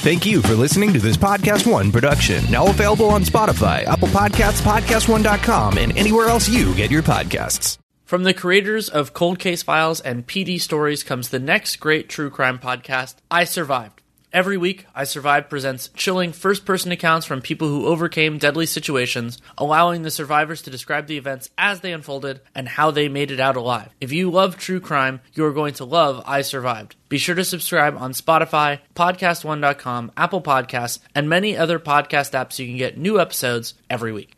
Thank 0.00 0.24
you 0.24 0.40
for 0.40 0.54
listening 0.54 0.94
to 0.94 0.98
this 0.98 1.18
Podcast 1.18 1.70
One 1.70 1.92
production, 1.92 2.42
now 2.50 2.66
available 2.66 3.10
on 3.10 3.22
Spotify, 3.22 3.84
Apple 3.84 4.08
Podcasts, 4.08 4.62
PodcastOne.com, 4.62 5.76
and 5.76 5.94
anywhere 5.94 6.28
else 6.28 6.48
you 6.48 6.74
get 6.74 6.90
your 6.90 7.02
podcasts. 7.02 7.76
From 8.06 8.22
the 8.22 8.32
creators 8.32 8.88
of 8.88 9.12
Cold 9.12 9.38
Case 9.38 9.62
Files 9.62 10.00
and 10.00 10.26
PD 10.26 10.58
Stories 10.58 11.04
comes 11.04 11.28
the 11.28 11.38
next 11.38 11.76
great 11.76 12.08
true 12.08 12.30
crime 12.30 12.58
podcast, 12.58 13.16
I 13.30 13.44
Survived. 13.44 13.99
Every 14.32 14.56
week, 14.56 14.86
I 14.94 15.04
Survived 15.04 15.50
presents 15.50 15.88
chilling 15.88 16.32
first 16.32 16.64
person 16.64 16.92
accounts 16.92 17.26
from 17.26 17.40
people 17.40 17.66
who 17.66 17.86
overcame 17.86 18.38
deadly 18.38 18.64
situations, 18.64 19.38
allowing 19.58 20.02
the 20.02 20.10
survivors 20.10 20.62
to 20.62 20.70
describe 20.70 21.08
the 21.08 21.16
events 21.16 21.50
as 21.58 21.80
they 21.80 21.92
unfolded 21.92 22.40
and 22.54 22.68
how 22.68 22.92
they 22.92 23.08
made 23.08 23.32
it 23.32 23.40
out 23.40 23.56
alive. 23.56 23.88
If 24.00 24.12
you 24.12 24.30
love 24.30 24.56
true 24.56 24.78
crime, 24.78 25.20
you 25.34 25.44
are 25.46 25.52
going 25.52 25.74
to 25.74 25.84
love 25.84 26.22
I 26.26 26.42
Survived. 26.42 26.94
Be 27.08 27.18
sure 27.18 27.34
to 27.34 27.44
subscribe 27.44 27.96
on 27.96 28.12
Spotify, 28.12 28.78
PodcastOne.com, 28.94 30.12
Apple 30.16 30.42
Podcasts, 30.42 31.00
and 31.12 31.28
many 31.28 31.56
other 31.56 31.80
podcast 31.80 32.30
apps 32.32 32.52
so 32.52 32.62
you 32.62 32.68
can 32.68 32.78
get 32.78 32.96
new 32.96 33.18
episodes 33.18 33.74
every 33.90 34.12
week. 34.12 34.36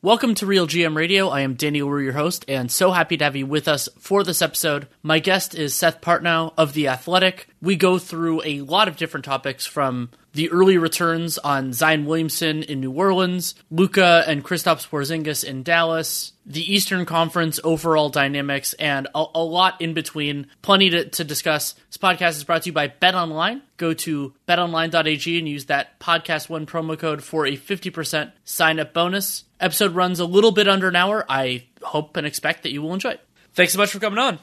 Welcome 0.00 0.36
to 0.36 0.46
Real 0.46 0.68
GM 0.68 0.94
Radio. 0.94 1.26
I 1.28 1.40
am 1.40 1.54
Danny 1.54 1.82
Leroux, 1.82 2.04
your 2.04 2.12
host, 2.12 2.44
and 2.46 2.70
so 2.70 2.92
happy 2.92 3.16
to 3.16 3.24
have 3.24 3.34
you 3.34 3.46
with 3.46 3.66
us 3.66 3.88
for 3.98 4.22
this 4.22 4.40
episode. 4.40 4.86
My 5.02 5.18
guest 5.18 5.56
is 5.56 5.74
Seth 5.74 6.00
Partnow 6.00 6.52
of 6.56 6.72
The 6.72 6.86
Athletic. 6.86 7.48
We 7.60 7.74
go 7.74 7.98
through 7.98 8.42
a 8.44 8.60
lot 8.60 8.86
of 8.86 8.96
different 8.96 9.24
topics 9.24 9.66
from 9.66 10.10
the 10.34 10.50
early 10.50 10.78
returns 10.78 11.36
on 11.38 11.72
Zion 11.72 12.06
Williamson 12.06 12.62
in 12.62 12.78
New 12.78 12.92
Orleans, 12.92 13.56
Luka 13.72 14.22
and 14.28 14.44
Kristaps 14.44 14.88
Porzingis 14.88 15.42
in 15.42 15.64
Dallas, 15.64 16.32
the 16.46 16.72
Eastern 16.72 17.04
Conference 17.04 17.58
overall 17.64 18.08
dynamics, 18.08 18.74
and 18.74 19.08
a, 19.16 19.24
a 19.34 19.42
lot 19.42 19.80
in 19.80 19.94
between. 19.94 20.46
Plenty 20.62 20.90
to, 20.90 21.08
to, 21.08 21.24
discuss. 21.24 21.72
This 21.72 21.96
podcast 21.96 22.36
is 22.36 22.44
brought 22.44 22.62
to 22.62 22.68
you 22.68 22.72
by 22.72 22.86
Bet 22.86 23.16
Online. 23.16 23.62
Go 23.78 23.94
to 23.94 24.32
betonline.ag 24.46 25.38
and 25.40 25.48
use 25.48 25.64
that 25.64 25.98
podcast 25.98 26.48
one 26.48 26.66
promo 26.66 26.96
code 26.96 27.24
for 27.24 27.46
a 27.46 27.56
50% 27.56 28.30
sign 28.44 28.78
up 28.78 28.94
bonus. 28.94 29.42
Episode 29.60 29.94
runs 29.94 30.20
a 30.20 30.24
little 30.24 30.52
bit 30.52 30.68
under 30.68 30.88
an 30.88 30.96
hour. 30.96 31.24
I 31.28 31.64
hope 31.82 32.16
and 32.16 32.26
expect 32.26 32.62
that 32.62 32.72
you 32.72 32.82
will 32.82 32.94
enjoy 32.94 33.10
it. 33.10 33.20
Thanks 33.54 33.72
so 33.72 33.78
much 33.78 33.90
for 33.90 33.98
coming 33.98 34.18
on. 34.18 34.38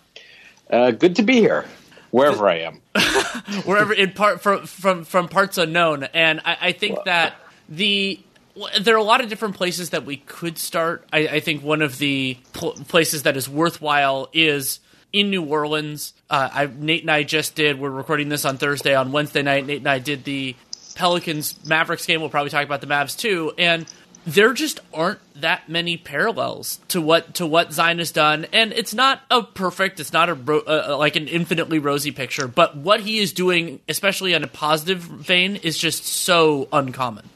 Uh, 0.69 0.91
good 0.91 1.15
to 1.17 1.23
be 1.23 1.35
here 1.35 1.65
wherever 2.11 2.47
I 2.47 2.59
am, 2.59 2.81
wherever 3.65 3.93
in 3.93 4.11
part 4.11 4.41
from 4.41 4.65
from 4.65 5.03
from 5.03 5.27
parts 5.27 5.57
unknown. 5.57 6.03
And 6.03 6.41
I, 6.45 6.57
I 6.61 6.71
think 6.71 7.03
that 7.05 7.35
the 7.69 8.19
there 8.79 8.95
are 8.95 8.99
a 8.99 9.03
lot 9.03 9.21
of 9.21 9.29
different 9.29 9.55
places 9.55 9.89
that 9.89 10.05
we 10.05 10.17
could 10.17 10.57
start. 10.57 11.05
I, 11.11 11.27
I 11.27 11.39
think 11.39 11.63
one 11.63 11.81
of 11.81 11.97
the 11.97 12.37
pl- 12.53 12.73
places 12.87 13.23
that 13.23 13.35
is 13.35 13.49
worthwhile 13.49 14.29
is 14.33 14.79
in 15.11 15.29
New 15.29 15.43
Orleans. 15.43 16.13
Uh, 16.29 16.49
I, 16.51 16.65
Nate 16.67 17.01
and 17.01 17.11
I 17.11 17.23
just 17.23 17.55
did. 17.55 17.79
We're 17.79 17.89
recording 17.89 18.29
this 18.29 18.45
on 18.45 18.57
Thursday. 18.57 18.95
On 18.95 19.11
Wednesday 19.11 19.41
night, 19.41 19.65
Nate 19.65 19.79
and 19.79 19.89
I 19.89 19.99
did 19.99 20.23
the 20.23 20.55
Pelicans 20.95 21.65
Mavericks 21.65 22.05
game. 22.05 22.21
We'll 22.21 22.29
probably 22.29 22.49
talk 22.49 22.63
about 22.63 22.79
the 22.79 22.87
Mavs 22.87 23.17
too. 23.17 23.53
And 23.57 23.85
there 24.25 24.53
just 24.53 24.79
aren't 24.93 25.19
that 25.39 25.69
many 25.69 25.97
parallels 25.97 26.79
to 26.89 27.01
what 27.01 27.35
to 27.35 27.45
what 27.45 27.71
Zion 27.73 27.99
has 27.99 28.11
done, 28.11 28.45
and 28.51 28.73
it's 28.73 28.93
not 28.93 29.21
a 29.29 29.43
perfect, 29.43 29.99
it's 29.99 30.13
not 30.13 30.29
a 30.29 30.33
uh, 30.33 30.97
like 30.97 31.15
an 31.15 31.27
infinitely 31.27 31.79
rosy 31.79 32.11
picture, 32.11 32.47
but 32.47 32.75
what 32.75 33.01
he 33.01 33.19
is 33.19 33.33
doing, 33.33 33.79
especially 33.87 34.33
in 34.33 34.43
a 34.43 34.47
positive 34.47 34.99
vein, 34.99 35.57
is 35.57 35.77
just 35.77 36.05
so 36.05 36.67
uncommon. 36.73 37.29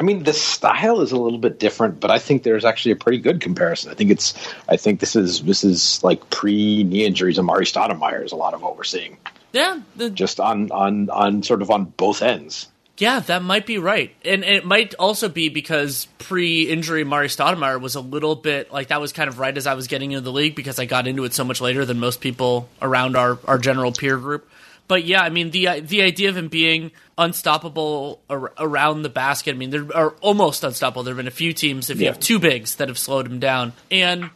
I 0.00 0.04
mean, 0.04 0.24
the 0.24 0.32
style 0.32 1.00
is 1.00 1.12
a 1.12 1.16
little 1.16 1.38
bit 1.38 1.60
different, 1.60 2.00
but 2.00 2.10
I 2.10 2.18
think 2.18 2.42
there's 2.42 2.64
actually 2.64 2.92
a 2.92 2.96
pretty 2.96 3.18
good 3.18 3.40
comparison. 3.40 3.92
I 3.92 3.94
think 3.94 4.10
it's, 4.10 4.34
I 4.68 4.76
think 4.76 4.98
this 4.98 5.14
is 5.14 5.42
this 5.42 5.62
is 5.62 6.02
like 6.02 6.28
pre 6.30 6.82
knee 6.82 7.04
injuries. 7.04 7.38
Amar'e 7.38 7.62
Stoudemire 7.62 8.24
is 8.24 8.32
a 8.32 8.36
lot 8.36 8.54
of 8.54 8.62
what 8.62 8.76
we're 8.76 8.84
seeing. 8.84 9.18
Yeah, 9.52 9.80
the, 9.96 10.10
just 10.10 10.40
on 10.40 10.72
on 10.72 11.10
on 11.10 11.42
sort 11.42 11.62
of 11.62 11.70
on 11.70 11.84
both 11.84 12.22
ends. 12.22 12.68
Yeah, 13.02 13.18
that 13.18 13.42
might 13.42 13.66
be 13.66 13.78
right, 13.78 14.14
and, 14.24 14.44
and 14.44 14.54
it 14.54 14.64
might 14.64 14.94
also 14.94 15.28
be 15.28 15.48
because 15.48 16.06
pre-injury 16.18 17.02
Mari 17.02 17.26
Stoudemire 17.26 17.80
was 17.80 17.96
a 17.96 18.00
little 18.00 18.36
bit 18.36 18.72
like 18.72 18.88
that 18.88 19.00
was 19.00 19.12
kind 19.12 19.26
of 19.26 19.40
right 19.40 19.56
as 19.56 19.66
I 19.66 19.74
was 19.74 19.88
getting 19.88 20.12
into 20.12 20.20
the 20.20 20.30
league 20.30 20.54
because 20.54 20.78
I 20.78 20.84
got 20.84 21.08
into 21.08 21.24
it 21.24 21.34
so 21.34 21.42
much 21.42 21.60
later 21.60 21.84
than 21.84 21.98
most 21.98 22.20
people 22.20 22.68
around 22.80 23.16
our 23.16 23.40
our 23.44 23.58
general 23.58 23.90
peer 23.90 24.16
group. 24.18 24.48
But 24.86 25.04
yeah, 25.04 25.20
I 25.20 25.30
mean 25.30 25.50
the 25.50 25.80
the 25.80 26.02
idea 26.02 26.28
of 26.28 26.36
him 26.36 26.46
being 26.46 26.92
unstoppable 27.18 28.20
ar- 28.30 28.52
around 28.56 29.02
the 29.02 29.08
basket. 29.08 29.56
I 29.56 29.58
mean, 29.58 29.70
there 29.70 29.96
are 29.96 30.10
almost 30.20 30.62
unstoppable. 30.62 31.02
There 31.02 31.12
have 31.12 31.18
been 31.18 31.26
a 31.26 31.32
few 31.32 31.52
teams 31.52 31.90
if 31.90 31.96
yeah. 31.96 32.02
you 32.02 32.12
have 32.12 32.20
two 32.20 32.38
bigs 32.38 32.76
that 32.76 32.86
have 32.86 32.98
slowed 32.98 33.26
him 33.26 33.40
down, 33.40 33.72
and 33.90 34.30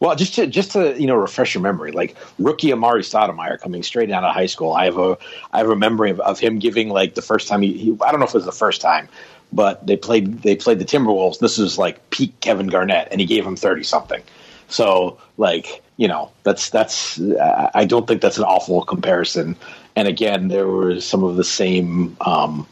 well, 0.00 0.16
just 0.16 0.34
to 0.36 0.46
just 0.46 0.72
to 0.72 0.98
you 0.98 1.06
know 1.06 1.14
refresh 1.14 1.54
your 1.54 1.62
memory, 1.62 1.92
like 1.92 2.16
rookie 2.38 2.70
Amar'e 2.70 3.00
Stoudemire 3.00 3.60
coming 3.60 3.82
straight 3.82 4.10
out 4.10 4.24
of 4.24 4.34
high 4.34 4.46
school. 4.46 4.72
I 4.72 4.86
have 4.86 4.98
a 4.98 5.18
I 5.52 5.58
have 5.58 5.68
a 5.68 5.76
memory 5.76 6.10
of, 6.10 6.20
of 6.20 6.40
him 6.40 6.58
giving 6.58 6.88
like 6.88 7.14
the 7.14 7.22
first 7.22 7.48
time 7.48 7.60
he, 7.60 7.74
he, 7.74 7.96
I 8.00 8.10
don't 8.10 8.18
know 8.18 8.26
if 8.26 8.30
it 8.30 8.38
was 8.38 8.46
the 8.46 8.52
first 8.52 8.80
time, 8.80 9.08
but 9.52 9.86
they 9.86 9.96
played 9.96 10.42
they 10.42 10.56
played 10.56 10.78
the 10.78 10.86
Timberwolves. 10.86 11.38
This 11.38 11.58
was 11.58 11.76
like 11.76 12.08
peak 12.08 12.40
Kevin 12.40 12.68
Garnett, 12.68 13.08
and 13.10 13.20
he 13.20 13.26
gave 13.26 13.46
him 13.46 13.56
thirty 13.56 13.84
something. 13.84 14.22
So 14.68 15.18
like 15.36 15.82
you 15.98 16.08
know 16.08 16.32
that's 16.44 16.70
that's 16.70 17.20
I 17.20 17.84
don't 17.84 18.06
think 18.08 18.22
that's 18.22 18.38
an 18.38 18.44
awful 18.44 18.82
comparison. 18.82 19.54
And 19.96 20.08
again, 20.08 20.48
there 20.48 20.66
were 20.66 21.00
some 21.00 21.24
of 21.24 21.36
the 21.36 21.44
same. 21.44 22.16
Um, 22.22 22.66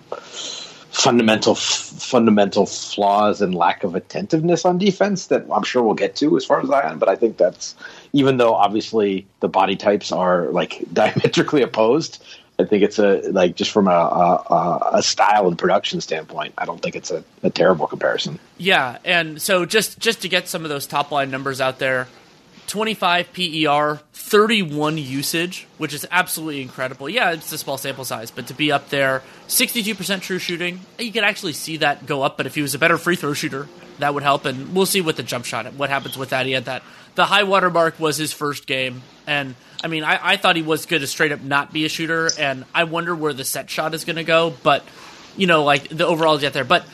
fundamental 0.99 1.55
fundamental 1.55 2.67
flaws 2.67 3.41
and 3.41 3.55
lack 3.55 3.85
of 3.85 3.95
attentiveness 3.95 4.65
on 4.65 4.79
defense 4.79 5.29
that 5.29 5.47
I'm 5.53 5.63
sure 5.63 5.81
we'll 5.81 5.95
get 5.95 6.17
to 6.17 6.37
as 6.37 6.45
far 6.45 6.61
as 6.61 6.67
Zion. 6.67 6.99
But 6.99 7.09
I 7.09 7.15
think 7.15 7.37
that's 7.37 7.77
even 8.13 8.37
though 8.37 8.55
obviously 8.55 9.27
the 9.39 9.49
body 9.49 9.77
types 9.77 10.11
are 10.11 10.47
like 10.47 10.83
diametrically 10.93 11.63
opposed. 11.63 12.23
I 12.61 12.65
think 12.65 12.83
it's 12.83 12.99
a 12.99 13.21
like 13.31 13.55
just 13.55 13.71
from 13.71 13.87
a, 13.87 13.91
a, 13.91 14.91
a 14.95 15.03
style 15.03 15.47
and 15.47 15.57
production 15.57 16.01
standpoint. 16.01 16.55
I 16.59 16.65
don't 16.65 16.83
think 16.83 16.97
it's 16.97 17.13
a, 17.13 17.23
a 17.45 17.51
terrible 17.51 17.87
comparison. 17.87 18.41
Yeah, 18.57 18.99
and 19.05 19.41
so 19.41 19.65
just 19.65 20.01
just 20.01 20.23
to 20.23 20.29
get 20.29 20.49
some 20.49 20.65
of 20.65 20.69
those 20.69 20.85
top 20.85 21.13
line 21.13 21.31
numbers 21.31 21.61
out 21.61 21.79
there, 21.79 22.09
25 22.69 23.33
PER, 23.33 24.01
31 24.13 24.99
usage, 24.99 25.67
which 25.79 25.95
is 25.95 26.07
absolutely 26.11 26.61
incredible. 26.61 27.09
Yeah, 27.09 27.33
it's 27.33 27.51
a 27.51 27.59
small 27.59 27.79
sample 27.79 28.05
size, 28.05 28.31
but 28.31 28.47
to 28.49 28.55
be 28.55 28.71
up 28.71 28.91
there, 28.91 29.23
62% 29.49 30.21
true 30.21 30.39
shooting, 30.39 30.81
you 30.99 31.11
could 31.11 31.25
actually 31.25 31.55
see 31.55 31.79
that 31.79 32.05
go 32.05 32.23
up. 32.23 32.37
But 32.37 32.47
if 32.47 32.55
he 32.55 32.63
was 32.63 32.75
a 32.75 32.79
better 32.79 32.99
free 32.99 33.17
throw 33.17 33.33
shooter, 33.33 33.69
that 33.99 34.13
would 34.13 34.23
help. 34.23 34.45
And 34.45 34.75
we'll 34.75 34.87
see 34.87 35.01
with 35.01 35.17
the 35.17 35.23
jump 35.23 35.47
shot, 35.47 35.73
what 35.75 35.89
happens 35.89 36.19
with 36.19 36.31
that. 36.31 36.45
He 36.45 36.53
had 36.53 36.67
that. 36.67 36.83
The 37.15 37.25
high 37.25 37.45
water 37.45 37.71
mark 37.71 37.99
was 37.99 38.19
his 38.19 38.35
first 38.35 38.67
game. 38.67 39.03
And 39.27 39.55
I 39.83 39.89
mean, 39.89 40.05
I, 40.05 40.19
I 40.23 40.37
thought 40.37 40.55
he 40.55 40.63
was 40.63 40.85
going 40.85 41.01
to 41.01 41.07
straight 41.07 41.33
up 41.33 41.41
not 41.41 41.73
be 41.73 41.87
a 41.87 41.89
shooter. 41.89 42.31
And 42.39 42.67
I 42.75 42.85
wonder 42.85 43.15
where 43.15 43.33
the 43.33 43.45
set 43.45 43.71
shot 43.71 43.95
is 43.95 44.05
going 44.05 44.17
to 44.17 44.25
go. 44.25 44.53
But, 44.63 44.85
you 45.39 45.47
know, 45.47 45.65
like 45.65 45.89
the 45.89 46.07
overall 46.07 46.39
get 46.39 46.53
there. 46.53 46.65
But 46.65 46.85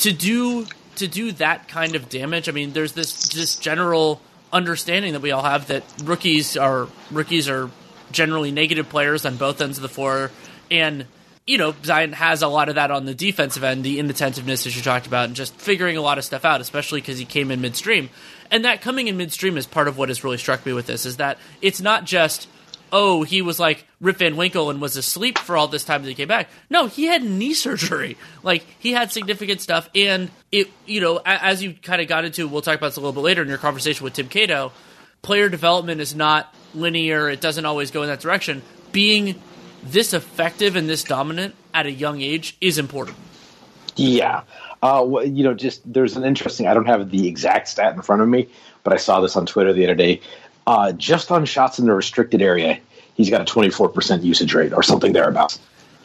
to 0.00 0.12
do 0.12 0.66
to 0.96 1.06
do 1.06 1.32
that 1.32 1.68
kind 1.68 1.94
of 1.94 2.08
damage, 2.08 2.48
I 2.48 2.52
mean, 2.52 2.72
there's 2.72 2.92
this 2.92 3.28
this 3.28 3.56
general 3.56 4.20
understanding 4.52 5.12
that 5.14 5.22
we 5.22 5.30
all 5.30 5.42
have 5.42 5.68
that 5.68 5.82
rookies 6.04 6.56
are 6.56 6.88
rookies 7.10 7.48
are 7.48 7.70
generally 8.10 8.50
negative 8.50 8.88
players 8.88 9.24
on 9.24 9.36
both 9.36 9.60
ends 9.60 9.78
of 9.78 9.82
the 9.82 9.88
floor, 9.88 10.30
and 10.70 11.06
you 11.46 11.58
know 11.58 11.74
Zion 11.84 12.12
has 12.12 12.42
a 12.42 12.48
lot 12.48 12.68
of 12.68 12.74
that 12.74 12.90
on 12.90 13.04
the 13.04 13.14
defensive 13.14 13.64
end, 13.64 13.84
the 13.84 13.98
inattentiveness 13.98 14.66
as 14.66 14.76
you 14.76 14.82
talked 14.82 15.06
about, 15.06 15.26
and 15.26 15.36
just 15.36 15.54
figuring 15.54 15.96
a 15.96 16.02
lot 16.02 16.18
of 16.18 16.24
stuff 16.24 16.44
out, 16.44 16.60
especially 16.60 17.00
because 17.00 17.18
he 17.18 17.24
came 17.24 17.50
in 17.50 17.60
midstream, 17.60 18.10
and 18.50 18.64
that 18.64 18.82
coming 18.82 19.08
in 19.08 19.16
midstream 19.16 19.56
is 19.56 19.66
part 19.66 19.88
of 19.88 19.96
what 19.96 20.08
has 20.08 20.22
really 20.22 20.38
struck 20.38 20.64
me 20.66 20.72
with 20.72 20.86
this 20.86 21.06
is 21.06 21.16
that 21.16 21.38
it's 21.60 21.80
not 21.80 22.04
just 22.04 22.48
oh, 22.92 23.22
he 23.22 23.42
was 23.42 23.58
like 23.58 23.86
Rip 24.00 24.18
Van 24.18 24.36
Winkle 24.36 24.70
and 24.70 24.80
was 24.80 24.96
asleep 24.96 25.38
for 25.38 25.56
all 25.56 25.66
this 25.66 25.84
time 25.84 26.02
that 26.02 26.08
he 26.08 26.14
came 26.14 26.28
back. 26.28 26.48
No, 26.70 26.86
he 26.86 27.06
had 27.06 27.24
knee 27.24 27.54
surgery. 27.54 28.16
Like 28.44 28.66
he 28.80 28.90
had 28.90 29.12
significant 29.12 29.60
stuff, 29.60 29.88
and 29.94 30.28
it, 30.50 30.68
you 30.84 31.00
know, 31.00 31.20
as 31.24 31.62
you 31.62 31.74
kind 31.74 32.02
of 32.02 32.08
got 32.08 32.24
into, 32.24 32.48
we'll 32.48 32.60
talk 32.60 32.76
about 32.76 32.88
this 32.88 32.96
a 32.96 33.00
little 33.00 33.12
bit 33.12 33.20
later 33.20 33.40
in 33.40 33.46
your 33.46 33.56
conversation 33.56 34.02
with 34.02 34.14
Tim 34.14 34.28
Cato. 34.28 34.72
Player 35.22 35.48
development 35.48 36.00
is 36.00 36.12
not 36.12 36.52
linear; 36.74 37.30
it 37.30 37.40
doesn't 37.40 37.64
always 37.64 37.92
go 37.92 38.02
in 38.02 38.08
that 38.08 38.18
direction. 38.18 38.62
Being 38.90 39.40
this 39.84 40.12
effective 40.12 40.74
and 40.74 40.88
this 40.88 41.04
dominant 41.04 41.54
at 41.72 41.86
a 41.86 41.92
young 41.92 42.20
age 42.20 42.56
is 42.60 42.78
important. 42.78 43.16
Yeah. 43.94 44.42
Uh, 44.82 45.04
well, 45.06 45.24
you 45.24 45.44
know, 45.44 45.54
just 45.54 45.80
there's 45.90 46.16
an 46.16 46.24
interesting. 46.24 46.66
I 46.66 46.74
don't 46.74 46.86
have 46.86 47.10
the 47.10 47.28
exact 47.28 47.68
stat 47.68 47.94
in 47.94 48.02
front 48.02 48.22
of 48.22 48.28
me, 48.28 48.48
but 48.82 48.92
I 48.92 48.96
saw 48.96 49.20
this 49.20 49.36
on 49.36 49.46
Twitter 49.46 49.72
the 49.72 49.84
other 49.84 49.94
day. 49.94 50.20
Uh, 50.66 50.92
just 50.92 51.30
on 51.32 51.44
shots 51.44 51.78
in 51.78 51.86
the 51.86 51.92
restricted 51.92 52.40
area, 52.42 52.78
he's 53.14 53.30
got 53.30 53.40
a 53.40 53.44
24% 53.44 54.22
usage 54.22 54.54
rate 54.54 54.72
or 54.72 54.82
something 54.82 55.12
thereabouts. 55.12 55.58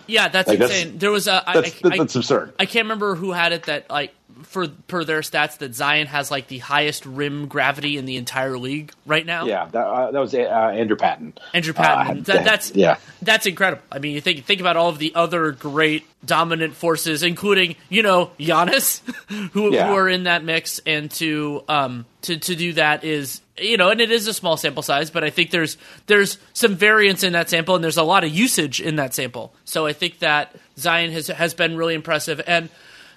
Yeah, 0.07 0.29
that's 0.29 0.47
like 0.47 0.59
insane. 0.59 0.87
That's, 0.87 0.99
there 0.99 1.11
was 1.11 1.27
a 1.27 1.43
that's, 1.45 1.83
I, 1.83 1.89
I, 1.89 1.97
that's 1.97 2.15
absurd. 2.15 2.53
I 2.57 2.65
can't 2.65 2.85
remember 2.85 3.15
who 3.15 3.33
had 3.33 3.51
it 3.51 3.63
that 3.63 3.89
like 3.89 4.13
for 4.43 4.67
per 4.67 5.03
their 5.03 5.19
stats 5.19 5.57
that 5.57 5.75
Zion 5.75 6.07
has 6.07 6.31
like 6.31 6.47
the 6.47 6.59
highest 6.59 7.05
rim 7.05 7.47
gravity 7.47 7.97
in 7.97 8.05
the 8.05 8.15
entire 8.17 8.57
league 8.57 8.93
right 9.05 9.25
now. 9.25 9.45
Yeah, 9.45 9.65
that, 9.65 9.85
uh, 9.85 10.11
that 10.11 10.19
was 10.19 10.33
uh, 10.33 10.37
Andrew 10.37 10.95
Patton. 10.95 11.33
Andrew 11.53 11.73
Patton. 11.73 12.19
Uh, 12.19 12.21
that, 12.23 12.45
that's 12.45 12.73
yeah, 12.73 12.97
that's 13.21 13.45
incredible. 13.45 13.83
I 13.91 13.99
mean, 13.99 14.13
you 14.13 14.21
think 14.21 14.45
think 14.45 14.61
about 14.61 14.77
all 14.77 14.89
of 14.89 14.97
the 14.97 15.13
other 15.15 15.51
great 15.51 16.05
dominant 16.25 16.75
forces, 16.75 17.21
including 17.23 17.75
you 17.89 18.01
know 18.03 18.31
Giannis, 18.39 19.01
who, 19.51 19.73
Yeah. 19.73 19.87
who 19.87 19.93
are 19.93 20.07
in 20.07 20.23
that 20.23 20.43
mix, 20.43 20.79
and 20.85 21.11
to 21.11 21.63
um 21.67 22.05
to 22.27 22.37
to 22.37 22.55
do 22.55 22.73
that 22.73 23.03
is 23.03 23.41
you 23.57 23.75
know, 23.77 23.89
and 23.89 23.99
it 23.99 24.11
is 24.11 24.27
a 24.27 24.33
small 24.33 24.55
sample 24.55 24.83
size, 24.83 25.09
but 25.09 25.23
I 25.23 25.29
think 25.29 25.49
there's 25.51 25.77
there's 26.05 26.37
some 26.53 26.75
variance 26.75 27.23
in 27.23 27.33
that 27.33 27.49
sample, 27.49 27.75
and 27.75 27.83
there's 27.83 27.97
a 27.97 28.03
lot 28.03 28.23
of 28.23 28.29
usage 28.29 28.79
in 28.79 28.97
that 28.97 29.13
sample. 29.13 29.53
So 29.65 29.85
I 29.85 29.93
think 29.93 30.19
that 30.19 30.55
Zion 30.77 31.11
has 31.11 31.27
has 31.27 31.53
been 31.53 31.75
really 31.75 31.95
impressive, 31.95 32.41
and 32.45 32.69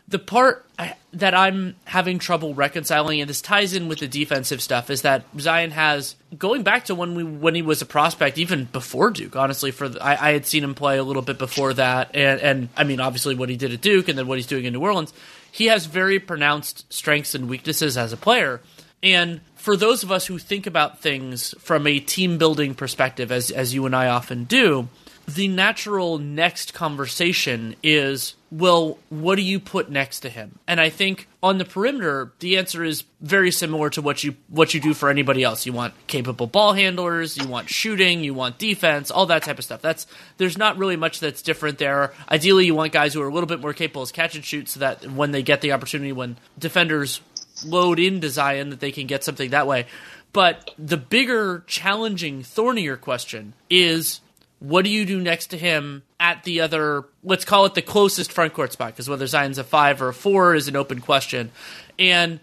the 0.08 0.18
part 0.18 0.66
I- 0.78 0.96
that 1.12 1.34
I'm 1.34 1.76
having 1.84 2.18
trouble 2.18 2.54
reconciling, 2.54 3.20
and 3.20 3.28
this 3.30 3.40
ties 3.40 3.74
in 3.74 3.86
with 3.88 3.98
the 4.00 4.08
defensive 4.08 4.60
stuff, 4.62 4.90
is 4.90 5.02
that 5.02 5.24
Zion 5.38 5.70
has 5.72 6.16
going 6.38 6.62
back 6.62 6.86
to 6.86 6.94
when 6.94 7.14
we 7.14 7.22
when 7.22 7.54
he 7.54 7.62
was 7.62 7.82
a 7.82 7.86
prospect, 7.86 8.38
even 8.38 8.64
before 8.64 9.10
Duke. 9.10 9.36
Honestly, 9.36 9.70
for 9.70 9.88
the, 9.88 10.02
I, 10.02 10.30
I 10.30 10.32
had 10.32 10.46
seen 10.46 10.64
him 10.64 10.74
play 10.74 10.98
a 10.98 11.04
little 11.04 11.22
bit 11.22 11.38
before 11.38 11.74
that, 11.74 12.10
and 12.14 12.40
and 12.40 12.68
I 12.76 12.84
mean, 12.84 13.00
obviously, 13.00 13.34
what 13.34 13.50
he 13.50 13.56
did 13.56 13.72
at 13.72 13.80
Duke, 13.82 14.08
and 14.08 14.18
then 14.18 14.26
what 14.26 14.38
he's 14.38 14.46
doing 14.46 14.64
in 14.64 14.72
New 14.72 14.80
Orleans. 14.80 15.12
He 15.52 15.66
has 15.66 15.86
very 15.86 16.18
pronounced 16.20 16.90
strengths 16.92 17.34
and 17.34 17.48
weaknesses 17.48 17.98
as 17.98 18.12
a 18.12 18.16
player, 18.16 18.60
and 19.02 19.40
for 19.54 19.76
those 19.76 20.02
of 20.02 20.10
us 20.10 20.26
who 20.26 20.38
think 20.38 20.66
about 20.66 21.00
things 21.00 21.54
from 21.58 21.86
a 21.86 22.00
team 22.00 22.38
building 22.38 22.74
perspective, 22.74 23.30
as 23.30 23.50
as 23.50 23.74
you 23.74 23.86
and 23.86 23.94
I 23.94 24.08
often 24.08 24.44
do, 24.44 24.88
the 25.34 25.48
natural 25.48 26.18
next 26.18 26.74
conversation 26.74 27.76
is 27.82 28.34
well 28.50 28.98
what 29.10 29.36
do 29.36 29.42
you 29.42 29.60
put 29.60 29.90
next 29.90 30.20
to 30.20 30.28
him? 30.28 30.58
And 30.66 30.80
i 30.80 30.88
think 30.88 31.28
on 31.42 31.58
the 31.58 31.64
perimeter 31.64 32.32
the 32.40 32.56
answer 32.56 32.82
is 32.82 33.04
very 33.20 33.50
similar 33.50 33.90
to 33.90 34.02
what 34.02 34.24
you 34.24 34.34
what 34.48 34.74
you 34.74 34.80
do 34.80 34.94
for 34.94 35.08
anybody 35.08 35.42
else. 35.42 35.66
You 35.66 35.72
want 35.72 35.94
capable 36.06 36.46
ball 36.46 36.72
handlers 36.72 37.36
you 37.36 37.46
want 37.46 37.68
shooting 37.68 38.24
you 38.24 38.34
want 38.34 38.58
defense 38.58 39.10
all 39.10 39.26
that 39.26 39.42
type 39.42 39.58
of 39.58 39.64
stuff. 39.64 39.82
That's 39.82 40.06
there's 40.38 40.58
not 40.58 40.78
really 40.78 40.96
much 40.96 41.20
that's 41.20 41.42
different 41.42 41.78
there. 41.78 42.12
Ideally 42.28 42.66
you 42.66 42.74
want 42.74 42.92
guys 42.92 43.14
who 43.14 43.22
are 43.22 43.28
a 43.28 43.32
little 43.32 43.48
bit 43.48 43.60
more 43.60 43.72
capable 43.72 44.02
as 44.02 44.10
catch 44.10 44.34
and 44.34 44.44
shoot 44.44 44.68
so 44.68 44.80
that 44.80 45.06
when 45.06 45.30
they 45.30 45.42
get 45.42 45.60
the 45.60 45.72
opportunity 45.72 46.12
when 46.12 46.36
defenders 46.58 47.20
load 47.64 47.98
into 47.98 48.28
zion 48.28 48.70
that 48.70 48.80
they 48.80 48.92
can 48.92 49.06
get 49.06 49.24
something 49.24 49.50
that 49.50 49.66
way. 49.66 49.86
But 50.32 50.70
the 50.78 50.96
bigger 50.96 51.64
challenging 51.66 52.42
thornier 52.42 52.96
question 52.96 53.54
is 53.68 54.20
what 54.60 54.84
do 54.84 54.90
you 54.90 55.04
do 55.04 55.20
next 55.20 55.48
to 55.48 55.58
him 55.58 56.02
at 56.20 56.44
the 56.44 56.60
other 56.60 57.04
let's 57.24 57.44
call 57.44 57.64
it 57.64 57.74
the 57.74 57.82
closest 57.82 58.30
front 58.30 58.52
court 58.52 58.72
spot 58.72 58.92
because 58.92 59.08
whether 59.08 59.26
zion's 59.26 59.58
a 59.58 59.64
five 59.64 60.00
or 60.00 60.08
a 60.08 60.14
four 60.14 60.54
is 60.54 60.68
an 60.68 60.76
open 60.76 61.00
question. 61.00 61.50
And 61.98 62.40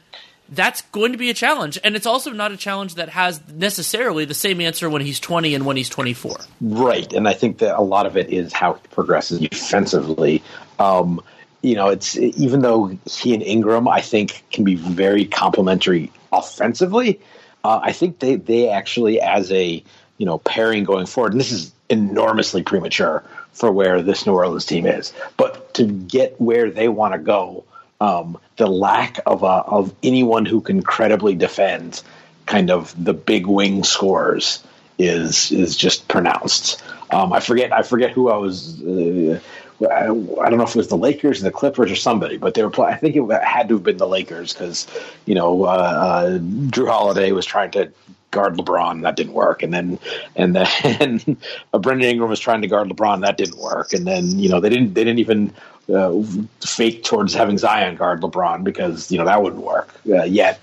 that's 0.49 0.81
going 0.81 1.11
to 1.11 1.17
be 1.17 1.29
a 1.29 1.33
challenge. 1.33 1.77
And 1.83 1.95
it's 1.95 2.05
also 2.05 2.31
not 2.31 2.51
a 2.51 2.57
challenge 2.57 2.95
that 2.95 3.09
has 3.09 3.41
necessarily 3.49 4.25
the 4.25 4.33
same 4.33 4.61
answer 4.61 4.89
when 4.89 5.01
he's 5.01 5.19
20 5.19 5.53
and 5.55 5.65
when 5.65 5.77
he's 5.77 5.89
24 5.89 6.37
Right, 6.61 7.11
and 7.13 7.27
I 7.27 7.33
think 7.33 7.59
that 7.59 7.77
a 7.77 7.81
lot 7.81 8.05
of 8.05 8.17
it 8.17 8.29
is 8.29 8.53
how 8.53 8.73
he 8.73 8.87
progresses 8.89 9.39
defensively. 9.39 10.41
Um, 10.79 11.21
you 11.67 11.75
know, 11.75 11.89
it's 11.89 12.17
even 12.17 12.61
though 12.61 12.97
he 13.05 13.33
and 13.33 13.43
Ingram, 13.43 13.87
I 13.87 14.01
think, 14.01 14.43
can 14.51 14.63
be 14.63 14.75
very 14.75 15.25
complementary 15.25 16.11
offensively. 16.31 17.19
Uh, 17.63 17.79
I 17.83 17.91
think 17.91 18.19
they 18.19 18.35
they 18.35 18.69
actually, 18.69 19.19
as 19.19 19.51
a 19.51 19.83
you 20.17 20.25
know 20.25 20.37
pairing 20.37 20.85
going 20.85 21.05
forward, 21.05 21.33
and 21.33 21.41
this 21.41 21.51
is 21.51 21.73
enormously 21.89 22.63
premature 22.63 23.23
for 23.51 23.71
where 23.71 24.01
this 24.01 24.25
New 24.25 24.33
Orleans 24.33 24.65
team 24.65 24.85
is, 24.85 25.13
but 25.35 25.73
to 25.73 25.85
get 25.85 26.39
where 26.39 26.71
they 26.71 26.87
want 26.87 27.13
to 27.15 27.19
go, 27.19 27.65
um, 27.99 28.37
the 28.55 28.67
lack 28.67 29.19
of 29.25 29.43
a, 29.43 29.47
of 29.47 29.93
anyone 30.03 30.45
who 30.45 30.61
can 30.61 30.81
credibly 30.81 31.35
defend 31.35 32.01
kind 32.45 32.71
of 32.71 32.93
the 33.03 33.13
big 33.13 33.45
wing 33.45 33.83
scores 33.83 34.63
is 34.97 35.51
is 35.51 35.75
just 35.75 36.07
pronounced. 36.07 36.81
Um, 37.11 37.33
I 37.33 37.41
forget 37.41 37.73
I 37.73 37.81
forget 37.81 38.11
who 38.11 38.29
I 38.29 38.37
was. 38.37 38.81
Uh, 38.81 39.39
I, 39.81 40.05
don't 40.05 40.57
know 40.57 40.63
if 40.63 40.71
it 40.71 40.75
was 40.75 40.87
the 40.87 40.97
Lakers, 40.97 41.41
or 41.41 41.43
the 41.43 41.51
Clippers, 41.51 41.91
or 41.91 41.95
somebody, 41.95 42.37
but 42.37 42.55
they 42.55 42.63
were. 42.63 42.69
Play, 42.69 42.87
I 42.87 42.95
think 42.95 43.15
it 43.15 43.43
had 43.43 43.67
to 43.69 43.75
have 43.75 43.83
been 43.83 43.97
the 43.97 44.07
Lakers 44.07 44.53
because 44.53 44.87
you 45.25 45.35
know 45.35 45.65
uh, 45.65 45.67
uh, 45.67 46.37
Jrue 46.39 46.87
Holiday 46.87 47.31
was 47.31 47.45
trying 47.45 47.71
to 47.71 47.91
guard 48.31 48.55
LeBron, 48.55 49.03
that 49.03 49.15
didn't 49.15 49.33
work, 49.33 49.61
and 49.63 49.73
then 49.73 49.99
and 50.35 50.55
then 50.55 51.37
uh, 51.73 51.79
Brandon 51.79 52.09
Ingram 52.09 52.29
was 52.29 52.39
trying 52.39 52.61
to 52.61 52.67
guard 52.67 52.89
LeBron, 52.89 53.21
that 53.21 53.37
didn't 53.37 53.59
work, 53.59 53.93
and 53.93 54.07
then 54.07 54.39
you 54.39 54.49
know 54.49 54.59
they 54.59 54.69
didn't 54.69 54.95
they 54.95 55.03
didn't 55.03 55.19
even 55.19 55.53
uh, 55.93 56.21
fake 56.61 57.03
towards 57.03 57.33
having 57.33 57.57
Zion 57.57 57.95
guard 57.95 58.21
LeBron 58.21 58.63
because 58.63 59.11
you 59.11 59.17
know 59.17 59.25
that 59.25 59.41
wouldn't 59.41 59.63
work 59.63 59.93
uh, 60.09 60.23
yet. 60.23 60.59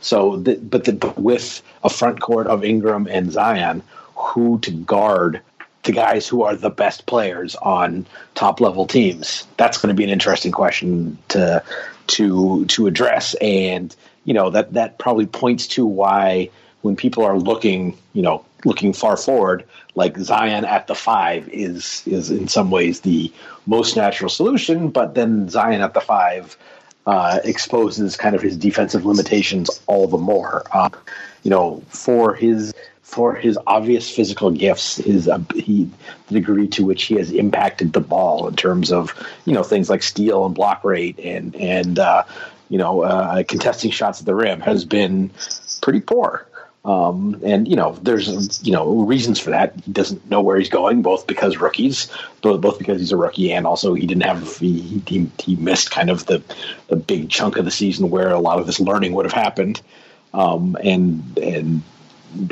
So, 0.00 0.36
but, 0.36 0.84
the, 0.84 0.92
but 0.92 1.18
with 1.18 1.60
a 1.82 1.90
front 1.90 2.20
court 2.20 2.46
of 2.46 2.64
Ingram 2.64 3.08
and 3.10 3.32
Zion, 3.32 3.82
who 4.14 4.60
to 4.60 4.70
guard 4.70 5.40
the 5.84 5.92
guys 5.92 6.26
who 6.26 6.42
are 6.42 6.54
the 6.54 6.70
best 6.70 7.06
players 7.06 7.54
on 7.56 8.06
top 8.34 8.60
level 8.60 8.86
teams? 8.86 9.46
That's 9.56 9.78
going 9.78 9.94
to 9.94 9.96
be 9.96 10.04
an 10.04 10.10
interesting 10.10 10.52
question 10.52 11.18
to 11.28 11.62
to 12.08 12.64
to 12.66 12.86
address, 12.86 13.34
and 13.40 13.94
you 14.24 14.34
know 14.34 14.50
that 14.50 14.72
that 14.74 14.98
probably 14.98 15.26
points 15.26 15.66
to 15.68 15.86
why 15.86 16.50
when 16.82 16.96
people 16.96 17.24
are 17.24 17.38
looking, 17.38 17.96
you 18.12 18.22
know, 18.22 18.44
looking 18.64 18.92
far 18.92 19.16
forward, 19.16 19.64
like 19.94 20.16
Zion 20.18 20.64
at 20.64 20.86
the 20.86 20.94
five 20.94 21.48
is 21.48 22.02
is 22.06 22.30
in 22.30 22.48
some 22.48 22.70
ways 22.70 23.00
the 23.00 23.32
most 23.66 23.96
natural 23.96 24.30
solution, 24.30 24.88
but 24.88 25.14
then 25.14 25.48
Zion 25.48 25.80
at 25.80 25.94
the 25.94 26.00
five 26.00 26.56
uh, 27.06 27.38
exposes 27.44 28.16
kind 28.16 28.36
of 28.36 28.42
his 28.42 28.56
defensive 28.56 29.04
limitations 29.04 29.80
all 29.86 30.06
the 30.06 30.18
more. 30.18 30.64
Uh, 30.72 30.90
you 31.42 31.50
know, 31.50 31.82
for 31.88 32.34
his 32.34 32.74
for 33.02 33.34
his 33.34 33.58
obvious 33.66 34.14
physical 34.14 34.50
gifts, 34.50 34.96
his 34.96 35.28
uh, 35.28 35.40
he 35.54 35.90
the 36.28 36.34
degree 36.34 36.68
to 36.68 36.84
which 36.84 37.04
he 37.04 37.14
has 37.14 37.32
impacted 37.32 37.92
the 37.92 38.00
ball 38.00 38.48
in 38.48 38.56
terms 38.56 38.92
of 38.92 39.14
you 39.44 39.54
know 39.54 39.62
things 39.62 39.88
like 39.88 40.02
steal 40.02 40.44
and 40.44 40.54
block 40.54 40.84
rate 40.84 41.18
and 41.18 41.56
and 41.56 41.98
uh, 41.98 42.24
you 42.68 42.78
know 42.78 43.02
uh, 43.02 43.42
contesting 43.44 43.90
shots 43.90 44.20
at 44.20 44.26
the 44.26 44.34
rim 44.34 44.60
has 44.60 44.84
been 44.84 45.30
pretty 45.80 46.00
poor. 46.00 46.46
Um, 46.84 47.40
and 47.44 47.66
you 47.66 47.76
know, 47.76 47.98
there's 48.02 48.64
you 48.64 48.72
know 48.72 49.02
reasons 49.02 49.38
for 49.38 49.50
that. 49.50 49.74
He 49.84 49.92
doesn't 49.92 50.28
know 50.30 50.40
where 50.40 50.58
he's 50.58 50.70
going, 50.70 51.02
both 51.02 51.26
because 51.26 51.58
rookies, 51.58 52.08
both, 52.40 52.60
both 52.60 52.78
because 52.78 53.00
he's 53.00 53.12
a 53.12 53.16
rookie, 53.16 53.52
and 53.52 53.66
also 53.66 53.94
he 53.94 54.06
didn't 54.06 54.22
have 54.22 54.56
he, 54.58 55.02
he 55.06 55.30
he 55.38 55.56
missed 55.56 55.90
kind 55.90 56.08
of 56.08 56.24
the 56.26 56.42
the 56.88 56.96
big 56.96 57.30
chunk 57.30 57.56
of 57.56 57.64
the 57.64 57.70
season 57.70 58.10
where 58.10 58.30
a 58.30 58.40
lot 58.40 58.58
of 58.58 58.66
this 58.66 58.80
learning 58.80 59.12
would 59.12 59.26
have 59.26 59.34
happened. 59.34 59.82
Um, 60.34 60.76
and 60.82 61.38
and 61.38 61.82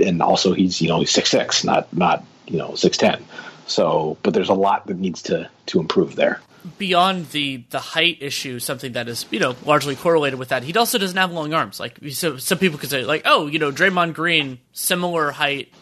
and 0.02 0.22
also 0.22 0.52
he's 0.52 0.80
you 0.80 0.88
know 0.88 1.00
he's 1.00 1.10
six 1.10 1.30
six, 1.30 1.64
not 1.64 1.92
not 1.92 2.24
you 2.46 2.58
know 2.58 2.74
six 2.74 2.96
ten. 2.96 3.24
So, 3.66 4.16
but 4.22 4.32
there's 4.32 4.48
a 4.48 4.54
lot 4.54 4.86
that 4.86 4.98
needs 4.98 5.22
to 5.22 5.50
to 5.66 5.80
improve 5.80 6.16
there. 6.16 6.40
beyond 6.78 7.30
the 7.30 7.64
the 7.70 7.78
height 7.78 8.18
issue, 8.20 8.58
something 8.58 8.92
that 8.92 9.08
is 9.08 9.26
you 9.30 9.40
know 9.40 9.54
largely 9.64 9.96
correlated 9.96 10.38
with 10.38 10.48
that, 10.50 10.62
he 10.62 10.76
also 10.76 10.98
doesn't 10.98 11.16
have 11.16 11.32
long 11.32 11.54
arms. 11.54 11.80
Like 11.80 11.98
so, 12.10 12.36
some 12.36 12.58
people 12.58 12.78
could 12.78 12.90
say, 12.90 13.04
like, 13.04 13.22
oh, 13.24 13.46
you 13.46 13.58
know, 13.58 13.72
Draymond 13.72 14.14
Green, 14.14 14.58
similar 14.72 15.30
height 15.30 15.72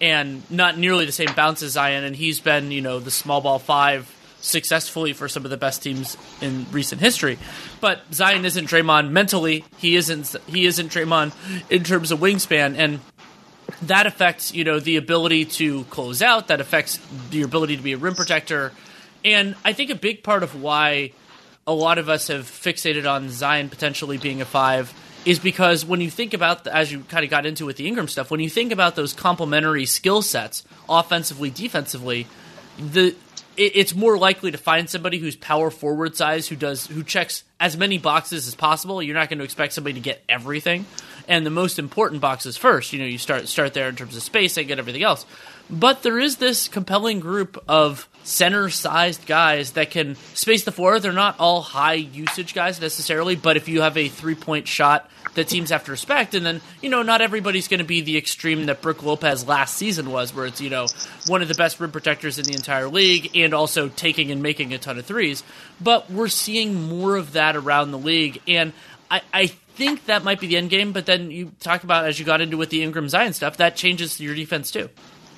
and 0.00 0.42
not 0.50 0.76
nearly 0.76 1.06
the 1.06 1.12
same 1.12 1.32
bounce 1.34 1.62
as 1.62 1.72
Zion, 1.72 2.04
and 2.04 2.16
he's 2.16 2.40
been 2.40 2.70
you 2.70 2.80
know 2.80 2.98
the 2.98 3.10
small 3.10 3.40
ball 3.40 3.58
five 3.58 4.12
successfully 4.44 5.12
for 5.12 5.28
some 5.28 5.44
of 5.44 5.50
the 5.50 5.56
best 5.56 5.82
teams 5.82 6.16
in 6.40 6.66
recent 6.70 7.00
history. 7.00 7.38
But 7.80 8.02
Zion 8.12 8.44
isn't 8.44 8.68
Draymond 8.68 9.10
mentally. 9.10 9.64
He 9.78 9.96
isn't. 9.96 10.36
He 10.46 10.66
isn't 10.66 10.92
Draymond 10.92 11.32
in 11.70 11.82
terms 11.82 12.12
of 12.12 12.20
wingspan 12.20 12.76
and 12.76 13.00
that 13.82 14.06
affects 14.06 14.54
you 14.54 14.64
know 14.64 14.78
the 14.78 14.96
ability 14.96 15.44
to 15.44 15.84
close 15.84 16.22
out 16.22 16.48
that 16.48 16.60
affects 16.60 16.98
your 17.30 17.46
ability 17.46 17.76
to 17.76 17.82
be 17.82 17.92
a 17.92 17.96
rim 17.96 18.14
protector 18.14 18.72
and 19.24 19.56
i 19.64 19.72
think 19.72 19.90
a 19.90 19.94
big 19.94 20.22
part 20.22 20.42
of 20.42 20.60
why 20.60 21.10
a 21.66 21.72
lot 21.72 21.98
of 21.98 22.08
us 22.08 22.28
have 22.28 22.44
fixated 22.44 23.10
on 23.10 23.30
zion 23.30 23.68
potentially 23.68 24.18
being 24.18 24.40
a 24.40 24.44
five 24.44 24.92
is 25.24 25.38
because 25.38 25.84
when 25.84 26.00
you 26.00 26.10
think 26.10 26.34
about 26.34 26.66
as 26.66 26.92
you 26.92 27.00
kind 27.04 27.24
of 27.24 27.30
got 27.30 27.46
into 27.46 27.64
with 27.64 27.76
the 27.76 27.86
ingram 27.86 28.06
stuff 28.06 28.30
when 28.30 28.40
you 28.40 28.50
think 28.50 28.70
about 28.72 28.96
those 28.96 29.12
complementary 29.12 29.86
skill 29.86 30.22
sets 30.22 30.62
offensively 30.88 31.50
defensively 31.50 32.26
the 32.78 33.14
it, 33.56 33.72
it's 33.74 33.94
more 33.94 34.18
likely 34.18 34.50
to 34.50 34.58
find 34.58 34.88
somebody 34.88 35.18
who's 35.18 35.36
power 35.36 35.70
forward 35.70 36.16
size 36.16 36.48
who 36.48 36.56
does 36.56 36.86
who 36.86 37.02
checks 37.02 37.44
as 37.60 37.76
many 37.76 37.98
boxes 37.98 38.46
as 38.46 38.54
possible. 38.54 39.02
You're 39.02 39.14
not 39.14 39.28
going 39.28 39.38
to 39.38 39.44
expect 39.44 39.72
somebody 39.72 39.94
to 39.94 40.00
get 40.00 40.22
everything, 40.28 40.86
and 41.28 41.44
the 41.44 41.50
most 41.50 41.78
important 41.78 42.20
boxes 42.20 42.56
first. 42.56 42.92
You 42.92 43.00
know, 43.00 43.06
you 43.06 43.18
start 43.18 43.48
start 43.48 43.74
there 43.74 43.88
in 43.88 43.96
terms 43.96 44.16
of 44.16 44.22
space 44.22 44.56
and 44.56 44.66
get 44.68 44.78
everything 44.78 45.02
else. 45.02 45.26
But 45.70 46.02
there 46.02 46.18
is 46.18 46.36
this 46.36 46.68
compelling 46.68 47.20
group 47.20 47.62
of 47.68 48.08
center 48.22 48.70
sized 48.70 49.26
guys 49.26 49.72
that 49.72 49.90
can 49.90 50.16
space 50.34 50.64
the 50.64 50.72
floor. 50.72 50.98
They're 51.00 51.12
not 51.12 51.36
all 51.38 51.62
high 51.62 51.94
usage 51.94 52.54
guys 52.54 52.80
necessarily, 52.80 53.36
but 53.36 53.56
if 53.56 53.68
you 53.68 53.80
have 53.80 53.96
a 53.96 54.08
three 54.08 54.34
point 54.34 54.68
shot 54.68 55.10
that 55.34 55.48
teams 55.48 55.70
have 55.70 55.84
to 55.84 55.90
respect. 55.90 56.34
And 56.34 56.44
then, 56.44 56.60
you 56.80 56.88
know, 56.88 57.02
not 57.02 57.20
everybody's 57.20 57.68
going 57.68 57.78
to 57.78 57.84
be 57.84 58.00
the 58.00 58.16
extreme 58.16 58.66
that 58.66 58.80
Brook 58.80 59.02
Lopez 59.02 59.46
last 59.46 59.76
season 59.76 60.10
was, 60.10 60.34
where 60.34 60.46
it's, 60.46 60.60
you 60.60 60.70
know, 60.70 60.86
one 61.26 61.42
of 61.42 61.48
the 61.48 61.54
best 61.54 61.80
rim 61.80 61.90
protectors 61.90 62.38
in 62.38 62.44
the 62.44 62.54
entire 62.54 62.88
league 62.88 63.36
and 63.36 63.54
also 63.54 63.88
taking 63.88 64.30
and 64.30 64.42
making 64.42 64.72
a 64.72 64.78
ton 64.78 64.98
of 64.98 65.06
threes. 65.06 65.42
But 65.80 66.10
we're 66.10 66.28
seeing 66.28 66.88
more 66.88 67.16
of 67.16 67.32
that 67.32 67.56
around 67.56 67.90
the 67.90 67.98
league. 67.98 68.40
And 68.46 68.72
I, 69.10 69.22
I 69.32 69.46
think 69.46 70.06
that 70.06 70.24
might 70.24 70.40
be 70.40 70.46
the 70.46 70.56
end 70.56 70.70
game. 70.70 70.92
But 70.92 71.06
then 71.06 71.30
you 71.30 71.52
talk 71.60 71.84
about, 71.84 72.06
as 72.06 72.18
you 72.18 72.24
got 72.24 72.40
into 72.40 72.56
with 72.56 72.70
the 72.70 72.82
Ingram 72.82 73.08
Zion 73.08 73.32
stuff, 73.32 73.58
that 73.58 73.76
changes 73.76 74.20
your 74.20 74.34
defense 74.34 74.70
too. 74.70 74.88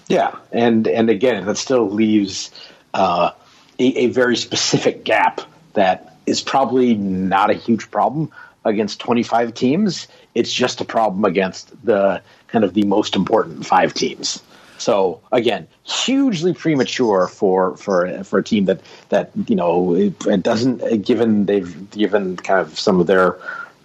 Yeah. 0.09 0.37
And, 0.53 0.87
and 0.87 1.11
again, 1.11 1.47
that 1.47 1.57
still 1.57 1.91
leaves 1.91 2.51
uh, 2.95 3.31
a, 3.79 3.85
a 3.85 4.07
very 4.07 4.37
specific 4.37 5.05
gap 5.05 5.41
that 5.73 6.17
is 6.27 6.43
probably 6.43 6.95
not 6.95 7.51
a 7.51 7.55
huge 7.55 7.91
problem 7.91 8.31
against 8.67 9.01
25 9.01 9.55
teams. 9.55 10.09
It's 10.35 10.53
just 10.53 10.81
a 10.81 10.85
problem 10.85 11.25
against 11.25 11.71
the 11.85 12.21
kind 12.49 12.65
of 12.65 12.75
the 12.75 12.85
most 12.85 13.17
important 13.17 13.65
five 13.65 13.95
teams. 13.95 14.43
So 14.79 15.21
again, 15.33 15.69
hugely 15.85 16.53
premature 16.53 17.29
for 17.29 17.77
for 17.79 18.25
for 18.25 18.39
a 18.39 18.45
team 18.45 18.67
that 18.67 18.81
that 19.09 19.31
you 19.49 19.57
know 19.57 19.95
it, 19.95 20.43
doesn't 20.43 21.03
given 21.03 21.47
they've 21.47 21.91
given 21.91 22.37
kind 22.37 22.61
of 22.61 22.79
some 22.79 23.01
of 23.01 23.07
their 23.07 23.39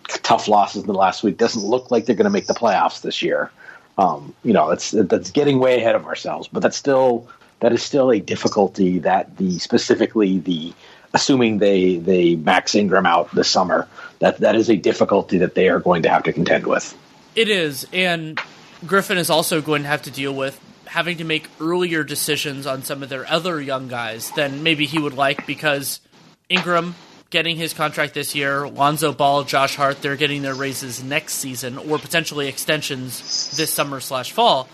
tough 0.07 0.49
losses 0.49 0.81
in 0.81 0.87
the 0.87 0.93
last 0.93 1.23
week 1.23 1.37
doesn't 1.37 1.63
look 1.63 1.91
like 1.91 2.05
they're 2.05 2.15
going 2.15 2.25
to 2.25 2.31
make 2.31 2.47
the 2.47 2.53
playoffs 2.53 3.01
this 3.01 3.21
year. 3.21 3.51
Um, 3.97 4.33
you 4.43 4.51
know, 4.51 4.69
that's 4.75 5.31
getting 5.31 5.59
way 5.59 5.77
ahead 5.77 5.95
of 5.95 6.05
ourselves, 6.05 6.49
but 6.51 6.61
that's 6.61 6.77
still 6.77 7.29
that 7.61 7.71
is 7.71 7.81
still 7.81 8.11
a 8.11 8.19
difficulty 8.19 8.99
that 8.99 9.37
the 9.37 9.59
specifically 9.59 10.39
the 10.39 10.73
assuming 11.13 11.59
they 11.59 11.97
they 11.97 12.35
max 12.35 12.75
Ingram 12.75 13.05
out 13.05 13.33
this 13.33 13.49
summer, 13.49 13.87
that 14.21 14.37
that 14.37 14.55
is 14.55 14.69
a 14.69 14.77
difficulty 14.77 15.39
that 15.39 15.55
they 15.55 15.67
are 15.67 15.79
going 15.79 16.03
to 16.03 16.09
have 16.09 16.23
to 16.23 16.33
contend 16.33 16.65
with. 16.65 16.97
It 17.35 17.49
is, 17.49 17.85
and 17.91 18.39
Griffin 18.85 19.17
is 19.17 19.29
also 19.29 19.61
going 19.61 19.83
to 19.83 19.87
have 19.87 20.03
to 20.03 20.11
deal 20.11 20.33
with 20.33 20.59
having 20.85 21.17
to 21.17 21.23
make 21.23 21.49
earlier 21.59 22.03
decisions 22.03 22.67
on 22.67 22.83
some 22.83 23.01
of 23.01 23.09
their 23.09 23.25
other 23.29 23.61
young 23.61 23.87
guys 23.87 24.31
than 24.31 24.61
maybe 24.61 24.85
he 24.85 24.99
would 24.99 25.13
like 25.13 25.45
because 25.47 26.01
Ingram 26.49 26.95
getting 27.29 27.55
his 27.55 27.73
contract 27.73 28.13
this 28.13 28.35
year, 28.35 28.67
Lonzo 28.67 29.13
Ball, 29.13 29.45
Josh 29.45 29.77
Hart, 29.77 30.01
they're 30.01 30.17
getting 30.17 30.41
their 30.41 30.53
raises 30.53 31.01
next 31.01 31.35
season 31.35 31.77
or 31.77 31.97
potentially 31.97 32.47
extensions 32.47 33.55
this 33.55 33.71
summer 33.71 34.01
slash 34.01 34.33
fall. 34.33 34.67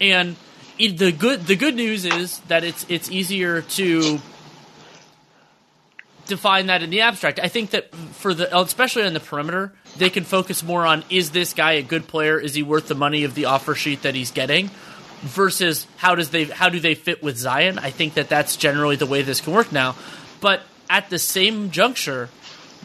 And 0.00 0.36
the 0.78 1.10
good 1.10 1.46
the 1.46 1.56
good 1.56 1.74
news 1.74 2.04
is 2.04 2.38
that 2.46 2.62
it's 2.62 2.86
it's 2.88 3.10
easier 3.10 3.62
to 3.62 4.20
define 6.26 6.66
that 6.66 6.82
in 6.82 6.90
the 6.90 7.00
abstract. 7.00 7.40
I 7.40 7.48
think 7.48 7.70
that 7.70 7.94
for 7.94 8.34
the 8.34 8.56
especially 8.58 9.04
on 9.04 9.12
the 9.12 9.20
perimeter, 9.20 9.72
they 9.96 10.10
can 10.10 10.24
focus 10.24 10.62
more 10.62 10.86
on 10.86 11.04
is 11.10 11.30
this 11.30 11.54
guy 11.54 11.72
a 11.72 11.82
good 11.82 12.06
player? 12.06 12.38
Is 12.38 12.54
he 12.54 12.62
worth 12.62 12.88
the 12.88 12.94
money 12.94 13.24
of 13.24 13.34
the 13.34 13.46
offer 13.46 13.74
sheet 13.74 14.02
that 14.02 14.14
he's 14.14 14.30
getting? 14.30 14.70
Versus 15.22 15.86
how 15.96 16.14
does 16.14 16.30
they 16.30 16.44
how 16.44 16.68
do 16.68 16.80
they 16.80 16.94
fit 16.94 17.22
with 17.22 17.36
Zion? 17.36 17.78
I 17.78 17.90
think 17.90 18.14
that 18.14 18.28
that's 18.28 18.56
generally 18.56 18.96
the 18.96 19.06
way 19.06 19.22
this 19.22 19.40
can 19.40 19.52
work 19.52 19.72
now. 19.72 19.96
But 20.40 20.62
at 20.90 21.10
the 21.10 21.18
same 21.18 21.70
juncture, 21.70 22.28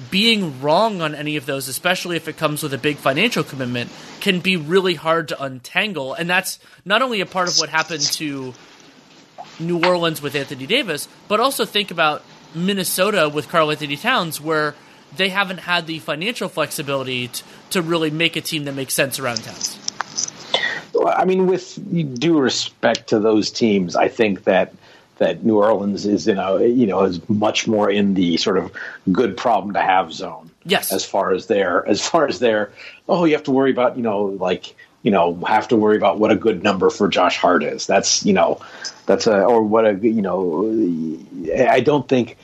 being 0.10 0.62
wrong 0.62 1.02
on 1.02 1.14
any 1.14 1.36
of 1.36 1.46
those, 1.46 1.68
especially 1.68 2.16
if 2.16 2.28
it 2.28 2.38
comes 2.38 2.64
with 2.64 2.74
a 2.74 2.78
big 2.78 2.98
financial 2.98 3.44
commitment, 3.44 3.92
can 4.20 4.40
be 4.40 4.58
really 4.58 4.96
hard 4.96 5.28
to 5.28 5.44
untangle. 5.44 6.14
And 6.14 6.30
that's 6.30 6.60
not 6.86 7.02
only 7.02 7.22
a 7.22 7.26
part 7.26 7.50
of 7.50 7.58
what 7.58 7.70
happened 7.70 8.02
to 8.14 8.54
New 9.60 9.84
Orleans 9.84 10.22
with 10.22 10.36
Anthony 10.36 10.66
Davis, 10.66 11.08
but 11.28 11.40
also 11.40 11.66
think 11.66 11.92
about 11.92 12.24
Minnesota 12.54 13.30
with 13.30 13.48
Karl-Anthony 13.50 13.98
Towns, 13.98 14.40
where 14.40 14.76
they 15.16 15.30
haven't 15.30 15.60
had 15.60 15.88
the 15.88 16.00
financial 16.00 16.50
flexibility 16.50 17.28
to, 17.28 17.44
to 17.72 17.82
really 17.82 18.10
make 18.10 18.36
a 18.36 18.42
team 18.42 18.66
that 18.66 18.74
makes 18.74 18.94
sense 18.94 19.20
around 19.20 19.44
Towns. 19.44 19.78
I 21.06 21.26
mean, 21.26 21.48
with 21.48 22.20
due 22.20 22.40
respect 22.40 23.08
to 23.08 23.20
those 23.20 23.50
teams, 23.52 23.96
I 23.96 24.08
think 24.08 24.44
that 24.44 24.74
that 25.18 25.44
New 25.44 25.58
Orleans 25.58 26.08
is 26.08 26.28
in 26.28 26.40
a 26.40 26.66
you 26.66 26.88
know 26.88 27.04
is 27.04 27.28
much 27.30 27.68
more 27.68 27.90
in 27.90 28.14
the 28.16 28.38
sort 28.38 28.58
of 28.58 28.72
good 29.12 29.38
problem 29.38 29.74
to 29.74 29.82
have 29.82 30.12
zone. 30.12 30.50
Yes, 30.66 30.92
as 30.92 31.06
far 31.06 31.32
as 31.32 31.48
their 31.48 31.88
as 31.88 32.06
far 32.08 32.28
as 32.28 32.40
their 32.40 32.72
oh 33.08 33.26
you 33.26 33.34
have 33.34 33.44
to 33.44 33.52
worry 33.52 33.72
about 33.72 33.98
you 33.98 34.04
know 34.04 34.24
like 34.24 34.76
you 35.04 35.12
know 35.12 35.36
have 35.48 35.68
to 35.70 35.76
worry 35.76 35.98
about 35.98 36.20
what 36.20 36.32
a 36.32 36.36
good 36.36 36.64
number 36.64 36.90
for 36.90 37.08
Josh 37.08 37.38
Hart 37.38 37.64
is. 37.64 37.88
That's 37.88 38.26
you 38.26 38.34
know 38.34 38.62
that's 39.06 39.28
a 39.28 39.44
or 39.44 39.64
what 39.64 39.86
a 39.86 39.94
you 39.96 40.22
know 40.22 41.18
I 41.58 41.80
don't 41.80 42.08
think 42.08 42.38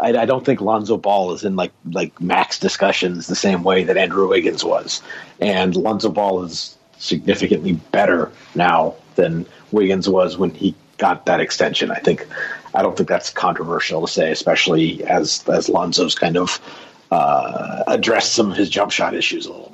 I, 0.00 0.16
I, 0.16 0.24
don't 0.24 0.44
think 0.44 0.60
Lonzo 0.60 0.96
Ball 0.96 1.32
is 1.32 1.44
in 1.44 1.56
like 1.56 1.72
like 1.90 2.20
max 2.20 2.58
discussions 2.58 3.26
the 3.26 3.34
same 3.34 3.62
way 3.62 3.84
that 3.84 3.96
Andrew 3.96 4.28
Wiggins 4.28 4.64
was, 4.64 5.02
and 5.40 5.74
Lonzo 5.76 6.10
Ball 6.10 6.44
is 6.44 6.76
significantly 6.98 7.72
better 7.72 8.30
now 8.54 8.94
than 9.16 9.46
Wiggins 9.72 10.08
was 10.08 10.36
when 10.38 10.50
he 10.50 10.74
got 10.98 11.26
that 11.26 11.40
extension. 11.40 11.90
I 11.90 11.98
think 11.98 12.26
I 12.74 12.82
don't 12.82 12.96
think 12.96 13.08
that's 13.08 13.30
controversial 13.30 14.02
to 14.02 14.12
say, 14.12 14.30
especially 14.30 15.04
as 15.04 15.46
as 15.48 15.68
Lonzo's 15.68 16.14
kind 16.14 16.36
of 16.36 16.60
uh, 17.10 17.82
addressed 17.88 18.34
some 18.34 18.50
of 18.50 18.56
his 18.56 18.68
jump 18.70 18.92
shot 18.92 19.14
issues 19.14 19.46
a 19.46 19.50
little. 19.50 19.69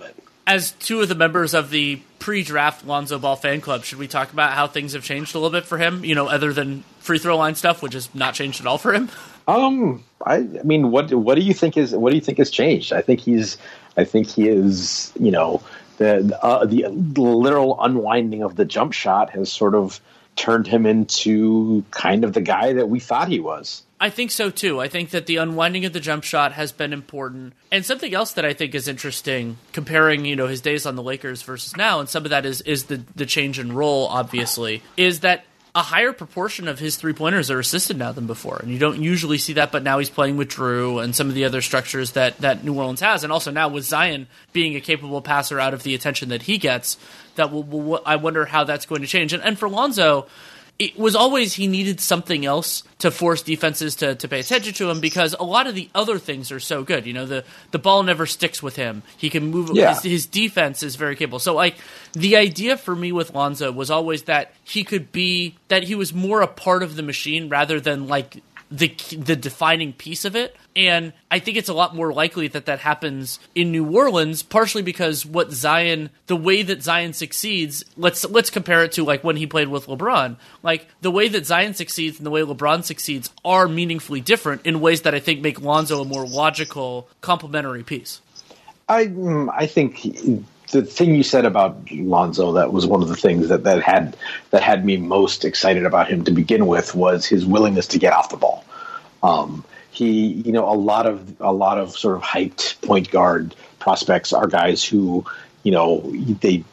As 0.47 0.71
two 0.73 1.01
of 1.01 1.09
the 1.09 1.15
members 1.15 1.55
of 1.55 1.71
the 1.71 2.01
pre-draft 2.19 2.87
Lonzo 2.87 3.19
Ball 3.19 3.37
fan 3.37 3.61
club, 3.61 3.85
should 3.85 3.99
we 3.99 4.07
talk 4.07 4.33
about 4.33 4.53
how 4.53 4.67
things 4.67 4.93
have 4.93 5.03
changed 5.03 5.35
a 5.35 5.39
little 5.39 5.51
bit 5.51 5.65
for 5.65 5.79
him? 5.79 6.05
You 6.05 6.15
know, 6.15 6.29
other 6.29 6.53
than 6.53 6.85
free 7.01 7.19
throw 7.19 7.37
line 7.37 7.55
stuff, 7.55 7.83
which 7.83 7.95
has 7.95 8.15
not 8.15 8.35
changed 8.35 8.61
at 8.61 8.67
all 8.67 8.79
for 8.79 8.93
him. 8.93 9.11
Um, 9.49 10.05
I, 10.25 10.37
I 10.37 10.63
mean, 10.65 10.91
what 10.91 11.13
what 11.13 11.37
do 11.37 11.41
you 11.41 11.55
think 11.55 11.77
is 11.77 11.95
what 11.95 12.11
do 12.11 12.17
you 12.17 12.23
think 12.23 12.39
has 12.39 12.51
changed? 12.51 12.93
I 12.93 13.01
think 13.01 13.21
he's, 13.21 13.59
I 13.97 14.05
think 14.05 14.29
he 14.29 14.49
is, 14.49 15.13
you 15.19 15.31
know, 15.31 15.63
the 15.99 16.39
uh, 16.43 16.65
the 16.65 16.89
literal 16.91 17.81
unwinding 17.81 18.43
of 18.43 18.57
the 18.57 18.65
jump 18.65 18.93
shot 18.93 19.31
has 19.31 19.53
sort 19.53 19.75
of 19.75 20.01
turned 20.37 20.67
him 20.67 20.85
into 20.85 21.85
kind 21.91 22.25
of 22.25 22.33
the 22.33 22.41
guy 22.41 22.75
that 22.75 22.89
we 22.89 23.01
thought 23.01 23.29
he 23.29 23.41
was. 23.41 23.83
I 23.99 24.11
think 24.11 24.31
so 24.31 24.51
too. 24.51 24.81
I 24.81 24.89
think 24.89 25.11
that 25.11 25.27
the 25.27 25.37
unwinding 25.37 25.87
of 25.87 25.93
the 25.93 26.01
jump 26.01 26.23
shot 26.23 26.53
has 26.53 26.71
been 26.71 26.93
important. 26.93 27.55
And 27.73 27.85
something 27.85 28.13
else 28.13 28.33
that 28.33 28.45
I 28.45 28.53
think 28.53 28.75
is 28.75 28.89
interesting, 28.89 29.57
comparing, 29.73 30.27
you 30.27 30.37
know, 30.37 30.47
his 30.47 30.61
days 30.61 30.85
on 30.85 30.97
the 30.97 31.03
Lakers 31.03 31.43
versus 31.43 31.77
now, 31.77 32.01
and 32.01 32.09
some 32.09 32.25
of 32.25 32.31
that 32.31 32.45
is 32.45 32.61
is 32.63 32.85
the 32.85 33.03
the 33.15 33.27
change 33.27 33.59
in 33.59 33.73
role, 33.73 34.07
obviously, 34.07 34.83
is 34.97 35.21
that 35.21 35.45
a 35.75 35.83
higher 35.83 36.13
proportion 36.13 36.69
of 36.69 36.79
his 36.79 36.97
three 36.97 37.13
pointers 37.13 37.51
are 37.51 37.59
assisted 37.59 37.99
now 37.99 38.11
than 38.13 38.27
before, 38.27 38.59
and 38.63 38.71
you 38.71 38.79
don't 38.79 39.03
usually 39.03 39.39
see 39.39 39.55
that. 39.55 39.73
But 39.73 39.83
now 39.83 39.99
he's 39.99 40.11
playing 40.11 40.37
with 40.37 40.49
Jrue 40.49 41.03
and 41.03 41.15
some 41.15 41.29
of 41.29 41.35
the 41.35 41.45
other 41.45 41.63
structures 41.63 42.13
that 42.13 42.37
that 42.39 42.65
New 42.65 42.75
Orleans 42.75 43.01
has, 43.01 43.25
and 43.25 43.33
also 43.33 43.51
now 43.51 43.69
with 43.69 43.85
Zion 43.85 44.27
being 44.53 44.77
a 44.77 44.81
capable 44.81 45.23
passer 45.23 45.59
out 45.59 45.73
of 45.73 45.83
the 45.85 45.95
attention 45.95 46.29
that 46.31 46.43
he 46.43 46.59
gets, 46.59 46.99
that 47.37 47.51
will, 47.51 47.63
will 47.63 48.03
I 48.05 48.17
wonder 48.17 48.45
how 48.45 48.65
that's 48.65 48.85
going 48.85 49.01
to 49.01 49.07
change. 49.07 49.33
And, 49.33 49.43
and 49.43 49.59
for 49.59 49.71
Lonzo, 49.71 50.27
it 50.79 50.99
was 50.99 51.17
always 51.17 51.55
he 51.55 51.67
needed 51.67 52.01
something 52.01 52.45
else 52.45 52.83
to 52.99 53.11
force 53.11 53.43
defenses 53.43 53.97
to, 53.97 54.15
to 54.15 54.29
pay 54.29 54.41
attention 54.41 54.75
to 54.75 54.91
him 54.91 55.01
because 55.01 55.35
a 55.39 55.45
lot 55.45 55.67
of 55.67 55.75
the 55.75 55.89
other 55.95 56.19
things 56.19 56.53
are 56.53 56.61
so 56.61 56.83
good. 56.83 57.07
You 57.07 57.15
know, 57.15 57.25
the, 57.25 57.45
the 57.71 57.79
ball 57.79 58.03
never 58.03 58.27
sticks 58.27 58.63
with 58.63 58.77
him. 58.77 59.03
He 59.17 59.31
can 59.31 59.47
move. 59.51 59.71
Yeah. 59.73 59.95
His, 59.95 60.03
his 60.03 60.27
defense 60.27 60.83
is 60.83 60.97
very 60.97 61.17
capable. 61.17 61.39
So, 61.39 61.55
like, 61.55 61.77
the 62.13 62.37
idea 62.37 62.77
for 62.77 62.95
me 62.95 63.11
with 63.11 63.35
Lonzo 63.35 63.73
was 63.73 63.91
always 63.91 64.25
that 64.25 64.53
he 64.65 64.85
could 64.85 65.13
be, 65.13 65.57
that 65.69 65.85
he 65.85 65.95
was 65.95 66.13
more 66.13 66.43
a 66.43 66.47
part 66.47 66.83
of 66.83 66.97
the 66.97 67.03
machine 67.03 67.49
rather 67.49 67.81
than, 67.81 68.07
like, 68.07 68.43
the 68.71 68.89
the 69.17 69.37
defining 69.37 69.93
piece 69.93 70.25
of 70.25 70.35
it. 70.35 70.57
And 70.75 71.13
I 71.31 71.39
think 71.39 71.57
it's 71.57 71.69
a 71.69 71.75
lot 71.75 71.95
more 71.95 72.13
likely 72.13 72.49
that 72.49 72.67
that 72.67 72.81
happens 72.81 73.39
in 73.55 73.73
New 73.73 73.91
Orleans, 73.97 74.43
partially 74.43 74.83
because 74.83 75.25
what 75.25 75.53
Zion, 75.53 76.11
the 76.27 76.37
way 76.37 76.63
that 76.63 76.83
Zion 76.83 77.13
succeeds, 77.13 77.85
let's 77.97 78.25
let's 78.27 78.51
compare 78.51 78.85
it 78.85 78.93
to 78.93 79.05
like 79.05 79.25
when 79.25 79.37
he 79.37 79.47
played 79.47 79.69
with 79.69 79.87
LeBron. 79.87 80.37
Like 80.63 80.87
the 81.01 81.11
way 81.11 81.29
that 81.29 81.47
Zion 81.47 81.75
succeeds 81.75 82.19
and 82.19 82.27
the 82.27 82.31
way 82.31 82.43
LeBron 82.43 82.85
succeeds 82.85 83.31
are 83.45 83.69
meaningfully 83.69 84.21
different 84.21 84.67
in 84.67 84.81
ways 84.81 85.03
that 85.03 85.15
I 85.15 85.21
think 85.21 85.41
make 85.41 85.61
Lonzo 85.61 86.03
a 86.03 86.05
more 86.05 86.27
logical 86.27 87.09
complementary 87.21 87.83
piece. 87.83 88.21
I 88.89 89.07
mm, 89.07 89.49
I 89.53 89.67
think 89.67 90.05
the 90.73 90.83
thing 90.83 91.15
you 91.15 91.23
said 91.23 91.45
about 91.45 91.91
Lonzo 91.91 92.53
that 92.53 92.73
was 92.73 92.87
one 92.87 93.03
of 93.03 93.09
the 93.09 93.17
things 93.17 93.49
that, 93.49 93.65
that 93.65 93.83
had 93.83 94.17
that 94.51 94.63
had 94.63 94.85
me 94.85 94.97
most 94.97 95.45
excited 95.45 95.85
about 95.85 96.09
him 96.09 96.25
to 96.25 96.31
begin 96.31 96.67
with 96.67 96.95
was 96.95 97.27
his 97.27 97.47
willingness 97.47 97.89
to 97.89 97.99
get 97.99 98.13
off 98.13 98.31
the 98.31 98.37
ball. 98.37 98.65
Um, 99.23 99.65
he, 99.91 100.27
you 100.27 100.53
know, 100.53 100.71
a 100.71 100.75
lot 100.75 101.07
of 101.07 101.41
a 101.41 101.53
lot 101.53 101.79
of 101.79 101.97
sort 101.97 102.17
of 102.17 102.23
hyped 102.23 102.81
point 102.83 103.11
guard 103.11 103.55
prospects 103.79 104.33
are 104.33 104.47
guys 104.47 104.85
who, 104.85 105.25
you 105.63 105.73
know, 105.73 106.01
they 106.41 106.65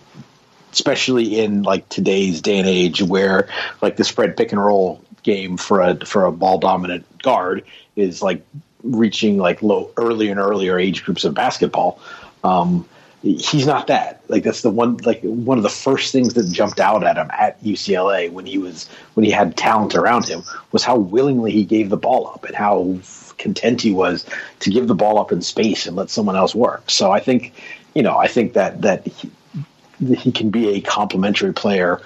especially 0.72 1.40
in 1.40 1.62
like 1.62 1.88
today's 1.88 2.42
day 2.42 2.58
and 2.58 2.68
age 2.68 3.02
where 3.02 3.48
like 3.82 3.96
the 3.96 4.04
spread 4.04 4.36
pick 4.36 4.52
and 4.52 4.64
roll 4.64 5.02
game 5.22 5.56
for 5.56 5.82
a 5.82 6.06
for 6.06 6.26
a 6.26 6.32
ball 6.32 6.58
dominant 6.58 7.06
guard 7.22 7.64
is 7.96 8.22
like 8.22 8.44
reaching 8.84 9.38
like 9.38 9.62
low 9.62 9.92
earlier 9.96 10.32
and 10.32 10.40
earlier 10.40 10.78
age 10.78 11.04
groups 11.06 11.24
of 11.24 11.34
basketball. 11.34 12.00
Um, 12.44 12.88
he's 13.24 13.66
not 13.66 13.88
that. 13.88 14.22
Like 14.28 14.44
that's 14.44 14.62
the 14.62 14.70
one 14.70 14.98
like 14.98 15.22
one 15.24 15.58
of 15.58 15.64
the 15.64 15.70
first 15.70 16.12
things 16.12 16.34
that 16.34 16.52
jumped 16.52 16.80
out 16.80 17.04
at 17.04 17.16
him 17.18 17.30
at 17.32 17.62
UCLA 17.64 18.30
when 18.30 18.46
he 18.46 18.58
was 18.58 18.88
when 19.14 19.24
he 19.24 19.32
had 19.32 19.56
talent 19.56 19.96
around 19.96 20.28
him 20.28 20.44
was 20.72 20.84
how 20.84 20.98
willingly 20.98 21.52
he 21.52 21.64
gave 21.64 21.90
the 21.90 21.98
ball 21.98 22.28
up 22.28 22.44
and 22.44 22.56
how 22.56 23.00
content 23.38 23.82
he 23.82 23.92
was 23.92 24.26
to 24.60 24.70
give 24.70 24.88
the 24.88 24.96
ball 24.96 25.18
up 25.18 25.32
in 25.32 25.42
space 25.42 25.88
and 25.88 25.96
let 25.96 26.10
someone 26.10 26.36
else 26.36 26.54
work. 26.54 26.90
So 26.90 27.12
I 27.12 27.20
think, 27.20 27.54
you 27.96 28.04
know, 28.04 28.18
I 28.18 28.28
think 28.28 28.54
that 28.54 28.82
that 28.82 29.08
he, 29.08 29.32
he 30.16 30.32
can 30.32 30.50
be 30.50 30.76
a 30.76 30.82
complementary 30.82 31.54
player 31.54 32.02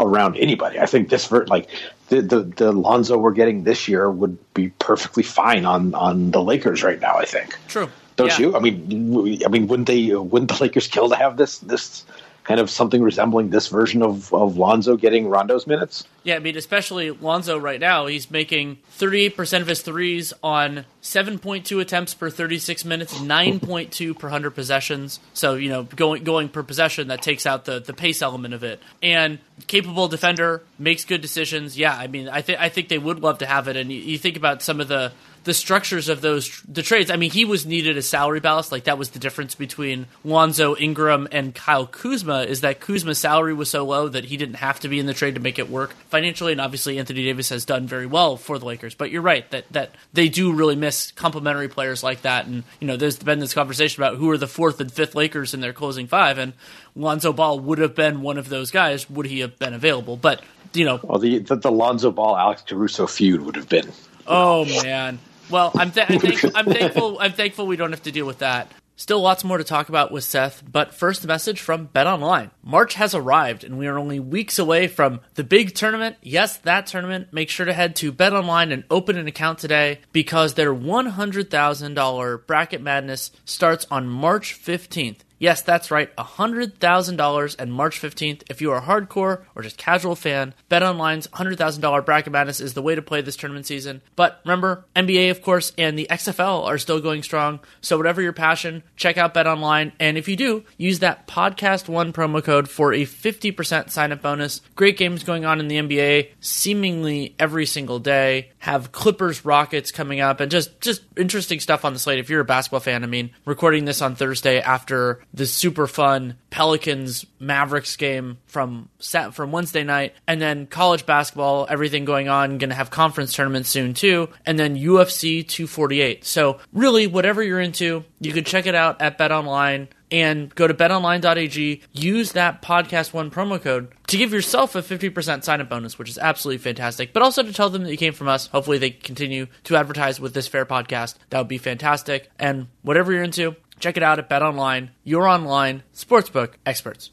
around 0.00 0.36
anybody. 0.36 0.80
I 0.80 0.86
think 0.86 1.10
this 1.10 1.26
for 1.26 1.46
like 1.46 1.70
the, 2.08 2.22
the 2.22 2.40
the 2.40 2.72
Lonzo 2.72 3.16
we're 3.16 3.30
getting 3.30 3.62
this 3.62 3.86
year 3.86 4.10
would 4.10 4.36
be 4.52 4.70
perfectly 4.80 5.22
fine 5.22 5.64
on 5.64 5.94
on 5.94 6.32
the 6.32 6.42
Lakers 6.42 6.82
right 6.82 7.00
now. 7.00 7.16
I 7.18 7.24
think. 7.24 7.56
True. 7.68 7.88
Don't 8.16 8.28
Yeah. 8.38 8.46
you? 8.46 8.56
I 8.56 8.60
mean, 8.60 9.42
I 9.44 9.48
mean, 9.48 9.66
wouldn't 9.68 9.86
they? 9.88 10.12
Uh, 10.12 10.20
wouldn't 10.20 10.50
the 10.56 10.62
Lakers 10.62 10.88
kill 10.88 11.08
to 11.10 11.16
have 11.16 11.36
this 11.36 11.58
this 11.58 12.04
kind 12.44 12.60
of 12.60 12.70
something 12.70 13.02
resembling 13.02 13.50
this 13.50 13.66
version 13.68 14.02
of 14.02 14.32
of 14.32 14.56
Lonzo 14.56 14.96
getting 14.96 15.28
Rondo's 15.28 15.66
minutes? 15.66 16.04
Yeah, 16.22 16.36
I 16.36 16.38
mean, 16.38 16.56
especially 16.56 17.10
Lonzo 17.10 17.58
right 17.58 17.78
now, 17.80 18.06
he's 18.06 18.30
making 18.30 18.78
38% 18.98 19.60
of 19.60 19.66
his 19.68 19.82
threes 19.82 20.32
on 20.42 20.84
7.2 21.02 21.80
attempts 21.80 22.14
per 22.14 22.30
36 22.30 22.84
minutes, 22.84 23.14
9.2 23.18 24.18
per 24.18 24.26
100 24.28 24.50
possessions. 24.52 25.20
So, 25.34 25.54
you 25.54 25.68
know, 25.68 25.82
going 25.84 26.24
going 26.24 26.48
per 26.48 26.62
possession, 26.62 27.08
that 27.08 27.20
takes 27.22 27.46
out 27.46 27.64
the, 27.64 27.80
the 27.80 27.92
pace 27.92 28.22
element 28.22 28.54
of 28.54 28.62
it. 28.64 28.80
And 29.02 29.38
capable 29.66 30.08
defender, 30.08 30.62
makes 30.78 31.04
good 31.04 31.20
decisions. 31.20 31.76
Yeah, 31.78 31.96
I 31.96 32.06
mean, 32.06 32.28
I, 32.28 32.40
th- 32.42 32.58
I 32.58 32.68
think 32.68 32.88
they 32.88 32.98
would 32.98 33.20
love 33.20 33.38
to 33.38 33.46
have 33.46 33.68
it. 33.68 33.76
And 33.76 33.90
you, 33.92 33.98
you 34.00 34.18
think 34.18 34.36
about 34.36 34.62
some 34.62 34.80
of 34.80 34.88
the 34.88 35.12
the 35.46 35.54
structures 35.54 36.08
of 36.08 36.20
those 36.20 36.60
the 36.62 36.82
trades. 36.82 37.08
I 37.08 37.14
mean, 37.14 37.30
he 37.30 37.44
was 37.44 37.64
needed 37.64 37.96
as 37.96 38.08
salary 38.08 38.40
ballast. 38.40 38.72
Like 38.72 38.84
that 38.84 38.98
was 38.98 39.10
the 39.10 39.20
difference 39.20 39.54
between 39.54 40.06
Lonzo 40.24 40.76
Ingram 40.76 41.28
and 41.30 41.54
Kyle 41.54 41.86
Kuzma. 41.86 42.42
Is 42.42 42.62
that 42.62 42.80
Kuzma's 42.80 43.18
salary 43.18 43.54
was 43.54 43.70
so 43.70 43.84
low 43.84 44.08
that 44.08 44.24
he 44.24 44.36
didn't 44.36 44.56
have 44.56 44.80
to 44.80 44.88
be 44.88 44.98
in 44.98 45.06
the 45.06 45.14
trade 45.14 45.36
to 45.36 45.40
make 45.40 45.60
it 45.60 45.70
work 45.70 45.94
financially. 46.08 46.50
And 46.50 46.60
obviously, 46.60 46.98
Anthony 46.98 47.22
Davis 47.22 47.48
has 47.50 47.64
done 47.64 47.86
very 47.86 48.06
well 48.06 48.36
for 48.36 48.58
the 48.58 48.66
Lakers. 48.66 48.96
But 48.96 49.12
you're 49.12 49.22
right 49.22 49.48
that 49.52 49.72
that 49.72 49.92
they 50.12 50.28
do 50.28 50.52
really 50.52 50.74
miss 50.74 51.12
complementary 51.12 51.68
players 51.68 52.02
like 52.02 52.22
that. 52.22 52.46
And 52.46 52.64
you 52.80 52.88
know, 52.88 52.96
there's 52.96 53.16
been 53.16 53.38
this 53.38 53.54
conversation 53.54 54.02
about 54.02 54.16
who 54.16 54.28
are 54.30 54.38
the 54.38 54.48
fourth 54.48 54.80
and 54.80 54.92
fifth 54.92 55.14
Lakers 55.14 55.54
in 55.54 55.60
their 55.60 55.72
closing 55.72 56.08
five, 56.08 56.38
and 56.38 56.54
Lonzo 56.96 57.32
Ball 57.32 57.60
would 57.60 57.78
have 57.78 57.94
been 57.94 58.20
one 58.20 58.36
of 58.36 58.48
those 58.48 58.72
guys. 58.72 59.08
Would 59.08 59.26
he 59.26 59.38
have 59.40 59.60
been 59.60 59.74
available? 59.74 60.16
But 60.16 60.42
you 60.74 60.84
know, 60.84 60.98
Well, 61.04 61.20
the 61.20 61.38
the, 61.38 61.54
the 61.54 61.70
Lonzo 61.70 62.10
Ball 62.10 62.36
Alex 62.36 62.62
Caruso 62.66 63.06
feud 63.06 63.42
would 63.42 63.54
have 63.54 63.68
been. 63.68 63.92
Oh 64.26 64.64
man. 64.82 65.20
Well, 65.50 65.70
I'm, 65.74 65.90
th- 65.90 66.10
I'm, 66.10 66.18
thank- 66.20 66.56
I'm 66.56 66.66
thankful. 66.66 67.18
I'm 67.20 67.32
thankful 67.32 67.66
we 67.66 67.76
don't 67.76 67.92
have 67.92 68.02
to 68.04 68.12
deal 68.12 68.26
with 68.26 68.38
that. 68.38 68.70
Still, 68.98 69.20
lots 69.20 69.44
more 69.44 69.58
to 69.58 69.64
talk 69.64 69.90
about 69.90 70.10
with 70.10 70.24
Seth, 70.24 70.62
but 70.66 70.94
first, 70.94 71.22
a 71.22 71.26
message 71.26 71.60
from 71.60 71.84
Bet 71.84 72.06
Online. 72.06 72.50
March 72.62 72.94
has 72.94 73.14
arrived, 73.14 73.62
and 73.62 73.76
we 73.78 73.86
are 73.88 73.98
only 73.98 74.18
weeks 74.18 74.58
away 74.58 74.88
from 74.88 75.20
the 75.34 75.44
big 75.44 75.74
tournament. 75.74 76.16
Yes, 76.22 76.56
that 76.58 76.86
tournament. 76.86 77.30
Make 77.30 77.50
sure 77.50 77.66
to 77.66 77.74
head 77.74 77.94
to 77.96 78.10
Bet 78.10 78.32
Online 78.32 78.72
and 78.72 78.84
open 78.90 79.18
an 79.18 79.26
account 79.26 79.58
today 79.58 80.00
because 80.12 80.54
their 80.54 80.74
$100,000 80.74 82.46
bracket 82.46 82.80
madness 82.80 83.30
starts 83.44 83.86
on 83.90 84.06
March 84.08 84.58
15th. 84.58 85.18
Yes, 85.38 85.62
that's 85.62 85.90
right, 85.90 86.14
$100,000 86.16 87.56
and 87.58 87.72
March 87.72 88.00
15th. 88.00 88.42
If 88.48 88.60
you 88.60 88.72
are 88.72 88.78
a 88.78 88.82
hardcore 88.82 89.42
or 89.54 89.62
just 89.62 89.76
casual 89.76 90.16
fan, 90.16 90.54
BetOnline's 90.70 91.26
$100,000 91.28 92.04
bracket 92.06 92.32
madness 92.32 92.60
is 92.60 92.74
the 92.74 92.82
way 92.82 92.94
to 92.94 93.02
play 93.02 93.20
this 93.20 93.36
tournament 93.36 93.66
season. 93.66 94.00
But 94.14 94.40
remember, 94.44 94.84
NBA, 94.94 95.30
of 95.30 95.42
course, 95.42 95.72
and 95.76 95.98
the 95.98 96.06
XFL 96.10 96.64
are 96.64 96.78
still 96.78 97.00
going 97.00 97.22
strong. 97.22 97.60
So 97.80 97.96
whatever 97.96 98.22
your 98.22 98.32
passion, 98.32 98.82
check 98.96 99.18
out 99.18 99.34
BetOnline. 99.34 99.92
And 100.00 100.16
if 100.16 100.28
you 100.28 100.36
do, 100.36 100.64
use 100.78 101.00
that 101.00 101.26
podcast1 101.26 102.12
promo 102.12 102.42
code 102.42 102.68
for 102.68 102.92
a 102.92 103.04
50% 103.04 103.90
sign 103.90 104.12
up 104.12 104.22
bonus. 104.22 104.62
Great 104.74 104.96
games 104.96 105.22
going 105.22 105.44
on 105.44 105.60
in 105.60 105.68
the 105.68 105.76
NBA 105.76 106.30
seemingly 106.40 107.34
every 107.38 107.66
single 107.66 107.98
day. 107.98 108.52
Have 108.58 108.92
Clippers 108.92 109.44
Rockets 109.44 109.90
coming 109.90 110.20
up 110.20 110.40
and 110.40 110.50
just 110.50 110.80
just 110.80 111.02
interesting 111.16 111.60
stuff 111.60 111.84
on 111.84 111.92
the 111.92 111.98
slate 111.98 112.18
if 112.18 112.30
you're 112.30 112.40
a 112.40 112.44
basketball 112.44 112.80
fan. 112.80 113.04
I 113.04 113.06
mean, 113.06 113.30
recording 113.44 113.84
this 113.84 114.02
on 114.02 114.16
Thursday 114.16 114.60
after 114.60 115.20
the 115.36 115.46
super 115.46 115.86
fun 115.86 116.36
Pelicans 116.50 117.24
Mavericks 117.38 117.96
game 117.96 118.38
from 118.46 118.88
Sat 118.98 119.34
from 119.34 119.52
Wednesday 119.52 119.84
night 119.84 120.14
and 120.26 120.40
then 120.40 120.66
college 120.66 121.06
basketball, 121.06 121.66
everything 121.68 122.04
going 122.04 122.28
on, 122.28 122.58
going 122.58 122.70
to 122.70 122.74
have 122.74 122.90
conference 122.90 123.32
tournaments 123.34 123.68
soon 123.68 123.94
too, 123.94 124.28
and 124.44 124.58
then 124.58 124.76
UFC 124.76 125.46
248. 125.46 126.24
So, 126.24 126.58
really 126.72 127.06
whatever 127.06 127.42
you're 127.42 127.60
into, 127.60 128.04
you 128.20 128.32
can 128.32 128.44
check 128.44 128.66
it 128.66 128.74
out 128.74 129.00
at 129.00 129.18
Bet 129.18 129.30
Online 129.30 129.88
and 130.10 130.54
go 130.54 130.66
to 130.66 130.74
betonline.ag, 130.74 131.82
use 131.92 132.32
that 132.32 132.62
podcast 132.62 133.12
one 133.12 133.30
promo 133.30 133.60
code 133.60 133.92
to 134.06 134.16
give 134.16 134.32
yourself 134.32 134.74
a 134.74 134.82
50% 134.82 135.42
sign 135.42 135.60
up 135.60 135.68
bonus, 135.68 135.98
which 135.98 136.08
is 136.08 136.18
absolutely 136.18 136.58
fantastic. 136.58 137.12
But 137.12 137.22
also 137.22 137.42
to 137.42 137.52
tell 137.52 137.70
them 137.70 137.82
that 137.82 137.90
you 137.90 137.96
came 137.96 138.12
from 138.12 138.28
us. 138.28 138.46
Hopefully, 138.46 138.78
they 138.78 138.90
continue 138.90 139.46
to 139.64 139.76
advertise 139.76 140.20
with 140.20 140.32
this 140.34 140.48
fair 140.48 140.64
podcast. 140.64 141.16
That 141.30 141.38
would 141.38 141.48
be 141.48 141.58
fantastic. 141.58 142.30
And 142.38 142.68
whatever 142.82 143.12
you're 143.12 143.24
into, 143.24 143.56
check 143.78 143.96
it 143.96 144.02
out 144.02 144.18
at 144.18 144.28
BetOnline, 144.28 144.90
your 145.04 145.26
online 145.26 145.82
sportsbook 145.94 146.54
experts. 146.64 147.10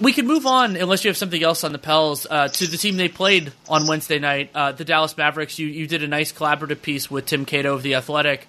We 0.00 0.12
can 0.12 0.26
move 0.26 0.46
on, 0.46 0.76
unless 0.76 1.04
you 1.04 1.08
have 1.08 1.16
something 1.16 1.42
else 1.42 1.64
on 1.64 1.72
the 1.72 1.78
Pels, 1.78 2.26
uh, 2.28 2.48
to 2.48 2.66
the 2.66 2.76
team 2.76 2.96
they 2.96 3.08
played 3.08 3.52
on 3.68 3.86
Wednesday 3.86 4.18
night, 4.18 4.50
uh, 4.54 4.72
the 4.72 4.84
Dallas 4.84 5.16
Mavericks. 5.16 5.58
You, 5.58 5.68
you 5.68 5.86
did 5.86 6.02
a 6.02 6.08
nice 6.08 6.32
collaborative 6.32 6.82
piece 6.82 7.10
with 7.10 7.26
Tim 7.26 7.44
Cato 7.44 7.74
of 7.74 7.82
The 7.82 7.94
Athletic 7.94 8.46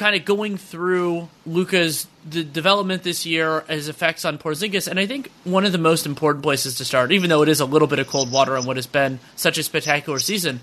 kind 0.00 0.16
of 0.16 0.24
going 0.24 0.56
through 0.56 1.28
Luka's 1.44 2.06
the 2.28 2.42
development 2.42 3.02
this 3.02 3.26
year, 3.26 3.60
his 3.68 3.88
effects 3.88 4.24
on 4.24 4.38
Porzingis, 4.38 4.88
and 4.88 4.98
I 4.98 5.06
think 5.06 5.30
one 5.44 5.66
of 5.66 5.72
the 5.72 5.78
most 5.78 6.06
important 6.06 6.42
places 6.42 6.76
to 6.76 6.86
start, 6.86 7.12
even 7.12 7.28
though 7.28 7.42
it 7.42 7.50
is 7.50 7.60
a 7.60 7.66
little 7.66 7.86
bit 7.86 7.98
of 7.98 8.06
cold 8.06 8.32
water 8.32 8.56
on 8.56 8.64
what 8.64 8.76
has 8.76 8.86
been 8.86 9.18
such 9.36 9.58
a 9.58 9.62
spectacular 9.62 10.18
season, 10.18 10.60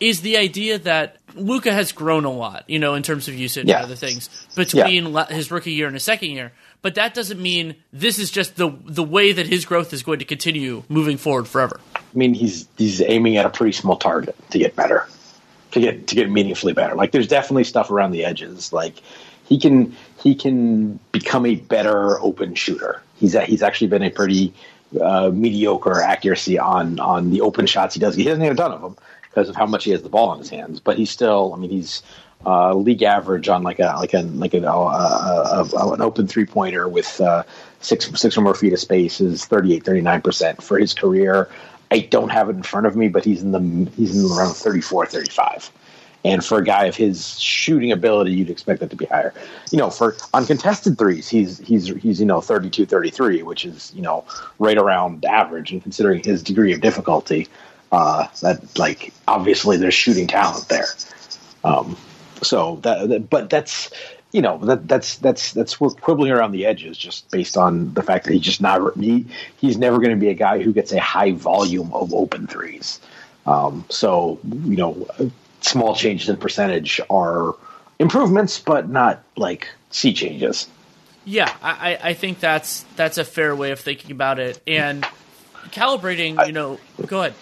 is 0.00 0.22
the 0.22 0.36
idea 0.38 0.78
that 0.78 1.18
Luka 1.34 1.72
has 1.72 1.92
grown 1.92 2.24
a 2.24 2.30
lot, 2.32 2.64
you 2.66 2.78
know, 2.78 2.94
in 2.94 3.02
terms 3.02 3.28
of 3.28 3.34
usage 3.34 3.66
Yeah. 3.68 3.76
and 3.76 3.84
other 3.84 3.94
things 3.94 4.28
between 4.56 5.12
la- 5.12 5.26
his 5.26 5.50
rookie 5.50 5.72
year 5.72 5.86
and 5.86 5.94
his 5.94 6.02
second 6.02 6.30
year. 6.30 6.52
But 6.82 6.94
that 6.94 7.12
doesn't 7.14 7.40
mean 7.40 7.74
this 7.92 8.18
is 8.18 8.30
just 8.30 8.56
the 8.56 8.70
the 8.86 9.02
way 9.04 9.32
that 9.32 9.46
his 9.46 9.66
growth 9.66 9.92
is 9.92 10.02
going 10.02 10.18
to 10.20 10.24
continue 10.24 10.82
moving 10.88 11.18
forward 11.18 11.46
forever. 11.46 11.78
I 11.94 12.00
mean, 12.14 12.32
he's 12.34 12.66
he's 12.78 13.00
aiming 13.02 13.36
at 13.36 13.44
a 13.46 13.50
pretty 13.50 13.72
small 13.72 13.96
target 13.96 14.34
to 14.50 14.58
get 14.58 14.74
better, 14.74 15.06
to 15.72 15.80
get 15.80 16.06
to 16.08 16.14
get 16.14 16.30
meaningfully 16.30 16.72
better. 16.72 16.94
Like, 16.94 17.12
there's 17.12 17.28
definitely 17.28 17.64
stuff 17.64 17.90
around 17.90 18.12
the 18.12 18.24
edges. 18.24 18.72
Like, 18.72 18.94
he 19.44 19.58
can 19.58 19.94
he 20.22 20.34
can 20.34 20.98
become 21.12 21.44
a 21.44 21.56
better 21.56 22.18
open 22.20 22.54
shooter. 22.54 23.02
He's 23.18 23.34
a, 23.34 23.42
he's 23.44 23.62
actually 23.62 23.88
been 23.88 24.02
a 24.02 24.10
pretty 24.10 24.54
uh, 24.98 25.30
mediocre 25.32 26.00
accuracy 26.00 26.58
on 26.58 26.98
on 26.98 27.30
the 27.30 27.42
open 27.42 27.66
shots 27.66 27.94
he 27.94 28.00
does. 28.00 28.14
He 28.16 28.24
hasn't 28.24 28.50
a 28.50 28.54
ton 28.54 28.72
of 28.72 28.80
them 28.80 28.96
because 29.30 29.48
of 29.48 29.56
how 29.56 29.66
much 29.66 29.84
he 29.84 29.92
has 29.92 30.02
the 30.02 30.08
ball 30.08 30.32
in 30.32 30.38
his 30.38 30.50
hands. 30.50 30.80
But 30.80 30.98
he's 30.98 31.10
still, 31.10 31.54
I 31.54 31.56
mean, 31.56 31.70
he's 31.70 32.02
uh, 32.44 32.74
league 32.74 33.02
average 33.02 33.48
on 33.48 33.62
like 33.62 33.78
a 33.78 33.94
like 33.98 34.14
a 34.14 34.22
like 34.22 34.54
a, 34.54 34.66
uh, 34.66 35.66
uh, 35.72 35.92
an 35.92 36.00
open 36.00 36.26
three 36.26 36.46
pointer 36.46 36.88
with 36.88 37.20
uh, 37.20 37.42
six 37.80 38.10
six 38.20 38.36
or 38.36 38.40
more 38.40 38.54
feet 38.54 38.72
of 38.72 38.80
space 38.80 39.20
is 39.20 39.44
38 39.44 39.84
39 39.84 40.22
percent 40.22 40.62
for 40.62 40.78
his 40.78 40.94
career. 40.94 41.48
I 41.90 42.00
don't 42.00 42.30
have 42.30 42.48
it 42.48 42.56
in 42.56 42.62
front 42.62 42.86
of 42.86 42.96
me, 42.96 43.08
but 43.08 43.24
he's 43.24 43.42
in 43.42 43.52
the 43.52 43.90
he's 43.96 44.16
in 44.16 44.30
around 44.36 44.54
34 44.54 45.06
35. 45.06 45.70
And 46.22 46.44
for 46.44 46.58
a 46.58 46.64
guy 46.64 46.84
of 46.84 46.94
his 46.94 47.40
shooting 47.40 47.92
ability, 47.92 48.32
you'd 48.32 48.50
expect 48.50 48.80
that 48.80 48.90
to 48.90 48.96
be 48.96 49.06
higher. 49.06 49.32
You 49.70 49.78
know, 49.78 49.88
for 49.88 50.16
uncontested 50.34 50.98
threes, 50.98 51.28
he's 51.28 51.58
he's 51.58 51.86
he's 51.86 52.20
you 52.20 52.26
know 52.26 52.42
32 52.42 52.86
33, 52.86 53.42
which 53.42 53.64
is, 53.64 53.90
you 53.94 54.02
know, 54.02 54.24
right 54.58 54.76
around 54.76 55.24
average 55.24 55.72
and 55.72 55.82
considering 55.82 56.22
his 56.22 56.42
degree 56.42 56.74
of 56.74 56.82
difficulty, 56.82 57.48
uh, 57.92 58.26
that 58.42 58.78
like 58.78 59.12
obviously 59.26 59.76
there's 59.76 59.94
shooting 59.94 60.26
talent 60.26 60.68
there. 60.68 60.86
Um, 61.64 61.96
so 62.42 62.76
that, 62.82 63.28
but 63.28 63.50
that's 63.50 63.90
you 64.32 64.42
know 64.42 64.58
that 64.58 64.86
that's 64.86 65.16
that's 65.16 65.52
that's 65.52 65.80
we're 65.80 65.90
quibbling 65.90 66.30
around 66.30 66.52
the 66.52 66.66
edges 66.66 66.96
just 66.96 67.30
based 67.30 67.56
on 67.56 67.92
the 67.94 68.02
fact 68.02 68.26
that 68.26 68.32
he's 68.32 68.42
just 68.42 68.60
not 68.60 68.96
he, 68.96 69.26
he's 69.56 69.76
never 69.76 69.98
going 69.98 70.10
to 70.10 70.16
be 70.16 70.28
a 70.28 70.34
guy 70.34 70.62
who 70.62 70.72
gets 70.72 70.92
a 70.92 71.00
high 71.00 71.32
volume 71.32 71.92
of 71.92 72.14
open 72.14 72.46
threes. 72.46 73.00
Um, 73.46 73.84
so 73.88 74.38
you 74.44 74.76
know, 74.76 75.08
small 75.60 75.94
changes 75.94 76.28
in 76.28 76.36
percentage 76.36 77.00
are 77.10 77.56
improvements, 77.98 78.58
but 78.58 78.88
not 78.88 79.22
like 79.36 79.68
sea 79.90 80.12
changes. 80.12 80.68
Yeah, 81.24 81.52
I, 81.62 81.70
I 81.70 81.98
I 82.10 82.14
think 82.14 82.40
that's 82.40 82.84
that's 82.96 83.18
a 83.18 83.24
fair 83.24 83.54
way 83.54 83.72
of 83.72 83.80
thinking 83.80 84.12
about 84.12 84.38
it. 84.38 84.60
And 84.66 85.04
calibrating, 85.70 86.46
you 86.46 86.52
know, 86.52 86.78
go 87.06 87.20
ahead. 87.20 87.34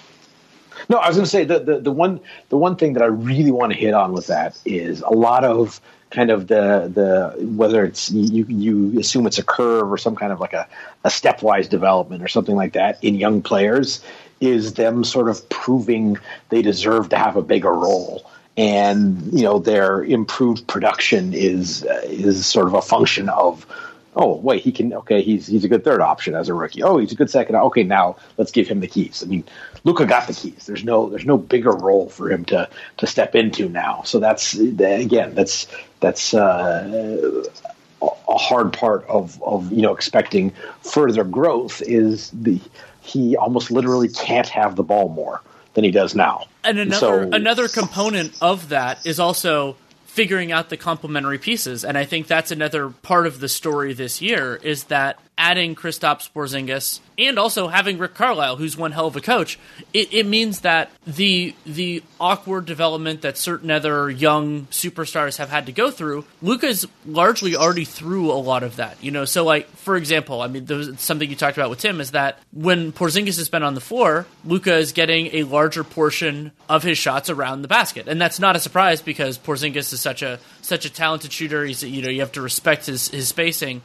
No, 0.89 0.99
I 0.99 1.09
was 1.09 1.17
going 1.17 1.25
to 1.25 1.31
say 1.31 1.45
the, 1.45 1.59
the 1.59 1.79
the 1.81 1.93
one 1.93 2.21
the 2.49 2.57
one 2.57 2.77
thing 2.77 2.95
that 2.95 3.03
I 3.03 3.07
really 3.07 3.51
want 3.51 3.73
to 3.73 3.79
hit 3.79 3.95
on 3.95 4.13
with 4.13 4.27
that 4.29 4.59
is 4.65 5.01
a 5.03 5.11
lot 5.11 5.45
of 5.45 5.81
kind 6.11 6.31
of 6.31 6.47
the 6.47 6.91
the 6.93 7.45
whether 7.47 7.85
it's 7.85 8.11
you 8.11 8.45
you 8.49 8.99
assume 8.99 9.27
it's 9.27 9.39
a 9.39 9.43
curve 9.43 9.91
or 9.93 9.99
some 9.99 10.17
kind 10.17 10.33
of 10.33 10.41
like 10.41 10.53
a, 10.53 10.67
a 11.05 11.09
stepwise 11.09 11.69
development 11.69 12.23
or 12.23 12.29
something 12.29 12.57
like 12.57 12.73
that 12.73 13.03
in 13.03 13.15
young 13.15 13.43
players 13.43 14.03
is 14.41 14.75
them 14.75 15.05
sort 15.05 15.29
of 15.29 15.49
proving 15.49 16.17
they 16.49 16.63
deserve 16.63 17.09
to 17.09 17.17
have 17.19 17.37
a 17.37 17.43
bigger 17.43 17.73
role. 17.73 18.25
And 18.57 19.33
you 19.33 19.45
know 19.45 19.59
their 19.59 20.03
improved 20.03 20.67
production 20.67 21.33
is 21.33 21.85
uh, 21.85 22.01
is 22.05 22.45
sort 22.45 22.67
of 22.67 22.75
a 22.75 22.83
function 22.83 23.29
of 23.29 23.67
oh 24.19 24.37
wait, 24.37 24.63
he 24.63 24.73
can. 24.73 24.93
Okay, 24.93 25.23
he's 25.23 25.47
he's 25.47 25.65
a 25.65 25.69
good 25.69 25.85
third 25.85 26.01
option 26.01 26.35
as 26.35 26.49
a 26.49 26.55
rookie. 26.55 26.83
Oh, 26.83 26.99
he's 26.99 27.13
a 27.13 27.15
good 27.15 27.31
second. 27.31 27.57
Okay, 27.57 27.85
now 27.85 28.17
let's 28.37 28.51
give 28.51 28.69
him 28.69 28.81
the 28.81 28.89
keys. 28.89 29.23
I 29.25 29.27
mean, 29.27 29.45
Luka 29.85 30.05
got 30.05 30.27
the 30.27 30.35
keys. 30.35 30.67
There's 30.67 30.85
no 30.85 31.09
there's 31.09 31.25
no 31.25 31.39
bigger 31.39 31.73
role 31.73 32.11
for 32.11 32.31
him 32.31 32.45
to 32.47 32.69
to 32.99 33.07
step 33.07 33.35
into 33.35 33.69
now. 33.69 34.03
So 34.03 34.19
that's 34.19 34.55
again 34.55 35.35
that's 35.35 35.67
that's. 36.01 36.35
Uh, 36.35 37.45
a 38.01 38.39
hard 38.39 38.73
part 38.73 39.05
of, 39.09 39.43
of 39.43 39.73
you 39.73 39.83
know 39.83 39.93
expecting 39.93 40.53
further 40.83 41.25
growth 41.25 41.83
is 41.83 42.31
the 42.31 42.61
he 43.01 43.37
almost 43.37 43.73
literally 43.73 44.09
can't 44.09 44.49
have 44.49 44.77
the 44.77 44.85
ball 44.85 45.09
more 45.09 45.43
than 45.75 45.83
he 45.83 45.91
does 45.91 46.15
now. 46.15 46.47
And 46.63 46.79
another 46.79 46.99
so, 46.99 47.31
another 47.33 47.67
component 47.67 48.37
of 48.41 48.69
that 48.69 49.05
is 49.05 49.19
also 49.19 49.77
figuring 50.19 50.51
out 50.51 50.69
the 50.69 50.77
complementary 50.77 51.39
pieces. 51.39 51.85
And 51.85 51.97
I 51.97 52.05
think 52.05 52.27
that's 52.27 52.51
another 52.51 52.91
part 52.91 53.29
of 53.29 53.39
the 53.39 53.49
story 53.49 53.93
this 53.95 54.21
year 54.21 54.57
is 54.57 54.83
that 54.85 55.21
adding 55.39 55.77
Kristaps 55.77 56.29
Porzingis 56.31 56.99
and 57.17 57.39
also 57.39 57.69
having 57.69 57.97
Rick 57.97 58.15
Carlisle, 58.15 58.57
who's 58.57 58.77
one 58.77 58.93
hell 58.93 59.07
of 59.07 59.17
a 59.17 59.21
coach, 59.21 59.59
it, 59.95 60.13
it, 60.13 60.27
means 60.27 60.61
that 60.61 60.91
the 61.07 61.55
the 61.65 62.03
awkward 62.21 62.67
development 62.67 63.23
that 63.23 63.39
certain 63.39 63.71
other 63.71 64.11
young 64.11 64.67
superstars 64.67 65.39
have 65.39 65.49
had 65.49 65.67
to 65.67 65.73
go 65.73 65.91
through, 65.91 66.25
Luka's 66.43 66.87
largely 67.07 67.57
already 67.57 67.85
through 67.85 68.31
a 68.31 68.35
lot 68.35 68.63
of 68.63 68.77
that. 68.77 69.03
You 69.03 69.13
know, 69.13 69.25
so 69.25 69.45
like 69.45 69.69
for 69.71 69.97
example, 69.97 70.43
I 70.43 70.49
mean, 70.49 70.67
there 70.67 70.77
was 70.77 71.01
something 71.01 71.31
you 71.31 71.37
talked 71.37 71.57
about 71.57 71.71
with 71.71 71.79
Tim 71.79 72.01
is 72.01 72.11
that 72.11 72.41
when 72.53 72.93
Porzingis 72.93 73.37
has 73.37 73.49
been 73.49 73.63
on 73.63 73.75
the 73.75 73.81
floor, 73.81 74.27
Luka 74.45 74.77
is 74.77 74.93
getting 74.93 75.29
a 75.37 75.45
larger 75.45 75.85
portion 75.85 76.51
of 76.69 76.83
his 76.83 76.99
shots 76.99 77.31
around 77.31 77.63
the 77.63 77.69
basket, 77.69 78.09
and 78.09 78.21
that's 78.21 78.41
not 78.41 78.57
a 78.57 78.61
surprise 78.61 79.01
because 79.01 79.39
Porzingis 79.39 79.93
is 79.93 80.01
such 80.01 80.23
a 80.23 80.41
such 80.63 80.85
a 80.85 80.91
talented 80.91 81.33
shooter. 81.33 81.65
He's 81.65 81.85
you 81.85 82.03
know 82.03 82.11
you 82.11 82.21
have 82.21 82.33
to 82.33 82.43
respect 82.43 82.87
his 82.87 83.09
his 83.09 83.29
spacing 83.29 83.83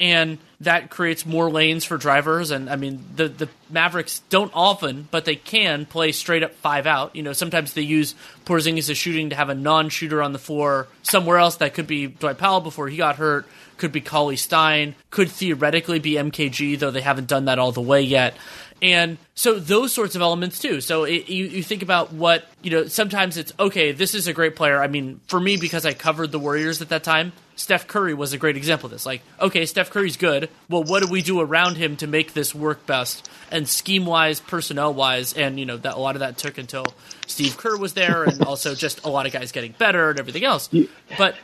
and 0.00 0.38
that 0.60 0.90
creates 0.90 1.24
more 1.24 1.50
lanes 1.50 1.84
for 1.84 1.96
drivers. 1.96 2.50
And 2.50 2.68
I 2.68 2.76
mean, 2.76 3.04
the 3.14 3.28
the 3.28 3.48
Mavericks 3.70 4.20
don't 4.28 4.50
often, 4.54 5.06
but 5.10 5.24
they 5.24 5.36
can 5.36 5.86
play 5.86 6.12
straight 6.12 6.42
up 6.42 6.54
five 6.54 6.86
out. 6.86 7.14
You 7.14 7.22
know, 7.22 7.32
sometimes 7.32 7.74
they 7.74 7.82
use 7.82 8.14
Porzingis' 8.44 8.96
shooting 8.96 9.30
to 9.30 9.36
have 9.36 9.50
a 9.50 9.54
non-shooter 9.54 10.20
on 10.20 10.32
the 10.32 10.38
floor 10.38 10.88
somewhere 11.02 11.38
else. 11.38 11.56
That 11.56 11.74
could 11.74 11.86
be 11.86 12.08
Dwight 12.08 12.38
Powell 12.38 12.60
before 12.60 12.88
he 12.88 12.96
got 12.96 13.16
hurt. 13.16 13.46
Could 13.76 13.92
be 13.92 14.00
Cauley 14.00 14.36
Stein. 14.36 14.96
Could 15.10 15.30
theoretically 15.30 16.00
be 16.00 16.14
MKG, 16.14 16.78
though 16.78 16.90
they 16.90 17.02
haven't 17.02 17.28
done 17.28 17.44
that 17.44 17.60
all 17.60 17.70
the 17.70 17.80
way 17.80 18.02
yet. 18.02 18.34
And 18.80 19.18
so 19.34 19.58
those 19.58 19.92
sorts 19.92 20.14
of 20.14 20.22
elements 20.22 20.58
too. 20.58 20.80
So 20.80 21.04
it, 21.04 21.28
you, 21.28 21.46
you 21.46 21.62
think 21.62 21.82
about 21.82 22.12
what, 22.12 22.44
you 22.62 22.70
know, 22.70 22.86
sometimes 22.86 23.36
it's 23.36 23.52
okay, 23.58 23.92
this 23.92 24.14
is 24.14 24.26
a 24.26 24.32
great 24.32 24.56
player. 24.56 24.80
I 24.80 24.86
mean, 24.86 25.20
for 25.26 25.40
me, 25.40 25.56
because 25.56 25.84
I 25.84 25.94
covered 25.94 26.32
the 26.32 26.38
Warriors 26.38 26.80
at 26.80 26.88
that 26.90 27.02
time, 27.02 27.32
Steph 27.58 27.88
Curry 27.88 28.14
was 28.14 28.32
a 28.32 28.38
great 28.38 28.56
example 28.56 28.86
of 28.86 28.92
this. 28.92 29.04
Like, 29.04 29.20
okay, 29.40 29.66
Steph 29.66 29.90
Curry's 29.90 30.16
good. 30.16 30.48
Well, 30.68 30.84
what 30.84 31.02
do 31.02 31.10
we 31.10 31.22
do 31.22 31.40
around 31.40 31.76
him 31.76 31.96
to 31.96 32.06
make 32.06 32.32
this 32.32 32.54
work 32.54 32.86
best? 32.86 33.28
And 33.50 33.68
scheme 33.68 34.06
wise, 34.06 34.38
personnel 34.38 34.94
wise, 34.94 35.32
and, 35.32 35.58
you 35.58 35.66
know, 35.66 35.76
that 35.76 35.96
a 35.96 35.98
lot 35.98 36.14
of 36.14 36.20
that 36.20 36.38
took 36.38 36.56
until 36.56 36.84
Steve 37.26 37.56
Kerr 37.58 37.76
was 37.76 37.94
there 37.94 38.22
and 38.22 38.42
also 38.46 38.76
just 38.76 39.04
a 39.04 39.08
lot 39.08 39.26
of 39.26 39.32
guys 39.32 39.50
getting 39.50 39.72
better 39.72 40.10
and 40.10 40.20
everything 40.20 40.44
else. 40.44 40.70
But 41.18 41.34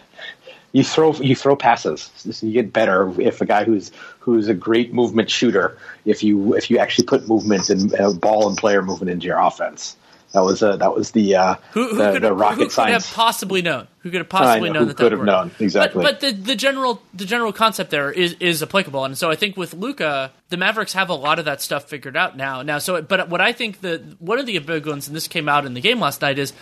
you 0.71 0.85
throw 0.85 1.15
you 1.15 1.35
throw 1.35 1.57
passes. 1.57 2.11
You 2.43 2.53
get 2.53 2.73
better 2.73 3.13
if 3.21 3.41
a 3.41 3.47
guy 3.47 3.65
who's 3.65 3.91
who's 4.21 4.47
a 4.47 4.55
great 4.55 4.95
movement 4.95 5.31
shooter. 5.31 5.77
If 6.05 6.23
you 6.23 6.55
if 6.55 6.71
you 6.71 6.79
actually 6.79 7.07
put 7.07 7.27
movement 7.27 7.71
and 7.71 7.93
uh, 7.95 8.13
ball 8.13 8.49
and 8.49 8.57
player 8.57 8.83
movement 8.83 9.11
into 9.11 9.27
your 9.27 9.41
offense. 9.41 9.97
That 10.35 10.43
was 10.43 10.65
uh, 10.65 10.77
that 10.79 10.93
was 10.93 11.13
the 11.13 11.37
uh, 11.37 11.55
who, 11.71 11.91
who 11.91 11.97
the, 11.97 12.13
could, 12.13 12.23
the 12.23 12.33
rocket 12.33 12.57
who 12.57 12.65
could 12.65 12.73
science. 12.73 13.07
have 13.07 13.15
possibly 13.15 13.63
known? 13.63 13.87
Who 14.01 14.11
could 14.11 14.19
have 14.19 14.29
possibly 14.29 14.69
know, 14.69 14.81
known 14.81 14.89
that 14.89 14.97
could 14.97 15.13
that 15.13 15.17
have 15.17 15.25
known 15.25 15.53
exactly? 15.61 16.03
But, 16.03 16.21
but, 16.21 16.21
the 16.21 16.33
the 16.33 16.57
general 16.57 17.01
the 17.15 17.25
general 17.25 17.53
concept 17.53 17.91
there 17.91 18.11
is 18.11 18.33
is 18.41 18.61
applicable, 18.61 19.05
and 19.05 19.17
so 19.17 19.31
I 19.31 19.37
think 19.37 19.57
with 19.57 19.75
Luka, 19.75 20.33
the 20.49 20.57
Mavericks 20.57 20.93
have 20.95 21.09
a 21.09 21.15
lot 21.15 21.39
of 21.39 21.45
that 21.45 21.63
stuff 21.63 21.85
figured 21.85 22.17
out 22.17 22.37
now. 22.37 22.63
Now, 22.63 22.79
so 22.79 23.01
but 23.01 23.29
what 23.29 23.41
I 23.41 23.53
think 23.53 23.81
that 23.83 24.21
one 24.21 24.41
of 24.41 24.47
the 24.47 24.59
big 24.59 24.87
ones, 24.87 25.07
and 25.07 25.15
this 25.15 25.29
came 25.29 25.49
out 25.49 25.67
in 25.67 25.75
the 25.75 25.81
game 25.81 26.01
last 26.01 26.21
night, 26.21 26.37
is 26.37 26.53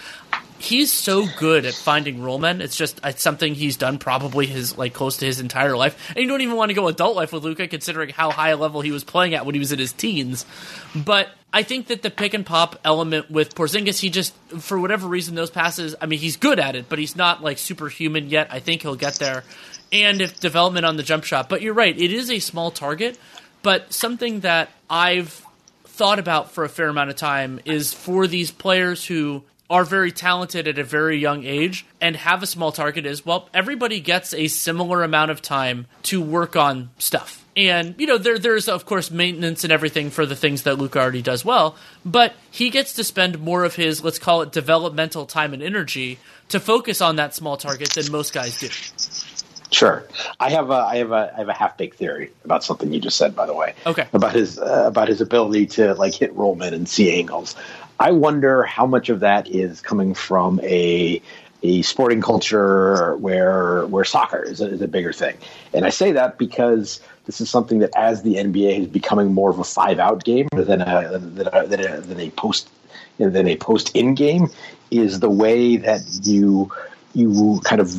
he's 0.62 0.92
so 0.92 1.26
good 1.38 1.66
at 1.66 1.74
finding 1.74 2.18
rollmen. 2.18 2.60
It's 2.60 2.76
just 2.76 3.00
it's 3.02 3.20
something 3.20 3.54
he's 3.54 3.76
done 3.76 3.98
probably 3.98 4.46
his 4.46 4.78
like 4.78 4.94
close 4.94 5.16
to 5.18 5.26
his 5.26 5.40
entire 5.40 5.76
life. 5.76 6.10
And 6.10 6.18
you 6.18 6.28
don't 6.28 6.40
even 6.40 6.56
want 6.56 6.70
to 6.70 6.74
go 6.74 6.88
adult 6.88 7.16
life 7.16 7.32
with 7.32 7.42
Luka, 7.42 7.66
considering 7.66 8.10
how 8.10 8.30
high 8.30 8.50
a 8.50 8.56
level 8.56 8.80
he 8.80 8.92
was 8.92 9.02
playing 9.02 9.34
at 9.34 9.44
when 9.44 9.54
he 9.54 9.58
was 9.58 9.72
in 9.72 9.78
his 9.78 9.92
teens. 9.92 10.46
But 10.94 11.28
I 11.52 11.64
think 11.64 11.88
that 11.88 12.02
the 12.02 12.10
pick 12.10 12.32
and 12.32 12.46
pop 12.46 12.78
element 12.84 13.30
with 13.30 13.54
Porzingis, 13.54 13.98
he 13.98 14.08
just 14.08 14.34
for 14.58 14.78
whatever 14.78 15.08
reason 15.08 15.34
those 15.34 15.50
passes. 15.50 15.96
I 16.00 16.06
mean, 16.06 16.20
he's 16.20 16.36
good 16.36 16.60
at 16.60 16.76
it, 16.76 16.88
but 16.88 16.98
he's 16.98 17.16
not 17.16 17.42
like 17.42 17.58
superhuman 17.58 18.30
yet. 18.30 18.48
I 18.50 18.60
think 18.60 18.82
he'll 18.82 18.94
get 18.94 19.14
there. 19.14 19.42
And 19.92 20.22
if 20.22 20.40
development 20.40 20.86
on 20.86 20.96
the 20.96 21.02
jump 21.02 21.24
shot, 21.24 21.48
but 21.48 21.60
you're 21.60 21.74
right, 21.74 21.98
it 21.98 22.12
is 22.12 22.30
a 22.30 22.38
small 22.38 22.70
target. 22.70 23.18
But 23.62 23.92
something 23.92 24.40
that 24.40 24.70
I've 24.88 25.44
thought 25.84 26.18
about 26.18 26.52
for 26.52 26.64
a 26.64 26.68
fair 26.68 26.88
amount 26.88 27.10
of 27.10 27.16
time 27.16 27.60
is 27.64 27.92
for 27.92 28.26
these 28.26 28.50
players 28.50 29.04
who 29.04 29.42
are 29.72 29.84
very 29.84 30.12
talented 30.12 30.68
at 30.68 30.78
a 30.78 30.84
very 30.84 31.16
young 31.16 31.44
age 31.44 31.86
and 31.98 32.14
have 32.14 32.42
a 32.42 32.46
small 32.46 32.70
target 32.70 33.06
is 33.06 33.24
well 33.24 33.48
everybody 33.54 34.00
gets 34.00 34.34
a 34.34 34.46
similar 34.46 35.02
amount 35.02 35.30
of 35.30 35.40
time 35.40 35.86
to 36.02 36.20
work 36.20 36.54
on 36.54 36.90
stuff 36.98 37.42
and 37.56 37.94
you 37.98 38.06
know 38.06 38.18
there 38.18 38.38
there's 38.38 38.68
of 38.68 38.84
course 38.84 39.10
maintenance 39.10 39.64
and 39.64 39.72
everything 39.72 40.10
for 40.10 40.26
the 40.26 40.36
things 40.36 40.64
that 40.64 40.78
Luka 40.78 41.00
already 41.00 41.22
does 41.22 41.42
well 41.42 41.74
but 42.04 42.34
he 42.50 42.68
gets 42.68 42.92
to 42.92 43.02
spend 43.02 43.38
more 43.40 43.64
of 43.64 43.74
his 43.74 44.04
let's 44.04 44.18
call 44.18 44.42
it 44.42 44.52
developmental 44.52 45.24
time 45.24 45.54
and 45.54 45.62
energy 45.62 46.18
to 46.50 46.60
focus 46.60 47.00
on 47.00 47.16
that 47.16 47.34
small 47.34 47.56
target 47.56 47.88
than 47.90 48.12
most 48.12 48.34
guys 48.34 48.60
do 48.60 48.68
Sure, 49.72 50.06
I 50.38 50.50
have 50.50 50.68
a 50.68 50.74
I 50.74 50.96
have 50.98 51.12
a 51.12 51.32
I 51.34 51.38
have 51.38 51.48
a 51.48 51.54
half 51.54 51.78
baked 51.78 51.96
theory 51.96 52.30
about 52.44 52.62
something 52.62 52.92
you 52.92 53.00
just 53.00 53.16
said. 53.16 53.34
By 53.34 53.46
the 53.46 53.54
way, 53.54 53.74
okay, 53.86 54.06
about 54.12 54.34
his 54.34 54.58
uh, 54.58 54.84
about 54.86 55.08
his 55.08 55.22
ability 55.22 55.64
to 55.66 55.94
like 55.94 56.12
hit 56.12 56.36
rollman 56.36 56.74
and 56.74 56.86
see 56.86 57.10
angles. 57.18 57.56
I 58.02 58.10
wonder 58.10 58.64
how 58.64 58.86
much 58.86 59.10
of 59.10 59.20
that 59.20 59.48
is 59.48 59.80
coming 59.80 60.14
from 60.14 60.58
a 60.64 61.22
a 61.62 61.82
sporting 61.82 62.20
culture 62.20 63.16
where 63.18 63.86
where 63.86 64.04
soccer 64.04 64.42
is 64.42 64.60
a, 64.60 64.66
is 64.66 64.82
a 64.82 64.88
bigger 64.88 65.12
thing. 65.12 65.36
And 65.72 65.84
I 65.84 65.90
say 65.90 66.10
that 66.10 66.36
because 66.36 67.00
this 67.26 67.40
is 67.40 67.48
something 67.48 67.78
that 67.78 67.90
as 67.94 68.24
the 68.24 68.34
NBA 68.34 68.80
is 68.80 68.86
becoming 68.88 69.32
more 69.32 69.50
of 69.50 69.60
a 69.60 69.64
five 69.64 70.00
out 70.00 70.24
game 70.24 70.48
than 70.52 70.80
a 70.80 71.16
than 71.16 71.46
a, 71.46 71.66
than 71.68 71.80
a, 71.80 72.00
than 72.00 72.18
a 72.18 72.30
post 72.30 72.68
than 73.18 73.46
a 73.46 73.56
post 73.56 73.94
in 73.94 74.16
game 74.16 74.48
is 74.90 75.20
the 75.20 75.30
way 75.30 75.76
that 75.76 76.00
you 76.24 76.72
you 77.14 77.60
kind 77.64 77.80
of 77.80 77.92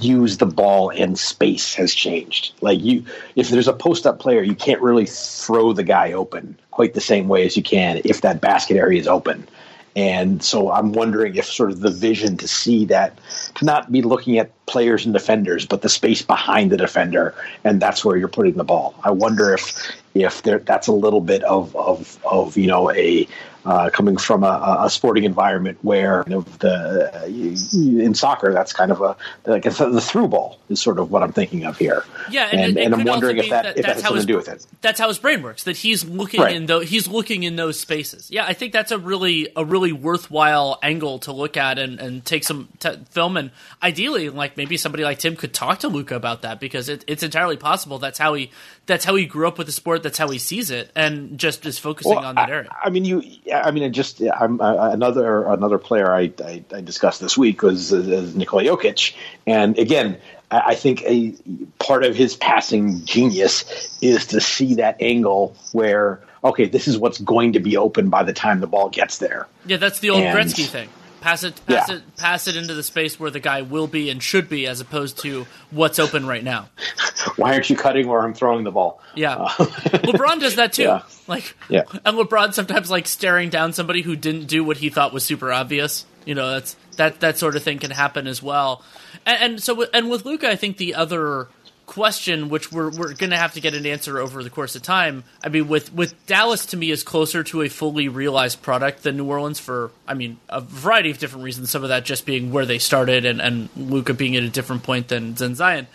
use 0.00 0.38
the 0.38 0.46
ball 0.46 0.90
and 0.90 1.18
space 1.18 1.74
has 1.74 1.94
changed. 1.94 2.52
Like 2.60 2.80
you, 2.80 3.04
if 3.36 3.48
there's 3.48 3.68
a 3.68 3.72
post 3.72 4.06
up 4.06 4.18
player, 4.18 4.42
you 4.42 4.54
can't 4.54 4.80
really 4.80 5.06
throw 5.06 5.72
the 5.72 5.84
guy 5.84 6.12
open 6.12 6.58
quite 6.70 6.94
the 6.94 7.00
same 7.00 7.28
way 7.28 7.46
as 7.46 7.56
you 7.56 7.62
can 7.62 8.00
if 8.04 8.22
that 8.22 8.40
basket 8.40 8.76
area 8.76 9.00
is 9.00 9.06
open. 9.06 9.46
And 9.94 10.42
so 10.42 10.72
I'm 10.72 10.92
wondering 10.92 11.36
if 11.36 11.44
sort 11.44 11.70
of 11.70 11.80
the 11.80 11.90
vision 11.90 12.38
to 12.38 12.48
see 12.48 12.86
that, 12.86 13.18
to 13.56 13.64
not 13.64 13.92
be 13.92 14.00
looking 14.00 14.38
at 14.38 14.50
players 14.66 15.04
and 15.04 15.12
defenders, 15.12 15.66
but 15.66 15.82
the 15.82 15.90
space 15.90 16.22
behind 16.22 16.72
the 16.72 16.78
defender, 16.78 17.34
and 17.62 17.80
that's 17.80 18.02
where 18.02 18.16
you're 18.16 18.28
putting 18.28 18.54
the 18.54 18.64
ball. 18.64 18.94
I 19.04 19.10
wonder 19.10 19.52
if 19.52 19.92
if 20.14 20.42
there, 20.42 20.60
that's 20.60 20.86
a 20.86 20.92
little 20.92 21.20
bit 21.20 21.42
of 21.44 21.76
of 21.76 22.18
of 22.24 22.56
you 22.56 22.66
know 22.66 22.90
a 22.92 23.28
uh, 23.64 23.90
coming 23.90 24.16
from 24.16 24.42
a, 24.42 24.80
a, 24.80 24.90
sporting 24.90 25.24
environment 25.24 25.78
where 25.82 26.24
you 26.26 26.32
know, 26.32 26.40
the 26.58 27.22
uh, 27.22 27.26
in 27.26 28.14
soccer 28.14 28.52
that's 28.52 28.72
kind 28.72 28.90
of 28.90 29.00
a 29.00 29.16
like 29.44 29.62
the 29.62 30.00
through 30.00 30.28
ball 30.28 30.58
is 30.68 30.80
sort 30.80 30.98
of 30.98 31.10
what 31.10 31.22
I'm 31.22 31.32
thinking 31.32 31.64
of 31.64 31.78
here. 31.78 32.04
Yeah, 32.30 32.48
and, 32.50 32.60
and, 32.60 32.78
and 32.78 32.94
I'm 32.94 33.04
wondering 33.04 33.38
if 33.38 33.50
that, 33.50 33.62
that 33.62 33.78
if 33.78 33.86
that 33.86 33.94
has 33.94 34.02
something 34.02 34.16
his, 34.16 34.26
to 34.26 34.32
do 34.32 34.36
with 34.36 34.48
it. 34.48 34.66
That's 34.80 34.98
how 34.98 35.08
his 35.08 35.18
brain 35.18 35.42
works. 35.42 35.64
That 35.64 35.76
he's 35.76 36.04
looking 36.04 36.40
right. 36.40 36.54
in 36.54 36.66
those 36.66 36.88
he's 36.88 37.08
looking 37.08 37.44
in 37.44 37.56
those 37.56 37.78
spaces. 37.78 38.30
Yeah, 38.30 38.44
I 38.46 38.52
think 38.52 38.72
that's 38.72 38.92
a 38.92 38.98
really 38.98 39.48
a 39.56 39.64
really 39.64 39.92
worthwhile 39.92 40.78
angle 40.82 41.20
to 41.20 41.32
look 41.32 41.56
at 41.56 41.78
and, 41.78 42.00
and 42.00 42.24
take 42.24 42.44
some 42.44 42.68
t- 42.78 42.96
film 43.10 43.36
and 43.36 43.50
ideally 43.82 44.28
like 44.28 44.56
maybe 44.56 44.76
somebody 44.76 45.04
like 45.04 45.18
Tim 45.18 45.36
could 45.36 45.54
talk 45.54 45.80
to 45.80 45.88
Luka 45.88 46.16
about 46.16 46.42
that 46.42 46.60
because 46.60 46.88
it, 46.88 47.04
it's 47.06 47.22
entirely 47.22 47.56
possible 47.56 47.98
that's 47.98 48.18
how 48.18 48.34
he 48.34 48.50
that's 48.86 49.04
how 49.04 49.14
he 49.14 49.26
grew 49.26 49.46
up 49.46 49.58
with 49.58 49.66
the 49.66 49.72
sport. 49.72 50.02
That's 50.02 50.18
how 50.18 50.28
he 50.28 50.38
sees 50.38 50.70
it, 50.70 50.90
and 50.96 51.38
just 51.38 51.64
is 51.66 51.78
focusing 51.78 52.16
well, 52.16 52.24
on 52.24 52.34
that 52.34 52.50
area. 52.50 52.68
I, 52.70 52.88
I 52.88 52.90
mean, 52.90 53.04
you. 53.04 53.22
I 53.52 53.70
mean, 53.70 53.82
it 53.82 53.90
just 53.90 54.22
I'm 54.22 54.60
uh, 54.60 54.90
another 54.90 55.46
another 55.46 55.78
player 55.78 56.12
I, 56.12 56.32
I, 56.44 56.64
I, 56.74 56.80
discussed 56.80 57.20
this 57.20 57.36
week 57.36 57.62
was 57.62 57.92
uh, 57.92 58.30
Nikola 58.34 58.64
Jokic, 58.64 59.14
and 59.46 59.78
again. 59.78 60.18
I 60.54 60.74
think 60.74 61.00
a 61.04 61.32
part 61.78 62.04
of 62.04 62.14
his 62.14 62.36
passing 62.36 63.06
genius 63.06 63.96
is 64.02 64.26
to 64.26 64.40
see 64.42 64.74
that 64.74 64.98
angle 65.00 65.56
where 65.72 66.20
okay, 66.44 66.66
this 66.66 66.88
is 66.88 66.98
what's 66.98 67.18
going 67.18 67.54
to 67.54 67.60
be 67.60 67.78
open 67.78 68.10
by 68.10 68.22
the 68.22 68.32
time 68.32 68.60
the 68.60 68.66
ball 68.66 68.88
gets 68.90 69.18
there. 69.18 69.46
Yeah, 69.64 69.76
that's 69.78 70.00
the 70.00 70.10
old 70.10 70.22
and, 70.22 70.36
Gretzky 70.36 70.66
thing. 70.66 70.88
Pass 71.22 71.44
it, 71.44 71.54
pass 71.66 71.88
yeah. 71.88 71.96
it, 71.96 72.16
pass 72.16 72.48
it 72.48 72.56
into 72.56 72.74
the 72.74 72.82
space 72.82 73.20
where 73.20 73.30
the 73.30 73.38
guy 73.38 73.62
will 73.62 73.86
be 73.86 74.10
and 74.10 74.20
should 74.20 74.48
be, 74.48 74.66
as 74.66 74.80
opposed 74.80 75.20
to 75.20 75.46
what's 75.70 76.00
open 76.00 76.26
right 76.26 76.42
now. 76.42 76.68
Why 77.36 77.52
aren't 77.52 77.70
you 77.70 77.76
cutting 77.76 78.08
where 78.08 78.22
I'm 78.22 78.34
throwing 78.34 78.64
the 78.64 78.72
ball? 78.72 79.00
Yeah, 79.14 79.36
uh, 79.36 79.48
LeBron 79.56 80.40
does 80.40 80.56
that 80.56 80.72
too. 80.72 80.82
Yeah. 80.82 81.02
Like, 81.28 81.56
yeah, 81.68 81.84
and 82.04 82.18
LeBron 82.18 82.52
sometimes 82.52 82.90
like 82.90 83.06
staring 83.06 83.48
down 83.48 83.72
somebody 83.72 84.02
who 84.02 84.16
didn't 84.16 84.46
do 84.46 84.64
what 84.64 84.78
he 84.78 84.90
thought 84.90 85.12
was 85.12 85.22
super 85.22 85.52
obvious. 85.52 86.04
You 86.26 86.34
know, 86.34 86.50
that's 86.50 86.74
that 86.96 87.20
that 87.20 87.38
sort 87.38 87.54
of 87.54 87.62
thing 87.62 87.78
can 87.78 87.92
happen 87.92 88.26
as 88.26 88.42
well. 88.42 88.82
And, 89.24 89.42
and 89.42 89.62
so, 89.62 89.84
and 89.94 90.10
with 90.10 90.24
Luka, 90.24 90.50
I 90.50 90.56
think 90.56 90.78
the 90.78 90.96
other 90.96 91.46
question, 91.92 92.48
which 92.48 92.72
we're 92.72 92.90
we're 92.90 93.12
going 93.12 93.30
to 93.30 93.36
have 93.36 93.52
to 93.52 93.60
get 93.60 93.74
an 93.74 93.84
answer 93.84 94.18
over 94.18 94.42
the 94.42 94.48
course 94.48 94.74
of 94.74 94.80
time. 94.80 95.24
I 95.44 95.50
mean, 95.50 95.68
with 95.68 95.92
with 95.92 96.14
Dallas 96.26 96.64
to 96.66 96.76
me 96.78 96.90
is 96.90 97.02
closer 97.02 97.44
to 97.44 97.60
a 97.60 97.68
fully 97.68 98.08
realized 98.08 98.62
product 98.62 99.02
than 99.02 99.18
New 99.18 99.26
Orleans 99.26 99.60
for 99.60 99.90
I 100.08 100.14
mean 100.14 100.38
a 100.48 100.62
variety 100.62 101.10
of 101.10 101.18
different 101.18 101.44
reasons. 101.44 101.70
Some 101.70 101.82
of 101.82 101.90
that 101.90 102.06
just 102.06 102.24
being 102.24 102.50
where 102.50 102.64
they 102.64 102.78
started 102.78 103.26
and 103.26 103.42
and 103.42 103.68
Luka 103.76 104.14
being 104.14 104.36
at 104.36 104.42
a 104.42 104.48
different 104.48 104.84
point 104.84 105.08
than 105.08 105.34
than 105.34 105.54
Zion 105.54 105.86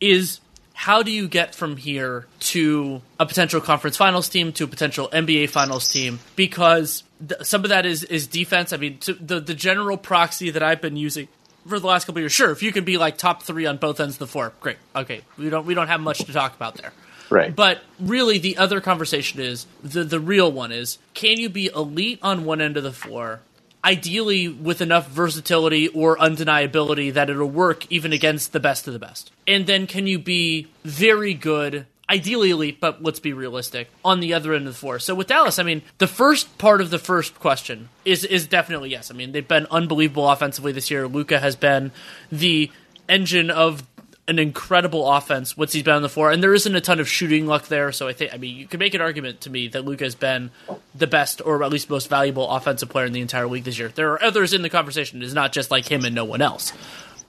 is. 0.00 0.40
How 0.74 1.02
do 1.02 1.10
you 1.10 1.26
get 1.26 1.56
from 1.56 1.76
here 1.76 2.26
to 2.38 3.02
a 3.18 3.26
potential 3.26 3.60
conference 3.60 3.96
finals 3.96 4.28
team 4.28 4.52
to 4.52 4.64
a 4.64 4.68
potential 4.68 5.08
NBA 5.08 5.50
finals 5.50 5.92
team? 5.92 6.20
Because 6.36 7.02
th- 7.26 7.42
some 7.42 7.64
of 7.64 7.70
that 7.70 7.84
is 7.84 8.04
is 8.04 8.28
defense. 8.28 8.72
I 8.72 8.76
mean, 8.76 8.98
the 9.20 9.40
the 9.40 9.54
general 9.54 9.96
proxy 9.96 10.50
that 10.50 10.62
I've 10.62 10.80
been 10.80 10.96
using 10.96 11.26
for 11.66 11.78
the 11.78 11.86
last 11.86 12.04
couple 12.04 12.20
years. 12.20 12.32
Sure, 12.32 12.50
if 12.50 12.62
you 12.62 12.72
can 12.72 12.84
be 12.84 12.98
like 12.98 13.18
top 13.18 13.42
three 13.42 13.66
on 13.66 13.76
both 13.76 14.00
ends 14.00 14.16
of 14.16 14.18
the 14.20 14.26
floor, 14.26 14.52
great. 14.60 14.78
Okay, 14.94 15.22
we 15.36 15.50
don't 15.50 15.66
we 15.66 15.74
don't 15.74 15.88
have 15.88 16.00
much 16.00 16.18
to 16.18 16.32
talk 16.32 16.54
about 16.54 16.76
there. 16.76 16.92
Right. 17.30 17.54
But 17.54 17.80
really, 18.00 18.38
the 18.38 18.56
other 18.56 18.80
conversation 18.80 19.40
is 19.40 19.66
the 19.82 20.04
the 20.04 20.20
real 20.20 20.50
one 20.50 20.72
is 20.72 20.98
can 21.14 21.38
you 21.38 21.48
be 21.48 21.66
elite 21.74 22.18
on 22.22 22.44
one 22.44 22.60
end 22.60 22.76
of 22.76 22.82
the 22.82 22.92
floor, 22.92 23.40
ideally 23.84 24.48
with 24.48 24.80
enough 24.80 25.08
versatility 25.08 25.88
or 25.88 26.16
undeniability 26.16 27.12
that 27.12 27.28
it'll 27.28 27.46
work 27.46 27.90
even 27.90 28.12
against 28.12 28.52
the 28.52 28.60
best 28.60 28.86
of 28.86 28.92
the 28.92 28.98
best, 28.98 29.30
and 29.46 29.66
then 29.66 29.86
can 29.86 30.06
you 30.06 30.18
be 30.18 30.68
very 30.84 31.34
good 31.34 31.86
ideally 32.10 32.50
elite, 32.50 32.80
but 32.80 33.02
let's 33.02 33.20
be 33.20 33.32
realistic 33.32 33.88
on 34.04 34.20
the 34.20 34.34
other 34.34 34.54
end 34.54 34.66
of 34.66 34.72
the 34.72 34.78
floor. 34.78 34.98
So 34.98 35.14
with 35.14 35.26
Dallas, 35.26 35.58
I 35.58 35.62
mean, 35.62 35.82
the 35.98 36.06
first 36.06 36.58
part 36.58 36.80
of 36.80 36.90
the 36.90 36.98
first 36.98 37.38
question 37.38 37.88
is 38.04 38.24
is 38.24 38.46
definitely 38.46 38.90
yes. 38.90 39.10
I 39.10 39.14
mean, 39.14 39.32
they've 39.32 39.46
been 39.46 39.66
unbelievable 39.70 40.28
offensively 40.28 40.72
this 40.72 40.90
year. 40.90 41.06
Luka 41.06 41.38
has 41.38 41.56
been 41.56 41.92
the 42.30 42.70
engine 43.08 43.50
of 43.50 43.82
an 44.28 44.38
incredible 44.38 45.10
offense 45.10 45.56
once 45.56 45.72
he's 45.72 45.82
been 45.82 45.94
on 45.94 46.02
the 46.02 46.08
floor, 46.08 46.30
and 46.30 46.42
there 46.42 46.52
isn't 46.52 46.76
a 46.76 46.82
ton 46.82 47.00
of 47.00 47.08
shooting 47.08 47.46
luck 47.46 47.68
there. 47.68 47.90
So 47.92 48.08
I 48.08 48.12
think, 48.12 48.34
I 48.34 48.36
mean, 48.36 48.56
you 48.56 48.66
could 48.66 48.78
make 48.78 48.92
an 48.92 49.00
argument 49.00 49.40
to 49.42 49.50
me 49.50 49.68
that 49.68 49.86
Luka 49.86 50.04
has 50.04 50.14
been 50.14 50.50
the 50.94 51.06
best 51.06 51.40
or 51.44 51.64
at 51.64 51.70
least 51.70 51.88
most 51.88 52.10
valuable 52.10 52.48
offensive 52.48 52.90
player 52.90 53.06
in 53.06 53.12
the 53.12 53.22
entire 53.22 53.46
league 53.46 53.64
this 53.64 53.78
year. 53.78 53.88
There 53.88 54.12
are 54.12 54.22
others 54.22 54.52
in 54.52 54.60
the 54.60 54.68
conversation. 54.68 55.22
It's 55.22 55.32
not 55.32 55.52
just 55.52 55.70
like 55.70 55.90
him 55.90 56.04
and 56.04 56.14
no 56.14 56.26
one 56.26 56.42
else. 56.42 56.74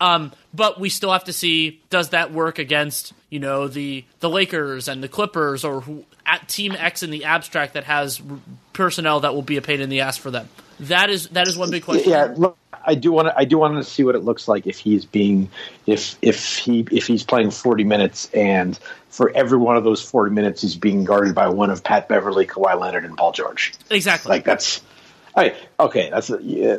Um, 0.02 0.32
but 0.54 0.80
we 0.80 0.90
still 0.90 1.12
have 1.12 1.26
to 1.26 1.34
see 1.34 1.82
does 1.90 2.10
that 2.10 2.32
work 2.32 2.60
against 2.60 3.14
you 3.30 3.40
know 3.40 3.68
the 3.68 4.06
the 4.20 4.30
Lakers 4.30 4.88
and 4.88 5.04
the 5.04 5.08
Clippers 5.08 5.64
or 5.64 5.82
who, 5.82 6.06
at 6.26 6.48
Team 6.48 6.74
X 6.74 7.04
in 7.04 7.10
the 7.12 7.26
abstract 7.26 7.74
that 7.74 7.84
has 7.84 8.22
personnel 8.74 9.22
that 9.22 9.34
will 9.34 9.42
be 9.42 9.58
a 9.58 9.62
pain 9.62 9.82
in 9.82 9.90
the 9.90 10.02
ass 10.02 10.18
for 10.18 10.32
them. 10.32 10.48
That 10.82 11.10
is 11.10 11.28
that 11.30 11.48
is 11.48 11.58
one 11.58 11.70
big 11.70 11.84
question. 11.84 12.12
Yeah, 12.12 12.34
look, 12.38 12.58
I 12.86 12.96
do 12.96 13.12
want 13.12 13.28
to 13.28 13.38
I 13.38 13.46
do 13.46 13.58
want 13.58 13.76
to 13.76 13.84
see 13.84 14.04
what 14.04 14.16
it 14.16 14.24
looks 14.24 14.48
like 14.48 14.66
if 14.66 14.80
he's 14.80 15.06
being 15.06 15.50
if 15.86 16.18
if 16.22 16.58
he 16.58 16.88
if 16.92 17.06
he's 17.06 17.24
playing 17.24 17.52
forty 17.52 17.84
minutes 17.84 18.30
and 18.34 18.80
for 19.10 19.32
every 19.36 19.58
one 19.58 19.76
of 19.76 19.84
those 19.84 20.02
forty 20.02 20.32
minutes 20.32 20.62
he's 20.62 20.76
being 20.76 21.04
guarded 21.04 21.36
by 21.36 21.50
one 21.50 21.70
of 21.70 21.84
Pat 21.84 22.08
Beverley, 22.08 22.48
Kawhi 22.48 22.80
Leonard, 22.80 23.04
and 23.04 23.18
Paul 23.18 23.34
George. 23.34 23.74
Exactly. 23.90 24.30
Like 24.30 24.46
that's. 24.46 24.82
I, 25.36 25.56
okay, 25.80 26.10
that's 26.10 26.32
yeah, 26.42 26.78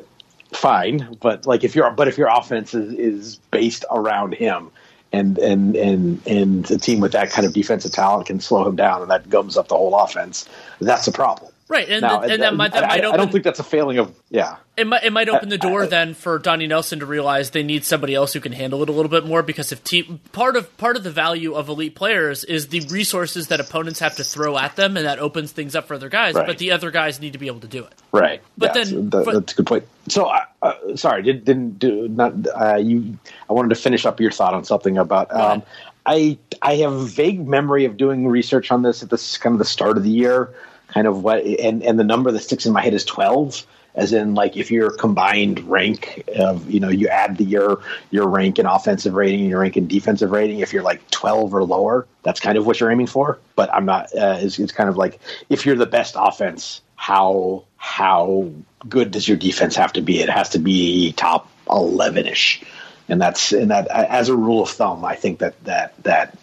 fine, 0.53 1.17
but 1.21 1.47
like 1.47 1.65
if 1.65 1.75
your 1.75 1.91
but 1.91 2.09
if 2.09 2.19
your 2.19 2.29
offense 2.29 2.75
is, 2.75 2.95
is 2.95 3.37
based 3.51 3.85
around 3.91 4.35
him, 4.35 4.71
and 5.13 5.39
and 5.39 5.77
and 5.77 6.27
and 6.27 6.71
a 6.71 6.79
team 6.79 7.01
with 7.01 7.13
that 7.13 7.31
kind 7.31 7.47
of 7.47 7.53
defensive 7.53 7.93
talent 7.93 8.27
can 8.27 8.41
slow 8.41 8.67
him 8.67 8.77
down, 8.77 9.03
and 9.03 9.11
that 9.11 9.29
gums 9.29 9.57
up 9.57 9.69
the 9.69 9.77
whole 9.77 9.95
offense. 9.95 10.49
That's 10.81 11.07
a 11.07 11.13
problem. 11.13 11.53
Right, 11.71 11.89
and, 11.89 12.03
now, 12.03 12.21
and 12.23 12.43
that, 12.43 12.57
might, 12.57 12.73
that 12.73 12.83
I, 12.83 12.89
might 12.89 13.05
open, 13.05 13.15
I 13.15 13.23
don't 13.23 13.31
think 13.31 13.45
that's 13.45 13.61
a 13.61 13.63
failing 13.63 13.99
of 13.99 14.13
yeah. 14.29 14.57
It 14.77 14.89
might 14.89 15.05
it 15.05 15.13
might 15.13 15.29
open 15.29 15.51
the 15.51 15.57
door 15.57 15.87
then 15.87 16.15
for 16.15 16.37
Donnie 16.41 16.67
Nelson 16.67 16.99
to 16.99 17.07
realize 17.07 17.51
they 17.51 17.63
need 17.63 17.85
somebody 17.85 18.13
else 18.13 18.33
who 18.33 18.41
can 18.41 18.51
handle 18.51 18.83
it 18.83 18.89
a 18.89 18.93
little 18.93 19.09
bit 19.09 19.25
more 19.25 19.45
because 19.45 19.71
if 19.71 19.85
team 19.85 20.19
part 20.33 20.57
of 20.57 20.77
part 20.79 20.97
of 20.97 21.05
the 21.05 21.13
value 21.13 21.55
of 21.55 21.69
elite 21.69 21.95
players 21.95 22.43
is 22.43 22.69
the 22.69 22.81
resources 22.91 23.49
that 23.49 23.61
opponents 23.61 24.01
have 24.01 24.17
to 24.17 24.25
throw 24.25 24.59
at 24.59 24.75
them 24.75 24.97
and 24.97 25.07
that 25.07 25.21
opens 25.21 25.53
things 25.53 25.77
up 25.77 25.87
for 25.87 25.95
other 25.95 26.09
guys, 26.09 26.35
Right. 26.35 26.45
but 26.45 26.59
the 26.59 26.73
other 26.73 26.91
guys 26.91 27.21
need 27.21 27.35
to 27.35 27.39
be 27.39 27.47
able 27.47 27.61
to 27.61 27.69
do 27.69 27.85
it. 27.85 27.93
Right. 28.11 28.43
But 28.59 28.71
Yeah, 28.71 28.73
then- 28.73 28.87
so 28.87 29.01
that- 29.03 29.25
but- 29.27 29.35
that's 29.35 29.53
a 29.53 29.57
good 29.57 29.67
point. 29.67 29.85
So, 30.09 30.25
uh, 30.25 30.41
uh, 30.63 30.97
sorry, 30.97 31.23
did, 31.23 31.45
didn't 31.45 31.79
do 31.79 32.09
not 32.09 32.33
uh, 32.49 32.77
you? 32.79 33.17
I 33.49 33.53
wanted 33.53 33.69
to 33.69 33.77
finish 33.77 34.05
up 34.07 34.19
your 34.19 34.33
thought 34.33 34.55
on 34.55 34.65
something 34.65 34.99
about. 34.99 35.33
Um. 35.33 35.63
I 36.07 36.39
I 36.63 36.77
have 36.77 36.93
a 36.93 37.05
vague 37.05 37.47
memory 37.47 37.85
of 37.85 37.97
doing 37.97 38.27
research 38.27 38.73
on 38.73 38.83
this 38.83 39.03
at 39.03 39.11
this 39.11 39.37
kind 39.37 39.53
of 39.55 39.59
the 39.59 39.65
start 39.67 39.99
of 39.99 40.03
the 40.03 40.11
year, 40.11 40.53
kind 40.93 41.07
of 41.07 41.23
what 41.23 41.45
and 41.45 41.83
and 41.83 41.99
the 41.99 42.05
number 42.05 42.31
that 42.31 42.41
sticks 42.41 42.67
in 42.67 42.73
my 42.73 42.83
head 42.83 42.95
is 42.95 43.05
twelve. 43.05 43.67
As 43.93 44.13
in, 44.13 44.35
like 44.37 44.57
if 44.57 44.71
your 44.71 44.93
combined 44.93 45.69
rank 45.69 46.23
of 46.37 46.71
you 46.71 46.79
know 46.79 46.91
you 46.91 47.09
add 47.09 47.39
the 47.39 47.45
your 47.45 47.83
your 48.13 48.29
rank 48.29 48.61
in 48.61 48.67
offensive 48.67 49.15
rating 49.15 49.41
and 49.41 49.51
your 49.51 49.61
rank 49.61 49.77
in 49.77 49.89
defensive 49.89 50.31
rating, 50.31 50.61
if 50.61 50.73
you're 50.73 50.85
like 50.85 51.11
twelve 51.11 51.53
or 51.53 51.65
lower, 51.65 52.07
that's 52.23 52.39
kind 52.39 52.57
of 52.57 52.65
what 52.65 52.79
you're 52.79 52.91
aiming 52.91 53.09
for. 53.09 53.41
But 53.57 53.75
I'm 53.75 53.87
not. 53.87 54.15
Uh, 54.15 54.39
it's, 54.41 54.61
it's 54.61 54.71
kind 54.71 54.89
of 54.89 54.97
like 54.97 55.19
if 55.49 55.67
you're 55.67 55.75
the 55.75 55.87
best 55.87 56.15
offense, 56.17 56.83
how 56.95 57.65
how 57.77 58.53
good 58.89 59.11
does 59.11 59.27
your 59.27 59.37
defense 59.37 59.75
have 59.75 59.93
to 59.95 60.03
be? 60.03 60.21
It 60.21 60.31
has 60.31 60.51
to 60.51 60.61
be 60.61 61.13
top 61.13 61.51
eleven 61.69 62.27
ish, 62.27 62.63
and 63.09 63.21
that's 63.21 63.53
and 63.53 63.73
that 63.73 63.89
as 63.89 64.29
a 64.29 64.37
rule 64.37 64.63
of 64.63 64.71
thumb, 64.71 65.05
I 65.05 65.17
think 65.17 65.41
that 65.41 65.63
that 65.65 66.01
that 66.05 66.39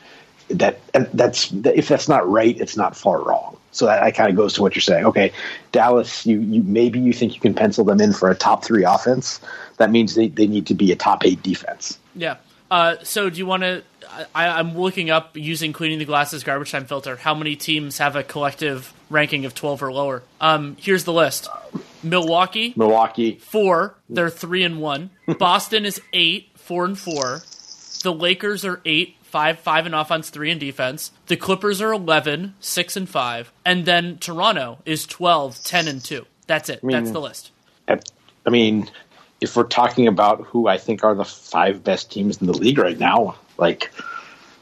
that 0.50 0.80
that's 1.14 1.50
if 1.54 1.88
that's 1.88 2.10
not 2.10 2.30
right, 2.30 2.60
it's 2.60 2.76
not 2.76 2.98
far 2.98 3.24
wrong. 3.24 3.58
So 3.78 3.86
that, 3.86 4.02
that 4.02 4.16
kind 4.16 4.30
of 4.30 4.36
goes 4.36 4.54
to 4.54 4.62
what 4.62 4.76
you're 4.76 4.82
saying. 4.82 5.06
Okay, 5.06 5.32
Dallas, 5.72 6.26
you, 6.26 6.40
you 6.40 6.64
maybe 6.64 7.00
you 7.00 7.14
think 7.14 7.36
you 7.36 7.40
can 7.40 7.54
pencil 7.54 7.86
them 7.86 8.02
in 8.02 8.12
for 8.12 8.30
a 8.30 8.36
top 8.36 8.66
three 8.66 8.84
offense. 8.84 9.40
That 9.78 9.92
means 9.92 10.16
they, 10.16 10.30
they 10.30 10.48
need 10.48 10.66
to 10.68 10.74
be 10.74 10.92
a 10.92 10.96
top 10.96 11.24
eight 11.26 11.44
defense. 11.44 12.00
Yeah. 12.16 12.38
Uh, 12.72 12.96
so 13.04 13.30
do 13.30 13.38
you 13.38 13.46
want 13.46 13.64
to? 13.64 13.84
I'm 14.34 14.78
looking 14.78 15.10
up 15.10 15.38
using 15.38 15.74
cleaning 15.74 16.00
the 16.00 16.06
glasses 16.06 16.44
garbage 16.44 16.72
time 16.72 16.86
filter. 16.86 17.18
How 17.18 17.36
many 17.36 17.56
teams 17.56 18.00
have 18.00 18.16
a 18.16 18.24
collective 18.24 18.94
ranking 19.10 19.46
of 19.46 19.54
12 19.54 19.84
or 19.84 19.94
lower? 19.94 20.24
Um, 20.42 20.76
here's 20.80 21.04
the 21.04 21.14
list: 21.14 21.48
Milwaukee 22.04 22.74
Milwaukee, 22.76 23.36
four, 23.36 23.96
they're 24.10 24.30
three 24.30 24.64
and 24.64 24.82
one. 24.82 25.12
Boston 25.38 25.86
is 25.86 26.02
eight, 26.14 26.50
four 26.56 26.86
and 26.86 26.98
four. 26.98 27.44
The 28.04 28.14
Lakers 28.14 28.66
are 28.66 28.82
eight, 28.86 29.17
five, 29.28 29.60
five 29.60 29.86
in 29.86 29.94
offense, 29.94 30.30
three 30.30 30.52
in 30.52 30.60
defense. 30.60 31.12
The 31.28 31.38
Clippers 31.38 31.82
are 31.82 31.94
11, 31.94 32.56
six 32.60 32.96
and 32.98 33.08
five, 33.08 33.52
and 33.66 33.86
then 33.86 34.18
Toronto 34.18 34.80
is 34.86 35.06
12, 35.06 35.64
10 35.64 35.88
and 35.88 36.04
two. 36.04 36.26
That's 36.48 36.70
it. 36.70 36.80
That's 36.84 37.12
the 37.12 37.22
list. 37.22 37.52
I 37.88 38.00
I 38.46 38.50
mean, 38.50 38.90
if 39.42 39.56
we're 39.56 39.64
talking 39.64 40.08
about 40.08 40.46
who 40.46 40.68
I 40.68 40.78
think 40.78 41.04
are 41.04 41.14
the 41.14 41.26
five 41.26 41.84
best 41.84 42.12
teams 42.12 42.40
in 42.40 42.48
the 42.48 42.54
league 42.54 42.78
right 42.78 42.98
now, 42.98 43.36
like 43.58 43.92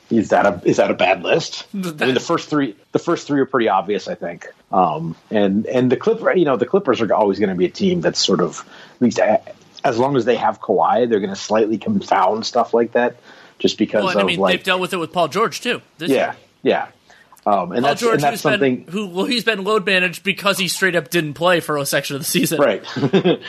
is 0.09 0.29
that 0.29 0.45
a 0.45 0.61
is 0.65 0.77
that 0.77 0.91
a 0.91 0.93
bad 0.93 1.23
list? 1.23 1.65
I 1.73 1.77
mean, 1.77 2.13
the 2.13 2.19
first 2.19 2.49
three 2.49 2.75
the 2.91 2.99
first 2.99 3.27
three 3.27 3.39
are 3.39 3.45
pretty 3.45 3.69
obvious, 3.69 4.07
I 4.07 4.15
think. 4.15 4.47
Um, 4.71 5.15
and 5.29 5.65
and 5.67 5.91
the 5.91 5.97
Clipper, 5.97 6.35
you 6.35 6.45
know, 6.45 6.57
the 6.57 6.65
Clippers 6.65 7.01
are 7.01 7.13
always 7.13 7.39
going 7.39 7.49
to 7.49 7.55
be 7.55 7.65
a 7.65 7.69
team 7.69 8.01
that's 8.01 8.19
sort 8.19 8.41
of 8.41 8.67
at 8.95 9.01
least 9.01 9.19
as 9.83 9.99
long 9.99 10.17
as 10.17 10.25
they 10.25 10.35
have 10.35 10.59
Kawhi, 10.59 11.07
they're 11.07 11.19
going 11.19 11.33
to 11.33 11.39
slightly 11.39 11.77
confound 11.77 12.45
stuff 12.45 12.73
like 12.73 12.93
that, 12.93 13.17
just 13.59 13.77
because 13.77 14.03
Well, 14.03 14.19
I 14.19 14.23
mean, 14.23 14.39
like 14.39 14.53
they've 14.53 14.63
dealt 14.63 14.81
with 14.81 14.93
it 14.93 14.97
with 14.97 15.11
Paul 15.11 15.27
George 15.27 15.61
too. 15.61 15.81
Yeah, 15.99 16.07
year. 16.07 16.35
yeah. 16.63 16.87
Um, 17.47 17.73
and 17.73 17.81
Paul 17.81 17.89
that's 17.91 18.01
George, 18.01 18.13
and 18.15 18.23
that's 18.23 18.41
something 18.41 18.83
been 18.85 18.91
who 18.91 19.07
well, 19.07 19.25
he's 19.25 19.43
been 19.43 19.63
load 19.63 19.85
managed 19.85 20.23
because 20.23 20.57
he 20.57 20.67
straight 20.67 20.95
up 20.95 21.11
didn't 21.11 21.35
play 21.35 21.59
for 21.59 21.77
a 21.77 21.85
section 21.85 22.15
of 22.15 22.21
the 22.21 22.25
season. 22.25 22.59
right 22.59 22.83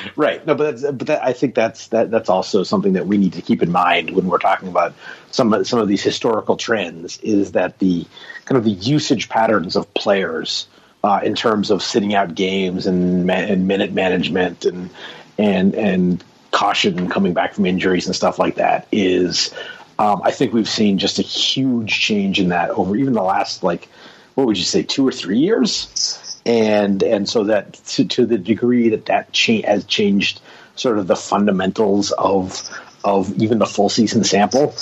right 0.16 0.46
no 0.46 0.54
but 0.54 0.76
that's, 0.76 0.82
but 0.82 1.06
that, 1.06 1.24
i 1.24 1.32
think 1.32 1.54
that's 1.54 1.86
that 1.88 2.10
that's 2.10 2.28
also 2.28 2.62
something 2.62 2.92
that 2.92 3.06
we 3.06 3.16
need 3.16 3.32
to 3.32 3.40
keep 3.40 3.62
in 3.62 3.72
mind 3.72 4.10
when 4.10 4.26
we're 4.26 4.36
talking 4.36 4.68
about 4.68 4.92
some 5.30 5.54
of 5.54 5.66
some 5.66 5.78
of 5.78 5.88
these 5.88 6.02
historical 6.02 6.58
trends 6.58 7.16
is 7.22 7.52
that 7.52 7.78
the 7.78 8.06
kind 8.44 8.58
of 8.58 8.64
the 8.64 8.72
usage 8.72 9.30
patterns 9.30 9.76
of 9.76 9.92
players 9.94 10.68
uh, 11.02 11.20
in 11.24 11.34
terms 11.34 11.70
of 11.70 11.82
sitting 11.82 12.14
out 12.14 12.34
games 12.34 12.86
and, 12.86 13.30
and 13.30 13.66
minute 13.66 13.92
management 13.92 14.66
and 14.66 14.90
and 15.38 15.74
and 15.74 16.22
caution 16.50 17.08
coming 17.08 17.32
back 17.32 17.54
from 17.54 17.64
injuries 17.64 18.06
and 18.06 18.14
stuff 18.14 18.38
like 18.38 18.56
that 18.56 18.86
is 18.90 19.54
um, 19.98 20.20
I 20.22 20.30
think 20.30 20.52
we've 20.52 20.68
seen 20.68 20.98
just 20.98 21.18
a 21.18 21.22
huge 21.22 22.00
change 22.00 22.40
in 22.40 22.48
that 22.50 22.70
over 22.70 22.96
even 22.96 23.12
the 23.12 23.22
last 23.22 23.62
like 23.62 23.88
what 24.34 24.46
would 24.46 24.58
you 24.58 24.64
say 24.64 24.82
two 24.82 25.06
or 25.06 25.12
three 25.12 25.38
years? 25.38 26.38
And 26.44 27.02
and 27.02 27.28
so 27.28 27.44
that 27.44 27.74
to, 27.86 28.04
to 28.04 28.26
the 28.26 28.38
degree 28.38 28.90
that 28.90 29.06
that 29.06 29.32
cha- 29.32 29.62
has 29.62 29.84
changed 29.84 30.40
sort 30.76 30.98
of 30.98 31.06
the 31.06 31.16
fundamentals 31.16 32.12
of 32.12 32.68
of 33.04 33.36
even 33.42 33.58
the 33.58 33.66
full 33.66 33.88
season 33.88 34.24
sample 34.24 34.74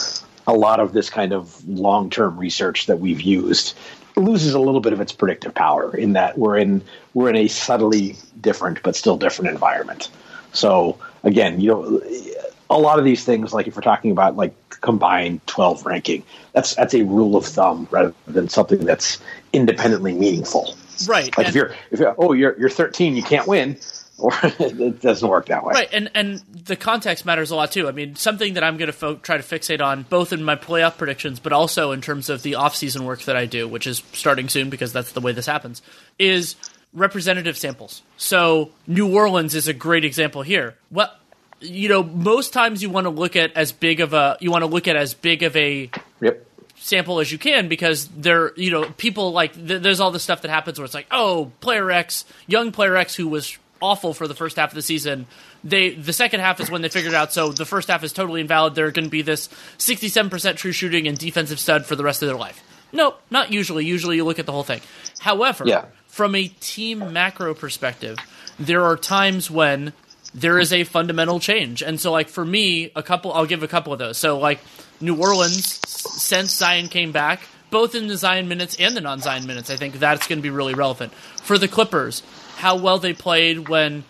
a 0.46 0.52
lot 0.52 0.80
of 0.80 0.92
this 0.92 1.10
kind 1.10 1.32
of 1.32 1.66
long 1.66 2.10
term 2.10 2.38
research 2.38 2.86
that 2.86 2.98
we've 2.98 3.20
used 3.20 3.76
loses 4.16 4.54
a 4.54 4.60
little 4.60 4.80
bit 4.80 4.92
of 4.92 5.00
its 5.00 5.12
predictive 5.12 5.54
power 5.54 5.96
in 5.96 6.12
that 6.12 6.38
we're 6.38 6.56
in 6.56 6.82
we're 7.14 7.30
in 7.30 7.36
a 7.36 7.48
subtly 7.48 8.16
different 8.40 8.82
but 8.82 8.94
still 8.94 9.16
different 9.16 9.50
environment. 9.50 10.10
So 10.52 10.98
again 11.22 11.60
you 11.60 11.70
know 11.70 12.02
a 12.70 12.78
lot 12.78 12.98
of 12.98 13.04
these 13.04 13.24
things 13.24 13.52
like 13.52 13.66
if 13.66 13.76
we're 13.76 13.82
talking 13.82 14.10
about 14.10 14.36
like 14.36 14.54
combined 14.80 15.46
12 15.46 15.86
ranking 15.86 16.22
that's 16.52 16.74
that's 16.74 16.94
a 16.94 17.02
rule 17.02 17.36
of 17.36 17.44
thumb 17.46 17.86
rather 17.90 18.12
than 18.26 18.48
something 18.48 18.84
that's 18.84 19.18
independently 19.52 20.12
meaningful 20.12 20.74
Right. 21.08 21.36
like 21.36 21.48
if 21.48 21.54
you're 21.54 21.74
if 21.90 21.98
you're 22.00 22.14
oh 22.18 22.32
you're 22.32 22.58
you're 22.58 22.70
13 22.70 23.16
you 23.16 23.22
can't 23.22 23.46
win 23.48 23.78
or 24.18 24.32
it 24.42 25.00
doesn't 25.00 25.28
work 25.28 25.46
that 25.46 25.64
way. 25.64 25.72
Right, 25.74 25.88
and 25.92 26.08
and 26.14 26.40
the 26.66 26.76
context 26.76 27.26
matters 27.26 27.50
a 27.50 27.56
lot 27.56 27.72
too. 27.72 27.88
I 27.88 27.90
mean, 27.90 28.14
something 28.14 28.54
that 28.54 28.62
I'm 28.62 28.76
going 28.76 28.86
to 28.86 28.92
fo- 28.92 29.16
try 29.16 29.36
to 29.36 29.42
fixate 29.42 29.82
on 29.84 30.04
both 30.04 30.32
in 30.32 30.44
my 30.44 30.54
playoff 30.54 30.96
predictions, 30.96 31.40
but 31.40 31.52
also 31.52 31.90
in 31.90 32.00
terms 32.00 32.30
of 32.30 32.42
the 32.44 32.54
off-season 32.54 33.04
work 33.04 33.22
that 33.22 33.36
I 33.36 33.46
do, 33.46 33.66
which 33.66 33.88
is 33.88 34.04
starting 34.12 34.48
soon 34.48 34.70
because 34.70 34.92
that's 34.92 35.10
the 35.10 35.20
way 35.20 35.32
this 35.32 35.46
happens, 35.46 35.82
is 36.16 36.54
representative 36.92 37.58
samples. 37.58 38.02
So 38.16 38.70
New 38.86 39.12
Orleans 39.12 39.54
is 39.56 39.66
a 39.66 39.72
great 39.72 40.04
example 40.04 40.42
here. 40.42 40.76
Well, 40.92 41.12
you 41.64 41.88
know, 41.88 42.02
most 42.02 42.52
times 42.52 42.82
you 42.82 42.90
want 42.90 43.04
to 43.06 43.10
look 43.10 43.36
at 43.36 43.52
as 43.56 43.72
big 43.72 44.00
of 44.00 44.12
a 44.12 44.36
you 44.40 44.50
want 44.50 44.62
to 44.62 44.66
look 44.66 44.86
at 44.88 44.96
as 44.96 45.14
big 45.14 45.42
of 45.42 45.56
a 45.56 45.90
Yep. 46.20 46.46
sample 46.76 47.20
as 47.20 47.30
you 47.32 47.38
can 47.38 47.68
because 47.68 48.08
there 48.08 48.52
you 48.56 48.70
know 48.70 48.84
people 48.96 49.32
like 49.32 49.54
th- 49.54 49.82
there's 49.82 50.00
all 50.00 50.10
this 50.10 50.22
stuff 50.22 50.42
that 50.42 50.50
happens 50.50 50.78
where 50.78 50.84
it's 50.84 50.94
like 50.94 51.06
oh 51.10 51.50
player 51.60 51.90
X 51.90 52.24
young 52.46 52.72
player 52.72 52.96
X 52.96 53.14
who 53.14 53.28
was 53.28 53.56
awful 53.80 54.14
for 54.14 54.26
the 54.28 54.34
first 54.34 54.56
half 54.56 54.70
of 54.70 54.74
the 54.74 54.82
season 54.82 55.26
they 55.62 55.90
the 55.90 56.12
second 56.12 56.40
half 56.40 56.60
is 56.60 56.70
when 56.70 56.80
they 56.82 56.88
figured 56.88 57.12
out 57.14 57.32
so 57.32 57.50
the 57.52 57.64
first 57.66 57.88
half 57.88 58.02
is 58.04 58.12
totally 58.12 58.40
invalid 58.40 58.74
they're 58.74 58.90
going 58.90 59.04
to 59.04 59.10
be 59.10 59.22
this 59.22 59.48
67% 59.78 60.56
true 60.56 60.72
shooting 60.72 61.06
and 61.06 61.18
defensive 61.18 61.58
stud 61.60 61.84
for 61.86 61.96
the 61.96 62.04
rest 62.04 62.22
of 62.22 62.28
their 62.28 62.36
life 62.36 62.62
nope 62.92 63.20
not 63.30 63.52
usually 63.52 63.84
usually 63.84 64.16
you 64.16 64.24
look 64.24 64.38
at 64.38 64.46
the 64.46 64.52
whole 64.52 64.62
thing 64.62 64.80
however 65.20 65.64
Yeah. 65.66 65.86
from 66.06 66.34
a 66.34 66.48
team 66.48 67.12
macro 67.12 67.52
perspective 67.54 68.16
there 68.58 68.84
are 68.84 68.96
times 68.96 69.50
when 69.50 69.92
there 70.34 70.58
is 70.58 70.72
a 70.72 70.84
fundamental 70.84 71.38
change. 71.38 71.82
And 71.82 72.00
so, 72.00 72.10
like, 72.10 72.28
for 72.28 72.44
me, 72.44 72.90
a 72.96 73.02
couple, 73.02 73.32
I'll 73.32 73.46
give 73.46 73.62
a 73.62 73.68
couple 73.68 73.92
of 73.92 73.98
those. 73.98 74.18
So, 74.18 74.38
like, 74.38 74.60
New 75.00 75.16
Orleans, 75.16 75.80
since 75.86 76.52
Zion 76.52 76.88
came 76.88 77.12
back, 77.12 77.42
both 77.70 77.94
in 77.94 78.08
the 78.08 78.16
Zion 78.16 78.48
minutes 78.48 78.76
and 78.78 78.96
the 78.96 79.00
non 79.00 79.20
Zion 79.20 79.46
minutes, 79.46 79.70
I 79.70 79.76
think 79.76 79.94
that's 79.94 80.26
going 80.26 80.38
to 80.38 80.42
be 80.42 80.50
really 80.50 80.74
relevant. 80.74 81.14
For 81.14 81.56
the 81.56 81.68
Clippers, 81.68 82.22
how 82.56 82.76
well 82.76 82.98
they 82.98 83.12
played 83.12 83.68
when 83.68 84.04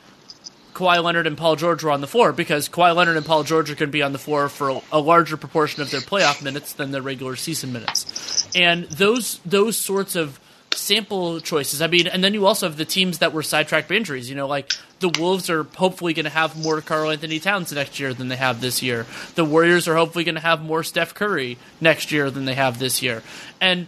Kawhi 0.74 1.02
Leonard 1.02 1.26
and 1.26 1.38
Paul 1.38 1.56
George 1.56 1.84
were 1.84 1.90
on 1.90 2.00
the 2.00 2.06
floor, 2.06 2.32
because 2.32 2.68
Kawhi 2.68 2.94
Leonard 2.94 3.16
and 3.16 3.24
Paul 3.24 3.44
George 3.44 3.70
are 3.70 3.74
going 3.74 3.88
to 3.88 3.92
be 3.92 4.02
on 4.02 4.12
the 4.12 4.18
floor 4.18 4.48
for 4.48 4.82
a 4.90 5.00
larger 5.00 5.36
proportion 5.36 5.82
of 5.82 5.90
their 5.90 6.00
playoff 6.00 6.42
minutes 6.42 6.72
than 6.72 6.90
their 6.90 7.02
regular 7.02 7.36
season 7.36 7.72
minutes. 7.72 8.48
And 8.54 8.84
those 8.84 9.38
those 9.46 9.76
sorts 9.76 10.16
of 10.16 10.40
sample 10.76 11.40
choices. 11.40 11.80
I 11.82 11.86
mean, 11.86 12.06
and 12.06 12.22
then 12.22 12.34
you 12.34 12.46
also 12.46 12.68
have 12.68 12.76
the 12.76 12.84
teams 12.84 13.18
that 13.18 13.32
were 13.32 13.42
sidetracked 13.42 13.88
by 13.88 13.94
injuries. 13.96 14.28
You 14.28 14.36
know, 14.36 14.46
like 14.46 14.72
the 15.00 15.08
Wolves 15.18 15.50
are 15.50 15.64
hopefully 15.64 16.14
going 16.14 16.24
to 16.24 16.30
have 16.30 16.56
more 16.62 16.80
Karl-Anthony 16.80 17.40
Towns 17.40 17.72
next 17.72 18.00
year 18.00 18.14
than 18.14 18.28
they 18.28 18.36
have 18.36 18.60
this 18.60 18.82
year. 18.82 19.06
The 19.34 19.44
Warriors 19.44 19.88
are 19.88 19.96
hopefully 19.96 20.24
going 20.24 20.36
to 20.36 20.40
have 20.40 20.62
more 20.62 20.82
Steph 20.82 21.14
Curry 21.14 21.58
next 21.80 22.12
year 22.12 22.30
than 22.30 22.44
they 22.44 22.54
have 22.54 22.78
this 22.78 23.02
year. 23.02 23.22
And 23.60 23.86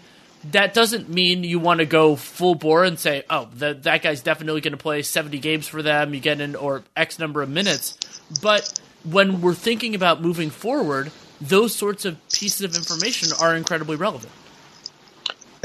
that 0.52 0.74
doesn't 0.74 1.08
mean 1.08 1.44
you 1.44 1.58
want 1.58 1.78
to 1.80 1.86
go 1.86 2.16
full 2.16 2.54
bore 2.54 2.84
and 2.84 2.98
say, 2.98 3.24
oh, 3.28 3.48
that 3.56 3.84
that 3.84 4.02
guy's 4.02 4.22
definitely 4.22 4.60
going 4.60 4.72
to 4.72 4.78
play 4.78 5.02
70 5.02 5.38
games 5.38 5.66
for 5.66 5.82
them, 5.82 6.14
you 6.14 6.20
get 6.20 6.40
in, 6.40 6.54
or 6.54 6.82
X 6.96 7.18
number 7.18 7.42
of 7.42 7.48
minutes. 7.48 7.98
But 8.42 8.80
when 9.04 9.40
we're 9.40 9.54
thinking 9.54 9.94
about 9.94 10.22
moving 10.22 10.50
forward, 10.50 11.10
those 11.40 11.74
sorts 11.74 12.04
of 12.04 12.16
pieces 12.28 12.62
of 12.62 12.76
information 12.76 13.30
are 13.40 13.56
incredibly 13.56 13.96
relevant. 13.96 14.32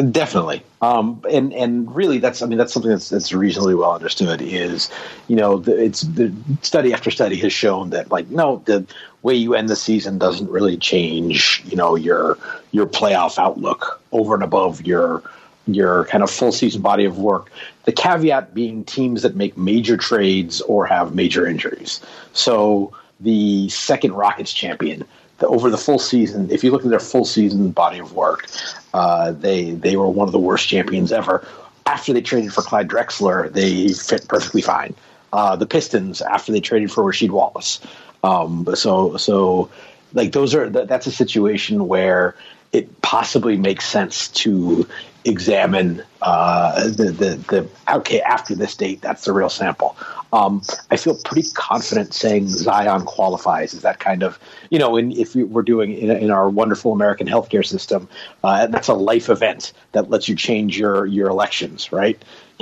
Definitely, 0.10 0.64
um, 0.82 1.22
and 1.30 1.54
and 1.54 1.94
really, 1.94 2.18
that's 2.18 2.42
I 2.42 2.46
mean 2.46 2.58
that's 2.58 2.74
something 2.74 2.90
that's 2.90 3.10
that's 3.10 3.34
reasonably 3.34 3.76
well 3.76 3.94
understood. 3.94 4.42
Is 4.42 4.90
you 5.28 5.36
know 5.36 5.58
the, 5.58 5.78
it's 5.78 6.02
the 6.02 6.34
study 6.62 6.94
after 6.94 7.12
study 7.12 7.36
has 7.38 7.52
shown 7.52 7.90
that 7.90 8.10
like 8.10 8.30
no 8.30 8.64
the 8.66 8.86
way 9.22 9.36
you 9.36 9.54
end 9.54 9.68
the 9.68 9.76
season 9.76 10.18
doesn't 10.18 10.50
really 10.50 10.78
change 10.78 11.62
you 11.66 11.76
know 11.76 11.96
your 11.96 12.38
your 12.72 12.88
playoff 12.88 13.38
outlook 13.38 14.02
over 14.14 14.34
and 14.34 14.44
above 14.44 14.82
your 14.82 15.22
your 15.68 16.06
kind 16.06 16.24
of 16.24 16.32
full 16.32 16.54
season 16.54 16.82
body 16.82 17.06
of 17.06 17.20
work. 17.20 17.52
The 17.84 17.92
caveat 17.92 18.54
being 18.54 18.86
teams 18.86 19.24
that 19.24 19.36
make 19.36 19.58
major 19.58 19.98
trades 19.98 20.62
or 20.62 20.86
have 20.86 21.14
major 21.14 21.46
injuries. 21.46 22.00
So 22.34 22.94
the 23.20 23.70
second 23.70 24.14
Rockets 24.14 24.54
champion 24.54 25.06
over 25.44 25.70
the 25.70 25.78
full 25.78 26.00
season, 26.00 26.50
if 26.52 26.64
you 26.64 26.72
look 26.72 26.84
at 26.84 26.90
their 26.90 27.00
full 27.00 27.26
season 27.26 27.72
body 27.72 28.00
of 28.00 28.14
work, 28.14 28.48
uh, 28.94 29.32
they 29.32 29.72
they 29.72 29.96
were 29.96 30.10
one 30.10 30.28
of 30.28 30.32
the 30.32 30.40
worst 30.40 30.68
champions 30.68 31.12
ever. 31.12 31.46
After 31.86 32.14
they 32.14 32.22
traded 32.22 32.54
for 32.54 32.62
Clyde 32.62 32.88
Drexler, 32.88 33.52
they 33.52 33.90
fit 33.90 34.28
perfectly 34.28 34.62
fine. 34.62 34.96
Uh, 35.34 35.56
the 35.56 35.66
Pistons, 35.66 36.22
after 36.22 36.52
they 36.52 36.60
traded 36.60 36.92
for 36.92 37.04
Rasheed 37.04 37.32
Wallace, 37.32 37.80
um, 38.24 38.68
so 38.76 39.18
so 39.18 39.70
like 40.14 40.32
those 40.32 40.54
are 40.56 40.70
that, 40.70 40.88
that's 40.88 41.08
a 41.08 41.12
situation 41.12 41.88
where 41.88 42.36
it 42.72 43.02
possibly 43.02 43.58
makes 43.58 43.86
sense 43.86 44.30
to 44.30 44.88
examine 45.26 46.04
uh, 46.22 46.88
the, 46.88 47.12
the 47.12 47.36
the 47.36 47.70
okay 47.98 48.22
after 48.22 48.56
this 48.56 48.76
date. 48.76 49.02
That's 49.02 49.26
the 49.26 49.34
real 49.34 49.50
sample. 49.50 49.96
Um, 50.34 50.62
I 50.90 50.98
feel 50.98 51.16
pretty 51.16 51.50
confident 51.54 52.14
saying 52.14 52.48
Zion 52.48 53.04
qualifies 53.04 53.74
as 53.74 53.82
that 53.82 54.00
kind 54.00 54.24
of 54.24 54.40
you 54.70 54.80
know. 54.80 54.96
In, 54.96 55.12
if 55.12 55.36
we- 55.36 55.44
we're 55.44 55.62
doing 55.62 55.92
in, 55.94 56.10
in 56.10 56.32
our 56.32 56.50
wonderful 56.50 56.94
American 56.94 57.28
healthcare 57.28 57.66
system, 57.66 58.08
uh, 58.44 58.68
that's 58.68 58.88
a 58.88 58.94
life 58.94 59.30
event 59.30 59.74
that 59.92 60.10
lets 60.10 60.30
you 60.30 60.36
change 60.36 60.78
your 60.78 61.06
your 61.06 61.30
elections, 61.30 61.92
right? 61.92 62.24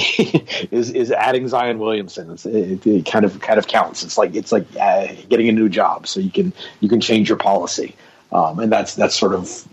is 0.72 0.90
is 0.92 1.12
adding 1.12 1.48
Zion 1.48 1.78
Williamson? 1.78 2.38
It, 2.46 2.86
it 2.88 3.06
kind 3.06 3.26
of 3.26 3.40
kind 3.42 3.60
of 3.60 3.68
counts. 3.68 4.04
It's 4.04 4.18
like 4.18 4.34
it's 4.36 4.52
like 4.52 4.66
uh, 4.80 5.08
getting 5.30 5.50
a 5.50 5.52
new 5.52 5.70
job, 5.70 6.08
so 6.08 6.20
you 6.20 6.32
can 6.32 6.54
you 6.80 6.90
can 6.90 7.02
change 7.02 7.30
your 7.30 7.38
policy, 7.38 7.96
um, 8.32 8.60
and 8.60 8.72
that's 8.72 8.96
that's 8.96 9.16
sort 9.16 9.34
of 9.36 9.64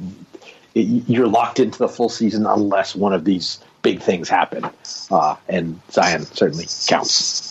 you're 0.74 1.28
locked 1.28 1.58
into 1.60 1.78
the 1.78 1.88
full 1.88 2.08
season 2.10 2.44
unless 2.44 2.94
one 2.94 3.14
of 3.14 3.24
these 3.24 3.58
big 3.82 4.02
things 4.02 4.28
happen, 4.28 4.68
uh, 5.10 5.36
and 5.48 5.80
Zion 5.90 6.24
certainly 6.26 6.66
counts. 6.88 7.45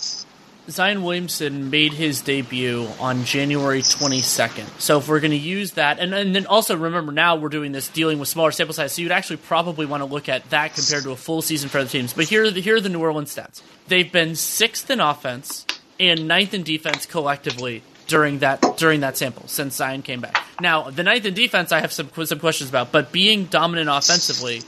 Zion 0.69 1.03
Williamson 1.03 1.69
made 1.69 1.93
his 1.93 2.21
debut 2.21 2.87
on 2.99 3.23
January 3.23 3.81
22nd. 3.81 4.79
So 4.79 4.97
if 4.97 5.07
we're 5.07 5.19
going 5.19 5.31
to 5.31 5.37
use 5.37 5.73
that, 5.73 5.99
and, 5.99 6.13
and 6.13 6.35
then 6.35 6.47
also 6.47 6.75
remember 6.75 7.11
now 7.11 7.35
we're 7.35 7.49
doing 7.49 7.71
this 7.71 7.87
dealing 7.87 8.17
with 8.17 8.27
smaller 8.27 8.51
sample 8.51 8.73
size, 8.73 8.93
so 8.93 9.01
you'd 9.01 9.11
actually 9.11 9.37
probably 9.37 9.85
want 9.85 10.01
to 10.01 10.05
look 10.05 10.27
at 10.27 10.49
that 10.49 10.73
compared 10.73 11.03
to 11.03 11.11
a 11.11 11.15
full 11.15 11.41
season 11.41 11.69
for 11.69 11.79
other 11.79 11.89
teams. 11.89 12.13
But 12.13 12.25
here 12.25 12.45
are 12.45 12.51
the, 12.51 12.61
here 12.61 12.77
are 12.77 12.81
the 12.81 12.89
New 12.89 13.01
Orleans 13.01 13.35
stats. 13.35 13.61
They've 13.87 14.11
been 14.11 14.35
sixth 14.35 14.89
in 14.89 14.99
offense 14.99 15.65
and 15.99 16.27
ninth 16.27 16.53
in 16.53 16.63
defense 16.63 17.05
collectively 17.05 17.83
during 18.07 18.39
that 18.39 18.77
during 18.77 18.99
that 18.99 19.17
sample 19.17 19.47
since 19.47 19.75
Zion 19.75 20.01
came 20.01 20.21
back. 20.21 20.37
Now 20.59 20.89
the 20.89 21.03
ninth 21.03 21.25
in 21.25 21.33
defense, 21.33 21.71
I 21.71 21.79
have 21.79 21.91
some 21.91 22.09
some 22.25 22.39
questions 22.39 22.69
about, 22.69 22.91
but 22.91 23.11
being 23.11 23.45
dominant 23.45 23.89
offensively, 23.89 24.61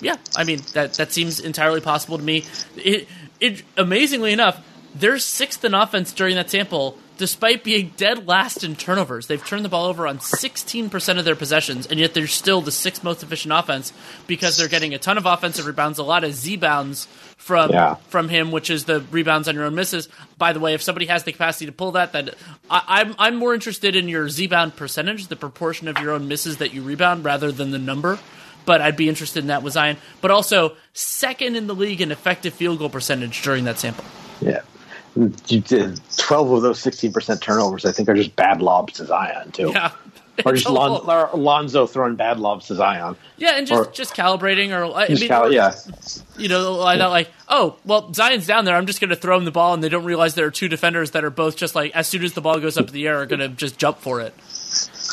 yeah, 0.00 0.16
I 0.36 0.44
mean 0.44 0.60
that 0.72 0.94
that 0.94 1.12
seems 1.12 1.40
entirely 1.40 1.80
possible 1.80 2.18
to 2.18 2.24
me. 2.24 2.44
It, 2.76 3.08
it 3.40 3.62
amazingly 3.76 4.32
enough, 4.32 4.64
they're 4.94 5.18
sixth 5.18 5.64
in 5.64 5.74
offense 5.74 6.12
during 6.12 6.36
that 6.36 6.50
sample, 6.50 6.96
despite 7.18 7.64
being 7.64 7.92
dead 7.96 8.26
last 8.26 8.62
in 8.64 8.76
turnovers. 8.76 9.26
They've 9.26 9.44
turned 9.44 9.64
the 9.64 9.68
ball 9.68 9.86
over 9.86 10.06
on 10.06 10.18
16% 10.18 11.18
of 11.18 11.24
their 11.24 11.36
possessions, 11.36 11.86
and 11.86 11.98
yet 12.00 12.14
they're 12.14 12.26
still 12.26 12.60
the 12.60 12.72
sixth 12.72 13.02
most 13.04 13.22
efficient 13.22 13.52
offense 13.52 13.92
because 14.26 14.56
they're 14.56 14.68
getting 14.68 14.94
a 14.94 14.98
ton 14.98 15.18
of 15.18 15.26
offensive 15.26 15.66
rebounds, 15.66 15.98
a 15.98 16.02
lot 16.04 16.24
of 16.24 16.32
Z 16.34 16.56
bounds 16.56 17.06
from 17.36 17.70
Yeah. 17.70 17.96
from 18.08 18.28
him, 18.28 18.52
which 18.52 18.70
is 18.70 18.84
the 18.84 19.00
rebounds 19.10 19.48
on 19.48 19.54
your 19.54 19.64
own 19.64 19.74
misses. 19.74 20.08
By 20.38 20.52
the 20.52 20.60
way, 20.60 20.74
if 20.74 20.82
somebody 20.82 21.06
has 21.06 21.24
the 21.24 21.32
capacity 21.32 21.66
to 21.66 21.72
pull 21.72 21.92
that, 21.92 22.12
then 22.12 22.30
I, 22.70 22.82
I'm 22.86 23.14
I'm 23.18 23.36
more 23.36 23.52
interested 23.54 23.96
in 23.96 24.08
your 24.08 24.28
Z 24.28 24.46
bound 24.46 24.76
percentage, 24.76 25.26
the 25.26 25.36
proportion 25.36 25.88
of 25.88 25.98
your 25.98 26.12
own 26.12 26.26
misses 26.28 26.56
that 26.58 26.72
you 26.72 26.82
rebound, 26.82 27.24
rather 27.24 27.52
than 27.52 27.70
the 27.70 27.78
number. 27.78 28.18
But 28.66 28.80
I'd 28.80 28.96
be 28.96 29.10
interested 29.10 29.40
in 29.40 29.48
that 29.48 29.62
with 29.62 29.74
Zion. 29.74 29.98
But 30.22 30.30
also 30.30 30.74
second 30.94 31.54
in 31.54 31.66
the 31.66 31.74
league 31.74 32.00
in 32.00 32.10
effective 32.10 32.54
field 32.54 32.78
goal 32.78 32.88
percentage 32.88 33.42
during 33.42 33.64
that 33.64 33.78
sample. 33.78 34.04
Yeah. 34.40 34.62
You 35.16 35.60
did 35.60 36.00
12 36.16 36.50
of 36.50 36.62
those 36.62 36.80
16% 36.82 37.40
turnovers, 37.40 37.84
I 37.84 37.92
think, 37.92 38.08
are 38.08 38.14
just 38.14 38.34
bad 38.36 38.60
lobs 38.60 38.94
to 38.94 39.06
Zion, 39.06 39.52
too. 39.52 39.70
Yeah. 39.70 39.92
Or 40.44 40.52
just 40.54 40.68
Lon- 40.68 41.08
or 41.08 41.30
Lonzo 41.38 41.86
throwing 41.86 42.16
bad 42.16 42.40
lobs 42.40 42.66
to 42.66 42.74
Zion. 42.74 43.14
Yeah, 43.36 43.52
and 43.56 43.68
just 43.68 43.88
or- 43.88 43.92
just 43.92 44.16
calibrating, 44.16 44.76
or 44.76 44.92
I 44.96 45.06
Just 45.06 45.20
mean, 45.20 45.28
cal- 45.28 45.46
or, 45.46 45.52
yeah. 45.52 45.74
you 46.36 46.48
know, 46.48 46.82
I 46.82 46.98
thought 46.98 47.10
like, 47.10 47.30
oh, 47.48 47.76
well, 47.84 48.12
Zion's 48.12 48.44
down 48.44 48.64
there. 48.64 48.74
I'm 48.74 48.86
just 48.86 49.00
going 49.00 49.10
to 49.10 49.16
throw 49.16 49.36
him 49.36 49.44
the 49.44 49.52
ball, 49.52 49.74
and 49.74 49.82
they 49.84 49.88
don't 49.88 50.04
realize 50.04 50.34
there 50.34 50.46
are 50.46 50.50
two 50.50 50.66
defenders 50.68 51.12
that 51.12 51.22
are 51.24 51.30
both 51.30 51.54
just 51.56 51.76
like, 51.76 51.94
as 51.94 52.08
soon 52.08 52.24
as 52.24 52.32
the 52.32 52.40
ball 52.40 52.58
goes 52.58 52.76
up 52.76 52.88
in 52.88 52.94
the 52.94 53.06
air, 53.06 53.20
are 53.20 53.26
going 53.26 53.38
to 53.38 53.48
just 53.48 53.78
jump 53.78 53.98
for 53.98 54.20
it. 54.20 54.34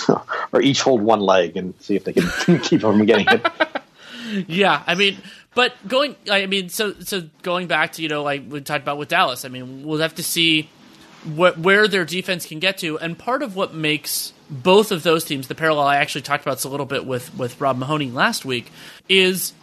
or 0.52 0.62
each 0.64 0.82
hold 0.82 1.02
one 1.04 1.20
leg 1.20 1.56
and 1.56 1.76
see 1.80 1.96
if 1.96 2.04
they 2.04 2.14
can 2.14 2.24
keep 2.62 2.82
them 2.82 2.98
from 2.98 3.06
getting 3.06 3.28
it. 3.30 3.46
Yeah, 4.48 4.82
I 4.88 4.96
mean, 4.96 5.18
but 5.54 5.74
going, 5.88 6.16
I 6.30 6.46
mean, 6.46 6.70
so 6.70 6.94
so 7.00 7.24
going 7.42 7.68
back 7.68 7.94
to 7.94 8.02
you 8.02 8.10
know, 8.10 8.24
like 8.24 8.44
we 8.48 8.62
talked 8.62 8.84
about 8.84 8.98
with 8.98 9.10
Dallas. 9.10 9.46
I 9.46 9.50
mean, 9.50 9.84
we'll 9.86 10.00
have 10.00 10.16
to 10.16 10.24
see 10.24 10.70
where 11.36 11.88
their 11.88 12.06
defense 12.06 12.46
can 12.46 12.60
get 12.60 12.80
to, 12.80 12.98
and 13.00 13.18
part 13.18 13.44
of 13.44 13.56
what 13.56 13.74
makes 13.74 14.34
both 14.50 14.92
of 14.92 15.04
those 15.04 15.24
teams 15.24 15.48
the 15.48 15.56
parallel 15.56 15.86
I 15.86 15.98
actually 15.98 16.22
talked 16.22 16.44
about 16.44 16.58
this 16.58 16.66
a 16.66 16.70
little 16.70 16.86
bit 16.86 17.06
with 17.06 17.36
with 17.38 17.60
Rob 17.62 17.78
Mahoney 17.78 18.12
last 18.12 18.44
week 18.46 18.72
is 19.08 19.54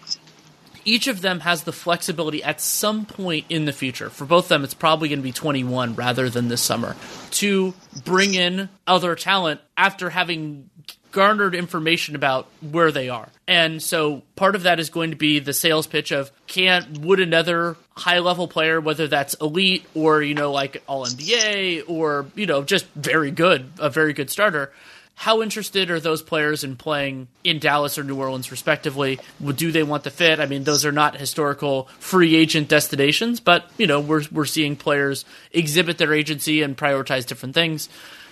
each 0.85 1.07
of 1.07 1.21
them 1.21 1.41
has 1.41 1.65
the 1.65 1.73
flexibility 1.73 2.43
at 2.43 2.61
some 2.61 3.05
point 3.05 3.45
in 3.51 3.67
the 3.67 3.73
future. 3.73 4.09
For 4.09 4.25
both 4.25 4.47
of 4.47 4.49
them, 4.49 4.65
it's 4.65 4.75
probably 4.75 5.11
going 5.11 5.19
to 5.19 5.23
be 5.23 5.33
21 5.33 5.95
rather 5.95 6.31
than 6.31 6.49
this 6.49 6.63
summer 6.63 6.97
to 7.33 7.75
bring 8.05 8.35
in 8.35 8.71
other 8.87 9.15
talent 9.15 9.61
after 9.77 10.09
having 10.09 10.71
garnered 11.13 11.55
information 11.55 12.15
about 12.15 12.49
where 12.61 12.93
they 12.93 13.09
are. 13.09 13.29
And 13.47 13.83
so 13.83 14.23
part 14.37 14.55
of 14.55 14.65
that 14.65 14.79
is 14.79 14.91
going 14.91 15.11
to 15.11 15.17
be 15.17 15.39
the 15.39 15.53
sales 15.53 15.87
pitch 15.87 16.13
of 16.13 16.31
can 16.47 17.03
would 17.03 17.21
another 17.21 17.77
high 17.97 18.19
level 18.19 18.49
player, 18.49 18.81
whether 18.81 19.09
that's 19.09 19.35
elite 19.35 19.87
or, 19.95 20.23
you 20.23 20.35
know, 20.35 20.53
like 20.53 20.83
all 20.87 21.07
NBA 21.07 21.85
or, 21.89 22.27
you 22.35 22.47
know, 22.47 22.63
just 22.63 22.87
very 22.95 23.31
good, 23.31 23.71
a 23.79 23.91
very 23.91 24.13
good 24.13 24.31
starter, 24.31 24.73
how 25.19 25.43
interested 25.43 25.91
are 25.91 25.99
those 25.99 26.23
players 26.23 26.63
in 26.63 26.77
playing 26.77 27.27
in 27.43 27.59
Dallas 27.59 27.99
or 27.99 28.05
New 28.05 28.15
Orleans, 28.15 28.53
respectively? 28.53 29.19
Do 29.45 29.73
they 29.73 29.83
want 29.83 30.05
the 30.05 30.11
fit? 30.11 30.39
I 30.39 30.47
mean, 30.47 30.63
those 30.63 30.87
are 30.87 30.93
not 30.93 31.17
historical 31.17 31.89
free 31.99 32.37
agent 32.37 32.69
destinations, 32.69 33.41
but 33.41 33.69
you 33.79 33.89
know, 33.89 33.99
we're 33.99 34.23
we're 34.31 34.45
seeing 34.45 34.77
players 34.77 35.25
exhibit 35.51 35.99
their 35.99 36.15
agency 36.15 36.63
and 36.63 36.77
prioritize 36.79 37.27
different 37.27 37.57
things. 37.57 37.89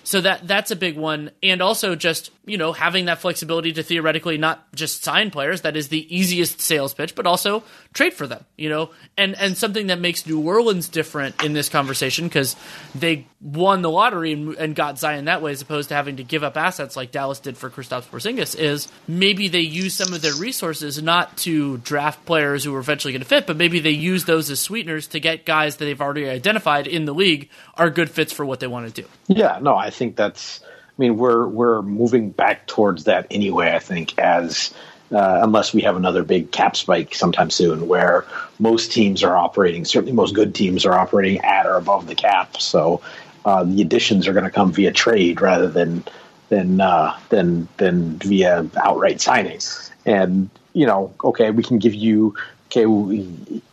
So 0.07 0.21
that 0.21 0.47
that's 0.47 0.71
a 0.71 0.77
big 0.77 0.97
one, 0.97 1.33
and 1.43 1.61
also 1.61 1.97
just 1.97 2.31
you 2.45 2.59
know 2.59 2.73
having 2.73 3.07
that 3.07 3.19
flexibility 3.19 3.73
to 3.73 3.83
theoretically 3.83 4.39
not 4.39 4.73
just 4.73 5.03
sign 5.03 5.33
players. 5.33 5.63
That 5.63 5.77
is 5.77 5.89
the 5.89 6.17
easiest 6.17 6.61
sales 6.61 6.95
pitch, 6.95 7.17
but 7.17 7.27
also 7.27 7.65
trade 7.93 8.15
for 8.15 8.29
them. 8.29 8.45
You 8.57 8.69
know, 8.69 8.91
and 9.19 9.35
and 9.35 9.59
something 9.59 9.89
that 9.89 9.99
makes 9.99 10.25
New 10.25 10.41
Orleans 10.41 10.89
different 10.89 11.43
in 11.43 11.55
this 11.55 11.69
conversation 11.69 12.29
because 12.29 12.55
they 12.95 13.27
won 13.41 13.83
the 13.83 13.91
lottery 13.91 14.33
and, 14.33 14.55
and, 14.55 14.75
got 14.77 14.99
Zion 14.99 15.25
that 15.25 15.43
way, 15.43 15.51
as 15.51 15.61
opposed 15.61 15.89
to 15.89 15.95
having 15.95 16.17
to 16.17 16.25
give 16.25 16.45
up 16.45 16.57
assets 16.57 16.97
like 16.97 17.11
Dallas 17.11 17.41
did 17.41 17.57
for 17.59 17.69
Kristaps 17.69 18.05
Porzingis. 18.05 18.57
Is 18.57 18.87
maybe 19.09 19.49
they 19.49 19.61
use 19.61 19.95
some 19.95 20.15
of 20.15 20.23
their 20.23 20.35
resources 20.35 21.03
not 21.03 21.37
to 21.39 21.79
draft 21.79 22.25
players 22.27 22.63
who 22.63 22.73
are 22.77 22.79
eventually 22.79 23.13
going 23.13 23.23
to 23.23 23.29
fit, 23.29 23.45
but 23.45 23.57
maybe 23.57 23.81
they 23.81 23.91
use 23.91 24.25
those 24.25 24.51
as 24.51 24.61
sweeteners 24.61 25.09
to 25.09 25.19
get 25.19 25.45
guys 25.45 25.77
that 25.77 25.85
they've 25.85 26.01
already 26.01 26.29
identified 26.29 26.87
in 26.87 27.07
the 27.07 27.15
league 27.15 27.51
are 27.75 27.91
good 27.91 28.09
fits 28.09 28.33
for 28.33 28.47
what 28.47 28.61
they 28.61 28.69
want 28.69 28.87
to 28.87 29.03
do. 29.03 29.09
Yeah, 29.27 29.59
no, 29.61 29.75
I 29.75 29.91
think 29.97 30.17
that's. 30.17 30.61
I 30.63 31.03
mean, 31.03 31.19
we're 31.19 31.47
we're 31.47 31.83
moving 31.83 32.31
back 32.31 32.67
towards 32.67 33.05
that 33.05 33.27
anyway. 33.31 33.75
I 33.75 33.81
think 33.81 34.19
as 34.19 34.73
uh, 35.13 35.41
unless 35.43 35.73
we 35.73 35.83
have 35.83 35.97
another 35.97 36.25
big 36.25 36.51
cap 36.51 36.77
spike 36.77 37.15
sometime 37.15 37.51
soon, 37.51 37.87
where 37.87 38.27
most 38.59 38.93
teams 38.93 39.23
are 39.23 39.37
operating. 39.37 39.85
Certainly, 39.85 40.13
most 40.13 40.35
good 40.35 40.55
teams 40.55 40.85
are 40.85 40.95
operating 40.95 41.41
at 41.41 41.67
or 41.67 41.77
above 41.77 42.07
the 42.07 42.15
cap. 42.15 42.61
So 42.61 43.03
uh, 43.45 43.65
the 43.65 43.83
additions 43.83 44.27
are 44.27 44.33
going 44.33 44.45
to 44.45 44.51
come 44.51 44.73
via 44.73 44.93
trade 44.93 45.41
rather 45.41 45.69
than 45.69 46.05
than 46.49 46.81
uh, 46.81 47.17
than 47.29 47.69
than 47.77 48.19
via 48.19 48.69
outright 48.83 49.19
signings. 49.19 49.91
And 50.05 50.51
you 50.73 50.87
know, 50.87 51.15
okay, 51.25 51.51
we 51.51 51.63
can 51.63 51.79
give 51.79 51.95
you. 51.95 52.35
Okay, 52.67 52.83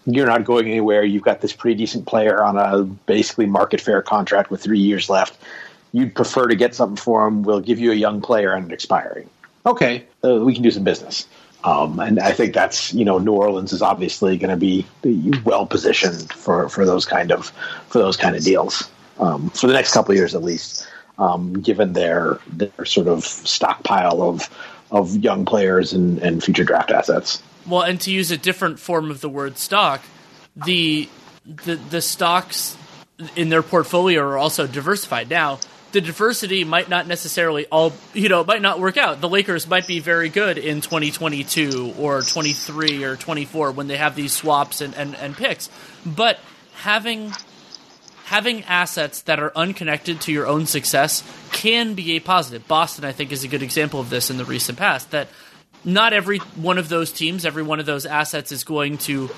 you're 0.05 0.28
not 0.28 0.43
going 0.43 0.67
anywhere. 0.67 1.03
You've 1.03 1.24
got 1.24 1.41
this 1.41 1.51
pretty 1.51 1.76
decent 1.76 2.05
player 2.05 2.43
on 2.43 2.57
a 2.59 2.84
basically 2.84 3.47
market 3.47 3.82
fair 3.82 4.03
contract 4.03 4.51
with 4.51 4.61
three 4.61 4.80
years 4.80 5.09
left 5.09 5.36
you'd 5.93 6.13
prefer 6.13 6.47
to 6.47 6.55
get 6.55 6.75
something 6.75 6.97
for 6.97 7.25
him. 7.25 7.43
We'll 7.43 7.61
give 7.61 7.79
you 7.79 7.93
a 7.93 7.95
young 7.95 8.19
player 8.19 8.51
and 8.51 8.65
an 8.65 8.71
expiring. 8.71 9.29
Okay, 9.65 10.05
uh, 10.25 10.35
we 10.35 10.53
can 10.53 10.63
do 10.63 10.71
some 10.71 10.83
business. 10.83 11.25
Um, 11.63 11.97
and 11.99 12.19
I 12.19 12.33
think 12.33 12.53
that's 12.53 12.93
you 12.93 13.05
know 13.05 13.19
New 13.19 13.31
Orleans 13.31 13.71
is 13.71 13.81
obviously 13.81 14.37
going 14.37 14.49
to 14.49 14.57
be 14.57 14.85
well 15.45 15.65
positioned 15.65 16.33
for, 16.33 16.67
for 16.67 16.85
those 16.85 17.05
kind 17.05 17.31
of 17.31 17.47
for 17.87 17.99
those 17.99 18.17
kind 18.17 18.35
of 18.35 18.43
deals 18.43 18.89
um, 19.19 19.49
for 19.51 19.67
the 19.67 19.73
next 19.73 19.93
couple 19.93 20.11
of 20.11 20.17
years 20.17 20.35
at 20.35 20.43
least, 20.43 20.87
um, 21.17 21.53
given 21.53 21.93
their 21.93 22.39
their 22.47 22.85
sort 22.85 23.07
of 23.07 23.23
stockpile 23.23 24.21
of 24.21 24.49
of 24.91 25.15
young 25.15 25.45
players 25.45 25.93
and, 25.93 26.19
and 26.19 26.43
future 26.43 26.63
draft 26.63 26.91
assets. 26.91 27.41
Well, 27.65 27.81
and 27.81 27.99
to 28.01 28.11
use 28.11 28.29
a 28.29 28.37
different 28.37 28.79
form 28.79 29.09
of 29.09 29.21
the 29.21 29.29
word 29.29 29.57
stock, 29.57 30.01
the 30.55 31.07
the 31.45 31.75
the 31.75 32.01
stocks 32.01 32.77
in 33.35 33.49
their 33.49 33.63
portfolio 33.63 34.21
are 34.21 34.37
also 34.37 34.67
diversified. 34.67 35.29
Now, 35.29 35.59
the 35.93 36.01
diversity 36.01 36.63
might 36.63 36.89
not 36.89 37.07
necessarily 37.07 37.67
all 37.67 37.93
you 38.13 38.27
know 38.27 38.43
might 38.43 38.61
not 38.61 38.79
work 38.79 38.97
out. 38.97 39.21
The 39.21 39.29
Lakers 39.29 39.67
might 39.67 39.87
be 39.87 39.99
very 39.99 40.27
good 40.27 40.57
in 40.57 40.81
2022 40.81 41.93
or 41.97 42.21
23 42.21 43.03
or 43.03 43.15
24 43.15 43.71
when 43.71 43.87
they 43.87 43.97
have 43.97 44.15
these 44.15 44.33
swaps 44.33 44.81
and, 44.81 44.93
and, 44.95 45.15
and 45.15 45.37
picks. 45.37 45.69
But 46.05 46.39
having 46.73 47.31
having 48.25 48.63
assets 48.63 49.21
that 49.21 49.39
are 49.39 49.51
unconnected 49.55 50.19
to 50.21 50.31
your 50.31 50.47
own 50.47 50.65
success 50.65 51.23
can 51.51 51.93
be 51.93 52.17
a 52.17 52.19
positive. 52.19 52.67
Boston, 52.67 53.05
I 53.05 53.11
think, 53.11 53.31
is 53.31 53.43
a 53.43 53.47
good 53.47 53.63
example 53.63 53.99
of 53.99 54.09
this 54.09 54.31
in 54.31 54.37
the 54.37 54.45
recent 54.45 54.79
past. 54.79 55.11
That 55.11 55.27
not 55.85 56.11
every 56.11 56.39
one 56.39 56.79
of 56.79 56.89
those 56.89 57.11
teams, 57.11 57.45
every 57.45 57.63
one 57.63 57.79
of 57.79 57.85
those 57.85 58.07
assets 58.07 58.51
is 58.51 58.63
going 58.63 58.97
to 58.99 59.29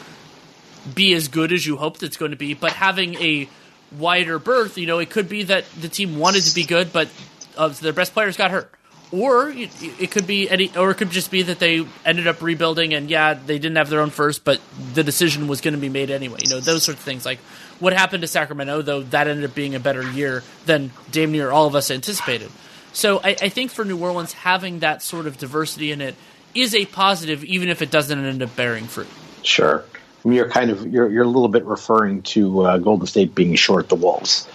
be 0.93 1.13
as 1.13 1.27
good 1.27 1.51
as 1.51 1.65
you 1.65 1.75
hoped 1.75 2.01
it's 2.03 2.15
going 2.15 2.31
to 2.31 2.37
be, 2.37 2.53
but 2.53 2.71
having 2.71 3.15
a 3.15 3.49
wider 3.91 4.39
berth, 4.39 4.77
you 4.77 4.87
know, 4.87 4.99
it 4.99 5.09
could 5.09 5.29
be 5.29 5.43
that 5.43 5.65
the 5.79 5.89
team 5.89 6.17
wanted 6.17 6.43
to 6.43 6.55
be 6.55 6.63
good, 6.63 6.91
but 6.91 7.09
uh, 7.57 7.69
their 7.69 7.93
best 7.93 8.13
players 8.13 8.37
got 8.37 8.51
hurt. 8.51 8.71
Or 9.11 9.49
it, 9.49 10.11
could 10.11 10.27
be 10.27 10.49
any, 10.49 10.75
or 10.75 10.91
it 10.91 10.95
could 10.95 11.11
just 11.11 11.31
be 11.31 11.43
that 11.43 11.59
they 11.59 11.85
ended 12.03 12.27
up 12.27 12.41
rebuilding, 12.41 12.93
and 12.93 13.09
yeah, 13.09 13.35
they 13.35 13.59
didn't 13.59 13.77
have 13.77 13.89
their 13.89 14.01
own 14.01 14.09
first, 14.09 14.43
but 14.43 14.59
the 14.93 15.03
decision 15.03 15.47
was 15.47 15.61
going 15.61 15.73
to 15.73 15.79
be 15.79 15.89
made 15.89 16.09
anyway. 16.09 16.39
You 16.41 16.49
know, 16.49 16.59
those 16.59 16.83
sorts 16.83 16.99
of 16.99 17.05
things. 17.05 17.25
Like 17.25 17.39
what 17.79 17.93
happened 17.93 18.21
to 18.21 18.27
Sacramento, 18.27 18.81
though, 18.81 19.03
that 19.03 19.27
ended 19.27 19.49
up 19.49 19.55
being 19.55 19.75
a 19.75 19.79
better 19.79 20.03
year 20.11 20.43
than 20.65 20.91
damn 21.11 21.31
near 21.31 21.51
all 21.51 21.67
of 21.67 21.75
us 21.75 21.91
anticipated. 21.91 22.51
So 22.93 23.19
I, 23.23 23.29
I 23.29 23.49
think 23.49 23.71
for 23.71 23.85
New 23.85 23.97
Orleans, 23.97 24.33
having 24.33 24.79
that 24.79 25.01
sort 25.01 25.27
of 25.27 25.37
diversity 25.37 25.91
in 25.91 26.01
it 26.01 26.15
is 26.53 26.73
a 26.73 26.85
positive, 26.85 27.43
even 27.43 27.69
if 27.69 27.81
it 27.81 27.91
doesn't 27.91 28.17
end 28.17 28.41
up 28.41 28.55
bearing 28.55 28.85
fruit. 28.85 29.07
Sure 29.43 29.85
you're 30.33 30.49
kind 30.49 30.71
of 30.71 30.87
you're 30.87 31.09
you're 31.09 31.23
a 31.23 31.27
little 31.27 31.47
bit 31.47 31.65
referring 31.65 32.21
to 32.23 32.61
uh, 32.61 32.77
Golden 32.77 33.07
State 33.07 33.35
being 33.35 33.55
short 33.55 33.89
the 33.89 33.95
Wolves, 33.95 34.47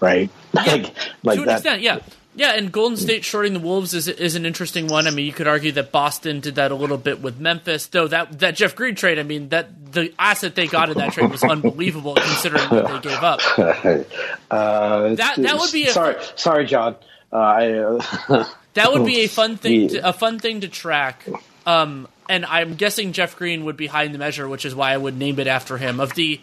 right? 0.00 0.30
Yeah, 0.54 0.72
like 0.72 0.94
like 1.24 1.36
to 1.36 1.42
an 1.42 1.46
that. 1.48 1.54
Extent, 1.56 1.82
yeah. 1.82 1.98
Yeah, 2.36 2.52
and 2.56 2.72
Golden 2.72 2.96
State 2.96 3.24
shorting 3.24 3.52
the 3.52 3.60
Wolves 3.60 3.94
is 3.94 4.08
is 4.08 4.34
an 4.34 4.44
interesting 4.44 4.88
one. 4.88 5.06
I 5.06 5.10
mean, 5.10 5.24
you 5.24 5.32
could 5.32 5.46
argue 5.46 5.70
that 5.72 5.92
Boston 5.92 6.40
did 6.40 6.56
that 6.56 6.72
a 6.72 6.74
little 6.74 6.98
bit 6.98 7.20
with 7.20 7.38
Memphis, 7.38 7.86
though 7.86 8.08
that 8.08 8.40
that 8.40 8.56
Jeff 8.56 8.74
Green 8.74 8.96
trade. 8.96 9.20
I 9.20 9.22
mean, 9.22 9.50
that 9.50 9.92
the 9.92 10.12
asset 10.18 10.56
they 10.56 10.66
got 10.66 10.90
in 10.90 10.98
that 10.98 11.12
trade 11.12 11.30
was 11.30 11.44
unbelievable 11.44 12.14
considering 12.14 12.64
what 12.70 13.02
they 13.02 13.08
gave 13.08 13.22
up. 13.22 13.40
Uh, 14.50 15.14
that 15.14 15.36
that 15.36 15.58
would 15.58 15.72
be 15.72 15.86
a, 15.86 15.90
sorry, 15.90 16.16
sorry, 16.36 16.66
John. 16.66 16.94
Uh, 17.32 17.36
I, 17.36 17.72
uh, 17.72 18.48
that 18.74 18.92
would 18.92 19.04
be 19.04 19.20
a 19.20 19.26
fun 19.26 19.56
thing, 19.56 19.88
to, 19.88 20.08
a 20.08 20.12
fun 20.12 20.38
thing 20.38 20.60
to 20.60 20.68
track. 20.68 21.26
Um, 21.66 22.06
and 22.28 22.44
I'm 22.44 22.74
guessing 22.74 23.12
Jeff 23.12 23.36
Green 23.36 23.64
would 23.64 23.76
be 23.76 23.86
high 23.86 24.04
in 24.04 24.12
the 24.12 24.18
measure, 24.18 24.48
which 24.48 24.64
is 24.64 24.74
why 24.74 24.92
I 24.92 24.96
would 24.96 25.16
name 25.16 25.38
it 25.38 25.46
after 25.46 25.76
him. 25.78 26.00
Of 26.00 26.14
the 26.14 26.40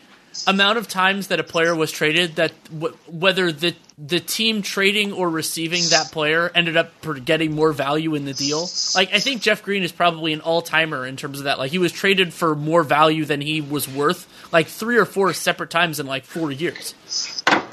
amount 0.47 0.77
of 0.77 0.87
times 0.87 1.27
that 1.27 1.39
a 1.39 1.43
player 1.43 1.75
was 1.75 1.91
traded, 1.91 2.35
that 2.35 2.53
w- 2.71 2.95
whether 3.07 3.51
the 3.51 3.75
the 3.97 4.19
team 4.19 4.61
trading 4.63 5.13
or 5.13 5.29
receiving 5.29 5.83
that 5.89 6.11
player 6.11 6.51
ended 6.55 6.75
up 6.75 6.91
getting 7.23 7.53
more 7.53 7.71
value 7.71 8.15
in 8.15 8.25
the 8.25 8.33
deal. 8.33 8.67
Like 8.95 9.13
I 9.13 9.19
think 9.19 9.41
Jeff 9.41 9.61
Green 9.61 9.83
is 9.83 9.91
probably 9.91 10.33
an 10.33 10.41
all 10.41 10.61
timer 10.61 11.05
in 11.05 11.17
terms 11.17 11.37
of 11.39 11.43
that. 11.45 11.59
Like 11.59 11.71
he 11.71 11.77
was 11.77 11.91
traded 11.91 12.33
for 12.33 12.55
more 12.55 12.83
value 12.83 13.25
than 13.25 13.41
he 13.41 13.61
was 13.61 13.87
worth, 13.87 14.27
like 14.51 14.67
three 14.67 14.97
or 14.97 15.05
four 15.05 15.33
separate 15.33 15.69
times 15.69 15.99
in 15.99 16.07
like 16.07 16.23
four 16.23 16.51
years. 16.51 16.95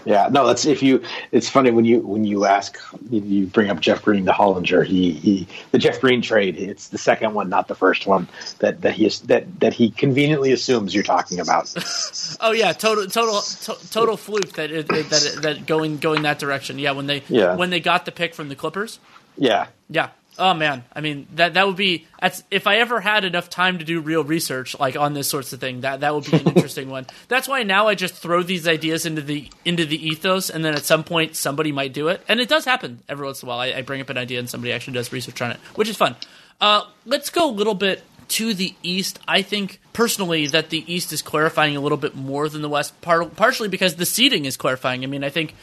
Yeah, 0.05 0.29
no, 0.31 0.47
that's 0.47 0.65
if 0.65 0.83
you. 0.83 1.03
It's 1.33 1.49
funny 1.49 1.71
when 1.71 1.85
you 1.85 2.01
when 2.01 2.25
you 2.25 2.45
ask 2.45 2.79
you 3.11 3.47
bring 3.47 3.71
up 3.71 3.81
Jeff 3.81 4.03
Green, 4.03 4.25
the 4.25 4.33
Hollinger. 4.33 4.85
He 4.85 5.13
he 5.13 5.49
the 5.71 5.79
Jeff 5.79 6.01
Green 6.01 6.23
trade. 6.23 6.57
It's 6.57 6.89
the 6.89 6.99
second 6.99 7.35
one, 7.35 7.49
not 7.49 7.69
the 7.69 7.75
first 7.75 8.07
one 8.07 8.29
that 8.61 8.81
that 8.83 8.95
he 8.95 9.07
is, 9.07 9.21
that 9.23 9.61
that 9.61 9.75
he 9.75 9.91
conveniently 9.91 10.53
assumes 10.53 10.95
you're 10.95 11.05
talking 11.05 11.41
about. 11.41 11.73
oh 12.41 12.53
yeah, 12.53 12.73
total 12.73 13.07
total 13.07 13.41
to, 13.41 13.91
total 13.91 14.17
fluke 14.17 14.53
that 14.53 14.71
it, 14.71 14.89
that 14.89 15.39
that 15.43 15.67
going 15.67 15.99
going 15.99 16.23
that 16.23 16.39
direction. 16.39 16.79
Yeah, 16.79 16.93
when 16.93 17.07
they 17.07 17.23
yeah. 17.29 17.57
when 17.57 17.71
they 17.71 17.81
got 17.81 18.05
the 18.05 18.13
pick 18.13 18.35
from 18.35 18.49
the 18.49 18.57
Clippers. 18.57 19.01
Yeah, 19.37 19.67
yeah. 19.91 20.11
Oh 20.39 20.55
man, 20.55 20.85
I 20.93 21.01
mean 21.01 21.27
that 21.35 21.55
that 21.55 21.67
would 21.67 21.77
be 21.77 22.07
that's 22.21 22.45
if 22.51 22.67
I 22.67 22.77
ever 22.77 23.01
had 23.01 23.25
enough 23.25 23.51
time 23.51 23.79
to 23.79 23.85
do 23.85 24.01
real 24.01 24.23
research 24.23 24.79
like 24.79 24.97
on 24.97 25.15
this 25.15 25.29
sorts 25.29 25.53
of 25.53 25.61
thing 25.61 25.81
that 25.81 26.01
that 26.01 26.15
would 26.15 26.31
be 26.31 26.37
an 26.37 26.47
interesting 26.55 26.89
one. 26.89 27.07
That's 27.27 27.49
why 27.49 27.65
now 27.65 27.89
I 27.89 27.95
just 27.95 28.15
throw 28.15 28.43
these 28.43 28.69
ideas 28.69 29.05
into 29.05 29.21
the 29.21 29.51
into 29.65 29.85
the 29.85 30.09
ethos, 30.09 30.49
and 30.49 30.65
then 30.65 30.75
at 30.75 30.85
some 30.85 31.03
point 31.03 31.35
somebody 31.35 31.73
might 31.73 31.93
do 31.93 32.09
it, 32.09 32.23
and 32.29 32.41
it 32.41 32.49
does 32.49 32.65
happen 32.65 33.01
every 33.09 33.27
once 33.27 33.43
in 33.43 33.49
a 33.49 33.51
while. 33.51 33.59
I, 33.59 33.67
I 33.69 33.83
bring 33.83 34.01
up 34.01 34.11
an 34.11 34.19
idea 34.19 34.39
and 34.39 34.49
somebody 34.49 34.73
actually 34.73 34.95
does 34.95 35.13
research 35.13 35.43
on 35.43 35.51
it, 35.51 35.59
which 35.75 35.89
is 35.89 35.97
fun. 35.97 36.15
Uh, 36.61 36.85
let's 37.05 37.31
go 37.31 37.49
a 37.49 37.53
little 37.53 37.75
bit 37.75 38.03
to 38.29 38.55
the 38.55 38.75
East. 38.83 39.19
I 39.27 39.43
think 39.43 39.81
personally 39.93 40.47
that 40.49 40.71
the 40.71 40.85
East 40.93 41.13
is 41.13 41.23
clarifying 41.23 41.77
a 41.77 41.81
little 41.81 41.99
bit 41.99 42.15
more 42.15 42.49
than 42.49 42.63
the 42.63 42.69
West, 42.69 43.01
par- 43.01 43.25
partially 43.25 43.69
because 43.69 43.97
the 43.97 44.07
seeding 44.07 44.45
is 44.45 44.57
clarifying. 44.57 45.03
I 45.03 45.07
mean, 45.07 45.25
I 45.25 45.31
think 45.31 45.55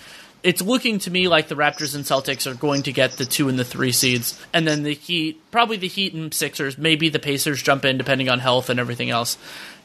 it's 0.45 0.61
looking 0.61 0.99
to 0.99 1.09
me 1.09 1.27
like 1.27 1.47
the 1.47 1.55
Raptors 1.55 1.95
and 1.95 2.05
Celtics 2.05 2.45
are 2.45 2.53
going 2.53 2.83
to 2.83 2.91
get 2.91 3.13
the 3.13 3.25
two 3.25 3.49
and 3.49 3.57
the 3.57 3.65
three 3.65 3.91
seeds, 3.91 4.39
and 4.53 4.67
then 4.67 4.83
the 4.83 4.93
Heat, 4.93 5.41
probably 5.49 5.77
the 5.77 5.87
Heat 5.87 6.13
and 6.13 6.31
Sixers, 6.31 6.77
maybe 6.77 7.09
the 7.09 7.17
Pacers 7.17 7.63
jump 7.63 7.83
in 7.83 7.97
depending 7.97 8.29
on 8.29 8.37
health 8.37 8.69
and 8.69 8.79
everything 8.79 9.09
else. 9.09 9.39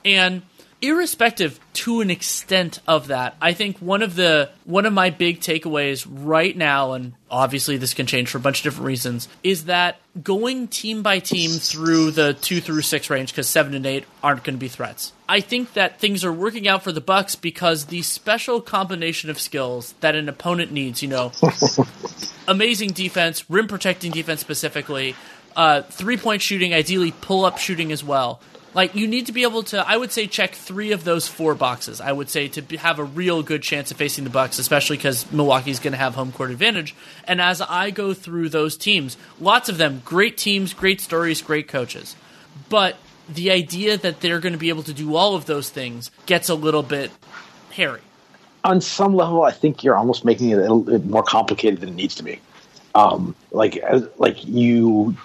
And 0.04 0.42
irrespective 0.82 1.60
to 1.72 2.00
an 2.00 2.10
extent 2.10 2.80
of 2.86 3.08
that, 3.08 3.36
I 3.40 3.52
think 3.52 3.78
one 3.78 4.02
of 4.02 4.14
the 4.14 4.50
one 4.64 4.86
of 4.86 4.92
my 4.92 5.10
big 5.10 5.40
takeaways 5.40 6.06
right 6.08 6.56
now, 6.56 6.92
and 6.92 7.14
obviously 7.30 7.76
this 7.76 7.94
can 7.94 8.06
change 8.06 8.30
for 8.30 8.38
a 8.38 8.40
bunch 8.40 8.58
of 8.58 8.64
different 8.64 8.86
reasons, 8.86 9.28
is 9.42 9.66
that 9.66 10.00
going 10.22 10.68
team 10.68 11.02
by 11.02 11.18
team 11.18 11.50
through 11.50 12.10
the 12.12 12.34
two 12.34 12.60
through 12.60 12.82
six 12.82 13.10
range 13.10 13.32
because 13.32 13.48
seven 13.48 13.74
and 13.74 13.86
eight 13.86 14.04
aren't 14.22 14.44
going 14.44 14.56
to 14.56 14.60
be 14.60 14.68
threats. 14.68 15.12
I 15.28 15.40
think 15.40 15.74
that 15.74 16.00
things 16.00 16.24
are 16.24 16.32
working 16.32 16.66
out 16.66 16.82
for 16.82 16.92
the 16.92 17.00
Bucks 17.00 17.36
because 17.36 17.86
the 17.86 18.02
special 18.02 18.60
combination 18.60 19.30
of 19.30 19.40
skills 19.40 19.94
that 20.00 20.14
an 20.14 20.28
opponent 20.28 20.72
needs, 20.72 21.02
you 21.02 21.08
know, 21.08 21.32
amazing 22.48 22.90
defense, 22.90 23.48
rim 23.48 23.68
protecting 23.68 24.10
defense 24.10 24.40
specifically, 24.40 25.14
uh, 25.56 25.82
three 25.82 26.16
point 26.16 26.42
shooting, 26.42 26.74
ideally 26.74 27.12
pull 27.20 27.44
up 27.44 27.58
shooting 27.58 27.92
as 27.92 28.02
well. 28.02 28.40
Like 28.72 28.94
you 28.94 29.08
need 29.08 29.26
to 29.26 29.32
be 29.32 29.42
able 29.42 29.64
to, 29.64 29.86
I 29.86 29.96
would 29.96 30.12
say, 30.12 30.26
check 30.26 30.54
three 30.54 30.92
of 30.92 31.02
those 31.04 31.26
four 31.26 31.54
boxes. 31.54 32.00
I 32.00 32.12
would 32.12 32.30
say 32.30 32.48
to 32.48 32.62
be, 32.62 32.76
have 32.76 32.98
a 32.98 33.04
real 33.04 33.42
good 33.42 33.62
chance 33.62 33.90
of 33.90 33.96
facing 33.96 34.24
the 34.24 34.30
Bucks, 34.30 34.58
especially 34.58 34.96
because 34.96 35.30
Milwaukee's 35.32 35.80
going 35.80 35.92
to 35.92 35.98
have 35.98 36.14
home 36.14 36.30
court 36.30 36.50
advantage. 36.50 36.94
And 37.24 37.40
as 37.40 37.60
I 37.60 37.90
go 37.90 38.14
through 38.14 38.50
those 38.50 38.76
teams, 38.76 39.16
lots 39.40 39.68
of 39.68 39.78
them 39.78 40.02
great 40.04 40.36
teams, 40.36 40.72
great 40.72 41.00
stories, 41.00 41.42
great 41.42 41.66
coaches, 41.66 42.14
but 42.68 42.96
the 43.28 43.50
idea 43.50 43.96
that 43.96 44.20
they're 44.20 44.40
going 44.40 44.52
to 44.52 44.58
be 44.58 44.68
able 44.68 44.82
to 44.84 44.92
do 44.92 45.14
all 45.14 45.34
of 45.34 45.46
those 45.46 45.68
things 45.70 46.10
gets 46.26 46.48
a 46.48 46.54
little 46.54 46.82
bit 46.82 47.10
hairy. 47.70 48.00
On 48.64 48.80
some 48.80 49.14
level, 49.14 49.42
I 49.42 49.52
think 49.52 49.82
you're 49.82 49.96
almost 49.96 50.24
making 50.24 50.50
it 50.50 50.58
a 50.58 50.60
little 50.60 50.80
bit 50.80 51.06
more 51.06 51.22
complicated 51.22 51.80
than 51.80 51.90
it 51.90 51.94
needs 51.94 52.14
to 52.16 52.22
be. 52.22 52.40
Um, 52.94 53.34
like, 53.52 53.82
like 54.18 54.44
you 54.44 55.16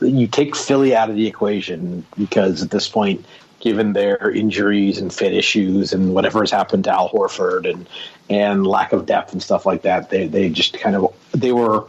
you 0.00 0.26
take 0.26 0.56
Philly 0.56 0.94
out 0.94 1.10
of 1.10 1.16
the 1.16 1.26
equation 1.26 2.04
because 2.16 2.62
at 2.62 2.70
this 2.70 2.88
point, 2.88 3.24
given 3.60 3.94
their 3.94 4.30
injuries 4.30 4.98
and 4.98 5.12
fit 5.12 5.32
issues 5.32 5.92
and 5.92 6.14
whatever 6.14 6.40
has 6.40 6.50
happened 6.50 6.84
to 6.84 6.90
Al 6.90 7.08
Horford 7.08 7.68
and 7.68 7.88
and 8.28 8.66
lack 8.66 8.92
of 8.92 9.06
depth 9.06 9.32
and 9.32 9.42
stuff 9.42 9.66
like 9.66 9.82
that, 9.82 10.10
they 10.10 10.26
they 10.26 10.48
just 10.50 10.74
kind 10.74 10.96
of 10.96 11.14
they 11.32 11.52
were 11.52 11.86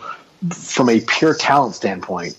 from 0.52 0.90
a 0.90 1.02
pure 1.02 1.34
talent 1.34 1.76
standpoint, 1.76 2.38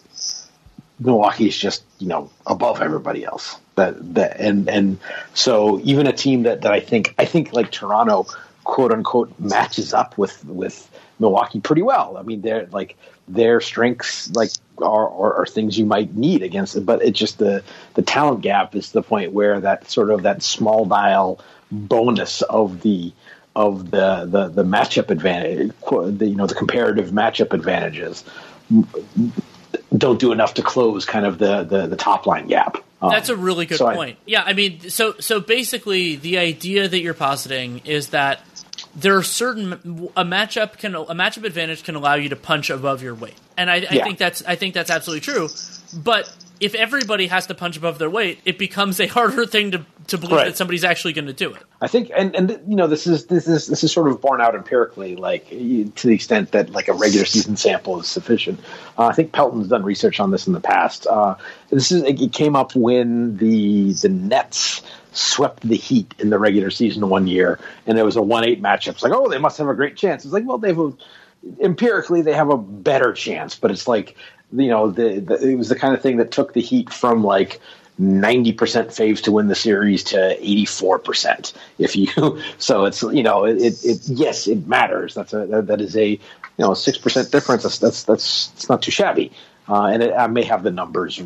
Milwaukee's 1.00 1.56
just 1.56 1.84
you 1.98 2.08
know 2.08 2.30
above 2.46 2.80
everybody 2.80 3.24
else. 3.24 3.58
That 3.74 4.14
that 4.14 4.40
and 4.40 4.68
and 4.68 4.98
so 5.34 5.80
even 5.80 6.06
a 6.06 6.12
team 6.12 6.44
that 6.44 6.62
that 6.62 6.72
I 6.72 6.80
think 6.80 7.14
I 7.18 7.24
think 7.24 7.52
like 7.52 7.70
Toronto 7.70 8.26
quote 8.64 8.92
unquote 8.92 9.38
matches 9.38 9.92
up 9.92 10.16
with 10.16 10.44
with 10.46 10.90
Milwaukee 11.18 11.60
pretty 11.60 11.82
well. 11.82 12.16
I 12.16 12.22
mean, 12.22 12.40
they're 12.42 12.66
like 12.66 12.96
their 13.29 13.61
strengths 13.61 14.31
like 14.35 14.51
are, 14.79 15.09
are, 15.09 15.35
are, 15.35 15.47
things 15.47 15.79
you 15.79 15.87
might 15.87 16.14
need 16.14 16.43
against 16.43 16.77
it, 16.77 16.87
but 16.87 17.03
it's 17.03 17.18
just 17.18 17.39
the 17.39 17.62
the 17.95 18.03
talent 18.03 18.43
gap 18.43 18.74
is 18.74 18.93
the 18.93 19.03
point 19.03 19.33
where 19.33 19.61
that 19.61 19.91
sort 19.91 20.11
of 20.11 20.22
that 20.22 20.43
small 20.43 20.85
dial 20.85 21.41
bonus 21.70 22.43
of 22.43 22.83
the 22.83 23.12
of 23.55 23.91
the 23.91 24.27
the, 24.27 24.49
the 24.49 24.64
matchup 24.64 25.11
advantage, 25.11 25.72
the, 25.91 26.27
you 26.27 26.37
know, 26.37 26.47
the 26.47 26.55
comparative 26.55 27.11
matchup 27.11 27.53
advantages 27.53 28.24
don't 29.97 30.18
do 30.18 30.33
enough 30.33 30.55
to 30.55 30.62
close 30.62 31.05
kind 31.05 31.27
of 31.27 31.39
the 31.39 31.64
the, 31.64 31.87
the 31.87 31.97
top 31.97 32.27
line 32.27 32.47
gap. 32.47 32.79
Um, 33.01 33.11
That's 33.11 33.29
a 33.29 33.37
really 33.37 33.66
good 33.66 33.79
so 33.79 33.93
point. 33.93 34.16
I, 34.18 34.22
yeah, 34.27 34.43
I 34.45 34.53
mean, 34.53 34.89
so 34.89 35.14
so 35.18 35.41
basically, 35.41 36.16
the 36.16 36.39
idea 36.39 36.89
that 36.89 37.01
you're 37.01 37.14
positing 37.14 37.83
is 37.85 38.09
that 38.09 38.41
there 38.97 39.16
are 39.16 39.22
certain 39.22 39.74
a 40.16 40.24
matchup 40.24 40.78
can 40.78 40.94
a 40.94 41.14
matchup 41.14 41.44
advantage 41.44 41.84
can 41.84 41.94
allow 41.94 42.14
you 42.14 42.30
to 42.30 42.36
punch 42.36 42.70
above 42.70 43.03
your 43.03 43.14
weight, 43.14 43.36
and 43.57 43.70
I, 43.70 43.76
I 43.76 43.78
yeah. 43.78 44.05
think 44.05 44.18
that's 44.18 44.42
I 44.44 44.57
think 44.57 44.74
that's 44.74 44.90
absolutely 44.90 45.20
true. 45.20 45.49
But 45.94 46.32
if 46.61 46.74
everybody 46.74 47.26
has 47.26 47.46
to 47.46 47.54
punch 47.54 47.76
above 47.76 47.98
their 47.98 48.11
weight, 48.11 48.38
it 48.44 48.59
becomes 48.59 49.00
a 49.00 49.07
harder 49.07 49.46
thing 49.46 49.72
to, 49.72 49.84
to 50.07 50.18
believe 50.18 50.36
right. 50.36 50.44
that 50.46 50.57
somebody's 50.57 50.84
actually 50.84 51.12
going 51.12 51.26
to 51.26 51.32
do 51.32 51.52
it. 51.52 51.62
I 51.80 51.88
think, 51.88 52.11
and 52.16 52.34
and 52.34 52.50
you 52.66 52.76
know, 52.76 52.86
this 52.86 53.07
is 53.07 53.26
this 53.26 53.46
is 53.46 53.66
this 53.66 53.84
is 53.84 53.92
sort 53.92 54.09
of 54.09 54.20
borne 54.20 54.40
out 54.40 54.54
empirically, 54.54 55.16
like 55.16 55.48
to 55.50 56.07
the 56.07 56.14
extent 56.14 56.52
that 56.52 56.70
like 56.70 56.88
a 56.88 56.92
regular 56.92 57.26
season 57.26 57.57
sample 57.57 58.00
is 58.00 58.09
sufficient. 58.09 58.61
Uh, 58.98 59.07
I 59.07 59.12
think 59.12 59.32
Pelton's 59.32 59.68
done 59.68 59.82
research 59.82 60.20
on 60.20 60.30
this 60.30 60.46
in 60.46 60.52
the 60.52 60.61
past. 60.61 61.07
Uh, 61.07 61.36
this 61.70 61.92
is 61.92 62.02
it 62.02 62.32
came 62.32 62.57
up 62.57 62.74
when 62.74 63.36
the 63.36 63.92
the 63.94 64.09
Nets 64.09 64.82
swept 65.12 65.62
the 65.62 65.76
Heat 65.76 66.14
in 66.18 66.30
the 66.30 66.38
regular 66.38 66.70
season 66.70 67.09
one 67.09 67.26
year, 67.26 67.59
and 67.86 67.98
it 67.98 68.02
was 68.02 68.16
a 68.16 68.22
one 68.22 68.44
eight 68.44 68.62
matchup. 68.62 68.92
It's 68.92 69.02
like, 69.02 69.12
oh, 69.12 69.28
they 69.28 69.38
must 69.38 69.59
have 69.59 69.68
a 69.68 69.74
great 69.74 69.96
chance. 69.96 70.24
It's 70.24 70.32
like, 70.32 70.44
well, 70.46 70.59
they 70.59 70.68
have 70.68 70.94
empirically 71.61 72.22
they 72.22 72.32
have 72.32 72.50
a 72.50 72.57
better 72.57 73.12
chance, 73.12 73.54
but 73.54 73.70
it's 73.70 73.86
like 73.86 74.16
you 74.53 74.68
know 74.68 74.90
the, 74.90 75.20
the, 75.20 75.34
it 75.34 75.57
was 75.57 75.68
the 75.68 75.76
kind 75.76 75.94
of 75.94 76.03
thing 76.03 76.16
that 76.18 76.30
took 76.30 76.53
the 76.53 76.62
Heat 76.62 76.92
from 76.92 77.22
like. 77.24 77.61
90% 77.99 78.55
faves 78.88 79.22
to 79.22 79.32
win 79.32 79.49
the 79.49 79.55
series 79.55 80.05
to 80.05 80.16
84% 80.38 81.55
if 81.78 81.97
you 81.97 82.38
so 82.59 82.84
it's 82.84 83.03
you 83.03 83.22
know 83.22 83.47
it, 83.47 83.57
it, 83.57 83.82
it 83.86 84.01
yes 84.05 84.47
it 84.47 84.66
matters 84.66 85.14
that's 85.14 85.32
a 85.32 85.47
that, 85.47 85.80
is 85.80 85.97
a 85.97 86.11
you 86.11 86.20
know 86.59 86.72
6% 86.72 87.30
difference 87.30 87.62
that's 87.62 87.78
that's 87.78 88.03
that's 88.03 88.53
it's 88.53 88.68
not 88.68 88.82
too 88.82 88.90
shabby 88.90 89.32
uh, 89.70 89.86
and 89.86 90.03
it, 90.03 90.12
I 90.12 90.26
may 90.26 90.44
have 90.44 90.62
the 90.62 90.70
numbers 90.70 91.22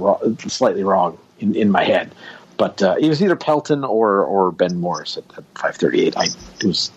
slightly 0.47 0.85
wrong 0.85 1.19
in, 1.41 1.57
in 1.57 1.73
my 1.73 1.83
head 1.83 2.15
but 2.61 2.83
uh, 2.83 2.95
it 3.01 3.09
was 3.09 3.23
either 3.23 3.37
Pelton 3.37 3.85
or 3.85 4.23
or 4.23 4.53
Ben 4.53 4.77
Morris 4.77 5.17
at, 5.17 5.25
at 5.39 5.45
538. 5.55 6.15
I 6.19 6.27
was 6.63 6.91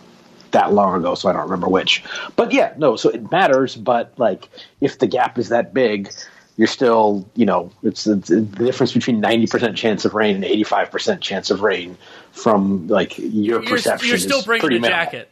that 0.54 0.74
long 0.74 1.00
ago, 1.00 1.16
so 1.16 1.30
I 1.30 1.34
don't 1.34 1.44
remember 1.44 1.68
which. 1.68 2.04
But 2.36 2.52
yeah, 2.52 2.74
no, 2.78 2.96
so 2.96 3.10
it 3.10 3.32
matters. 3.32 3.76
But 3.76 4.14
like, 4.18 4.50
if 4.82 4.98
the 4.98 5.08
gap 5.08 5.38
is 5.38 5.50
that 5.50 5.74
big, 5.74 6.12
you're 6.56 6.68
still, 6.68 7.28
you 7.36 7.46
know, 7.46 7.72
it's, 7.82 8.08
it's 8.08 8.30
the 8.30 8.42
difference 8.42 8.94
between 8.94 9.22
90% 9.22 9.76
chance 9.76 10.06
of 10.06 10.14
rain 10.14 10.36
and 10.36 10.46
85% 10.46 11.22
chance 11.22 11.52
of 11.52 11.62
rain 11.62 11.98
from 12.32 12.88
like 12.88 13.18
your 13.18 13.62
you're, 13.62 13.64
perception. 13.64 14.10
You're 14.10 14.18
still 14.18 14.44
bringing 14.44 14.68
a 14.68 14.70
minimal. 14.70 14.90
jacket. 14.90 15.30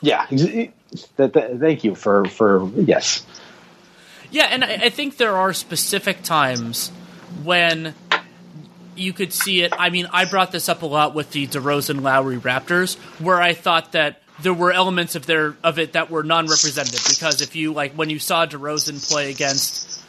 Yeah. 0.00 0.26
That, 1.16 1.34
that, 1.34 1.58
thank 1.60 1.84
you 1.84 1.94
for, 1.94 2.24
for, 2.26 2.68
yes. 2.74 3.24
Yeah. 4.30 4.48
And 4.50 4.64
I, 4.64 4.72
I 4.84 4.88
think 4.88 5.18
there 5.18 5.36
are 5.36 5.52
specific 5.52 6.22
times 6.22 6.88
when 7.42 7.94
you 8.96 9.12
could 9.12 9.32
see 9.32 9.62
it. 9.62 9.72
I 9.78 9.90
mean, 9.90 10.08
I 10.10 10.24
brought 10.24 10.52
this 10.52 10.68
up 10.68 10.82
a 10.82 10.86
lot 10.86 11.14
with 11.14 11.30
the 11.32 11.46
DeRozan 11.46 12.00
Lowry 12.00 12.38
Raptors, 12.38 12.96
where 13.20 13.40
I 13.40 13.52
thought 13.52 13.92
that 13.92 14.21
there 14.40 14.54
were 14.54 14.72
elements 14.72 15.14
of 15.14 15.26
their 15.26 15.56
of 15.62 15.78
it 15.78 15.92
that 15.92 16.10
were 16.10 16.22
non-representative 16.22 17.04
because 17.08 17.42
if 17.42 17.54
you 17.54 17.72
like 17.72 17.92
when 17.92 18.10
you 18.10 18.18
saw 18.18 18.46
DeRozan 18.46 19.06
play 19.08 19.30
against 19.30 20.02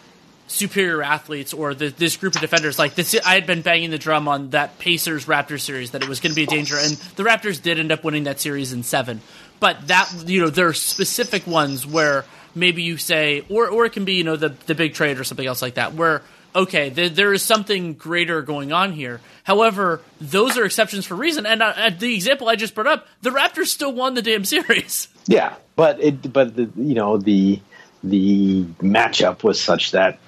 superior 0.48 1.02
athletes 1.02 1.54
or 1.54 1.74
the, 1.74 1.90
this 1.90 2.18
group 2.18 2.36
of 2.36 2.42
defenders 2.42 2.78
like 2.78 2.96
this 2.96 3.16
I 3.26 3.36
had 3.36 3.48
been 3.48 3.62
banging 3.62 3.90
the 3.90 3.98
drum 3.98 4.28
on 4.28 4.52
that 4.52 4.80
Pacers 4.80 5.26
Raptors 5.26 5.62
series 5.62 5.92
that 5.92 6.04
it 6.04 6.10
was 6.10 6.20
going 6.20 6.32
to 6.32 6.36
be 6.36 6.44
a 6.44 6.48
danger 6.48 6.78
and 6.78 6.92
the 7.16 7.24
Raptors 7.24 7.62
did 7.62 7.80
end 7.80 7.92
up 7.92 8.04
winning 8.04 8.26
that 8.26 8.40
series 8.40 8.72
in 8.72 8.84
7 8.84 9.22
but 9.60 9.88
that 9.88 10.12
you 10.26 10.42
know 10.42 10.50
there 10.50 10.68
are 10.68 10.74
specific 10.74 11.48
ones 11.48 11.86
where 11.86 12.26
maybe 12.56 12.84
you 12.84 12.98
say 12.98 13.46
or 13.50 13.68
or 13.68 13.86
it 13.86 13.94
can 13.94 14.06
be 14.06 14.14
you 14.14 14.24
know 14.24 14.36
the 14.36 14.50
the 14.68 14.76
big 14.76 14.94
trade 14.94 15.20
or 15.20 15.24
something 15.24 15.46
else 15.46 15.62
like 15.62 15.76
that 15.76 15.94
where 15.94 16.22
okay, 16.56 16.90
th- 16.90 17.14
there 17.14 17.34
is 17.34 17.42
something 17.42 17.94
greater 17.94 18.42
going 18.42 18.72
on 18.72 18.92
here. 18.92 19.22
However, 19.44 20.02
those 20.22 20.58
are 20.58 20.66
exceptions 20.66 21.06
for 21.06 21.16
reason. 21.16 21.46
And 21.46 21.62
uh, 21.62 21.92
the 21.98 22.14
example 22.16 22.50
I 22.50 22.56
just 22.56 22.76
brought 22.76 22.88
up, 22.88 23.08
the 23.22 23.30
Raptors 23.30 23.68
still 23.68 23.94
won 23.94 24.14
the 24.14 24.22
damn 24.22 24.46
series. 24.46 25.08
Yeah, 25.26 25.56
but 25.76 26.02
it, 26.02 26.34
but 26.34 26.56
the, 26.56 26.70
you 26.76 26.96
know 26.96 27.18
the 27.18 27.60
the 28.04 28.64
matchup 28.82 29.44
was 29.44 29.62
such 29.62 29.92
that 29.92 30.20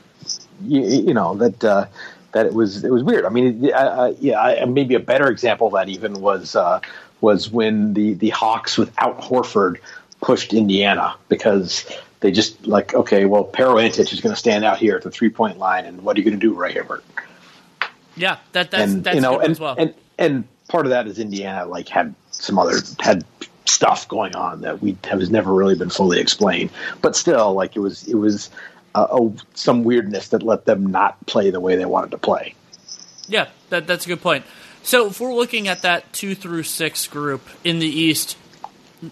you, 0.63 0.82
you 0.82 1.13
know 1.13 1.36
that 1.36 1.63
uh, 1.63 1.86
that 2.32 2.45
it 2.45 2.53
was 2.53 2.84
it 2.84 2.91
was 2.91 3.03
weird. 3.03 3.26
I 3.26 3.30
mean, 3.30 3.63
yeah, 3.63 4.65
maybe 4.67 4.95
a 4.95 4.99
better 4.99 5.30
example 5.30 5.67
of 5.67 5.73
that 5.73 5.89
even 5.89 6.21
was 6.21 6.55
uh, 6.55 6.82
was 7.21 7.49
when 7.49 7.93
the 7.93 8.13
the 8.13 8.30
Hawks 8.30 8.78
without 8.78 9.21
Horford 9.21 9.80
pushed 10.21 10.53
Indiana 10.53 11.15
because 11.30 11.86
they 12.20 12.32
just 12.32 12.66
like, 12.66 12.93
okay, 12.93 13.26
well, 13.26 13.43
Pero 13.43 13.78
is 13.78 13.97
going 13.97 14.34
to 14.34 14.39
stand 14.39 14.63
out 14.63 14.78
here 14.78 14.95
at 14.95 15.03
the 15.03 15.11
three 15.11 15.30
point 15.30 15.57
line, 15.57 15.86
and 15.86 16.01
what 16.03 16.16
are 16.16 16.20
you 16.20 16.26
going 16.26 16.39
to 16.39 16.47
do, 16.47 16.53
Roy 16.53 16.72
Hibbert? 16.72 17.03
Yeah, 18.16 18.38
that, 18.53 18.72
that's 18.72 18.91
and, 18.91 19.03
that's 19.03 19.16
you 19.16 19.22
know, 19.22 19.39
and, 19.39 19.51
as 19.51 19.59
well. 19.59 19.76
And 19.78 19.93
and 20.18 20.47
part 20.68 20.86
of 20.86 20.91
that 20.91 21.07
is 21.07 21.20
Indiana 21.20 21.66
like 21.66 21.89
had 21.89 22.16
some 22.32 22.57
other 22.57 22.78
had 22.99 23.26
stuff 23.66 24.07
going 24.07 24.36
on 24.36 24.61
that 24.61 24.82
we 24.82 24.97
has 25.03 25.30
never 25.30 25.53
really 25.53 25.76
been 25.76 25.89
fully 25.89 26.20
explained, 26.20 26.70
but 27.01 27.16
still, 27.16 27.53
like 27.53 27.76
it 27.76 27.80
was 27.80 28.07
it 28.07 28.16
was 28.16 28.49
uh, 28.93 29.07
a, 29.11 29.32
some 29.53 29.84
weirdness 29.84 30.30
that 30.30 30.43
let 30.43 30.66
them 30.66 30.88
not 30.88 31.24
play 31.26 31.49
the 31.49 31.59
way 31.59 31.76
they 31.76 31.86
wanted 31.86 32.11
to 32.11 32.18
play. 32.18 32.55
Yeah, 33.28 33.49
that, 33.70 33.88
that's 33.88 34.05
a 34.05 34.07
good 34.07 34.22
point. 34.22 34.45
So 34.84 35.07
if 35.07 35.20
we're 35.20 35.34
looking 35.34 35.68
at 35.68 35.82
that 35.82 36.13
two 36.13 36.36
through 36.36 36.63
six 36.63 37.07
group 37.07 37.41
in 37.63 37.80
the 37.80 37.88
East, 37.88 38.38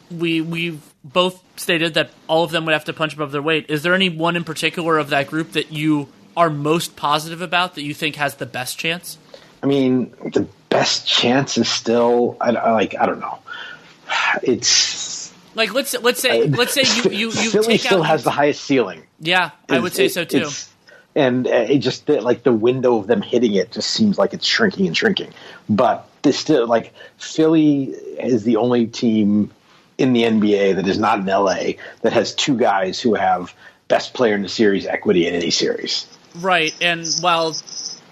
we 0.09 0.39
we've 0.39 0.92
both 1.03 1.43
stated 1.57 1.95
that 1.95 2.11
all 2.27 2.43
of 2.43 2.51
them 2.51 2.65
would 2.65 2.73
have 2.73 2.85
to 2.85 2.93
punch 2.93 3.13
above 3.13 3.31
their 3.31 3.41
weight. 3.41 3.65
Is 3.69 3.83
there 3.83 3.93
any 3.93 4.09
one 4.09 4.35
in 4.35 4.43
particular 4.43 4.97
of 4.97 5.09
that 5.09 5.27
group 5.27 5.51
that 5.51 5.71
you 5.71 6.07
are 6.35 6.49
most 6.49 6.95
positive 6.95 7.41
about 7.41 7.75
that 7.75 7.83
you 7.83 7.93
think 7.93 8.15
has 8.15 8.35
the 8.35 8.45
best 8.45 8.77
chance? 8.77 9.17
I 9.61 9.65
mean, 9.65 10.13
the 10.33 10.47
best 10.69 11.07
chance 11.07 11.57
is 11.57 11.69
still 11.69 12.37
I, 12.41 12.51
I 12.51 12.71
like 12.71 12.95
I 12.99 13.05
don't 13.05 13.19
know. 13.19 13.39
It's 14.41 15.33
like 15.55 15.73
let's 15.73 15.93
let's 16.01 16.21
say 16.21 16.45
let's 16.45 16.73
say 16.73 16.83
you 16.83 17.11
you, 17.11 17.31
you 17.31 17.51
Philly 17.51 17.77
still 17.77 18.01
out, 18.01 18.07
has 18.07 18.23
the 18.23 18.31
highest 18.31 18.63
ceiling. 18.63 19.03
Yeah, 19.19 19.51
I 19.69 19.79
would 19.79 19.93
say 19.93 20.07
so 20.07 20.23
too. 20.23 20.49
And 21.15 21.45
uh, 21.45 21.51
it 21.51 21.79
just 21.79 22.09
like 22.09 22.41
the 22.41 22.51
window 22.51 22.97
of 22.97 23.05
them 23.05 23.21
hitting 23.21 23.53
it 23.53 23.71
just 23.71 23.91
seems 23.91 24.17
like 24.17 24.33
it's 24.33 24.47
shrinking 24.47 24.87
and 24.87 24.97
shrinking. 24.97 25.31
But 25.69 26.09
this 26.23 26.39
still 26.39 26.65
like 26.65 26.93
Philly 27.17 27.83
is 27.83 28.43
the 28.43 28.57
only 28.57 28.87
team 28.87 29.51
in 29.97 30.13
the 30.13 30.23
NBA 30.23 30.75
that 30.75 30.87
is 30.87 30.97
not 30.97 31.19
in 31.19 31.25
LA 31.25 31.73
that 32.01 32.13
has 32.13 32.33
two 32.33 32.57
guys 32.57 32.99
who 32.99 33.13
have 33.13 33.53
best 33.87 34.13
player 34.13 34.35
in 34.35 34.41
the 34.41 34.49
series 34.49 34.85
equity 34.85 35.27
in 35.27 35.35
any 35.35 35.51
series. 35.51 36.07
Right, 36.35 36.75
and 36.81 37.07
while 37.21 37.55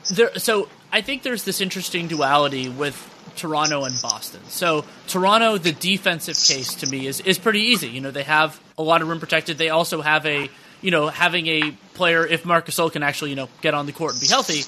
there, 0.09 0.37
so 0.37 0.69
I 0.91 1.01
think 1.01 1.23
there's 1.23 1.43
this 1.43 1.61
interesting 1.61 2.07
duality 2.07 2.69
with 2.69 2.95
Toronto 3.35 3.85
and 3.85 3.99
Boston. 4.01 4.41
So 4.45 4.85
Toronto, 5.07 5.57
the 5.57 5.71
defensive 5.71 6.35
case 6.35 6.75
to 6.75 6.87
me 6.87 7.07
is 7.07 7.19
is 7.21 7.39
pretty 7.39 7.61
easy. 7.61 7.87
You 7.87 8.01
know, 8.01 8.11
they 8.11 8.23
have 8.23 8.59
a 8.77 8.83
lot 8.83 9.01
of 9.01 9.07
rim 9.07 9.19
protected. 9.19 9.57
They 9.57 9.69
also 9.69 10.01
have 10.01 10.25
a 10.25 10.49
you 10.81 10.91
know 10.91 11.07
having 11.07 11.47
a 11.47 11.71
player 11.93 12.25
if 12.25 12.45
Marc 12.45 12.67
Gasol 12.67 12.91
can 12.91 13.03
actually 13.03 13.31
you 13.31 13.35
know 13.35 13.49
get 13.61 13.73
on 13.73 13.85
the 13.85 13.91
court 13.91 14.13
and 14.13 14.21
be 14.21 14.27
healthy. 14.27 14.63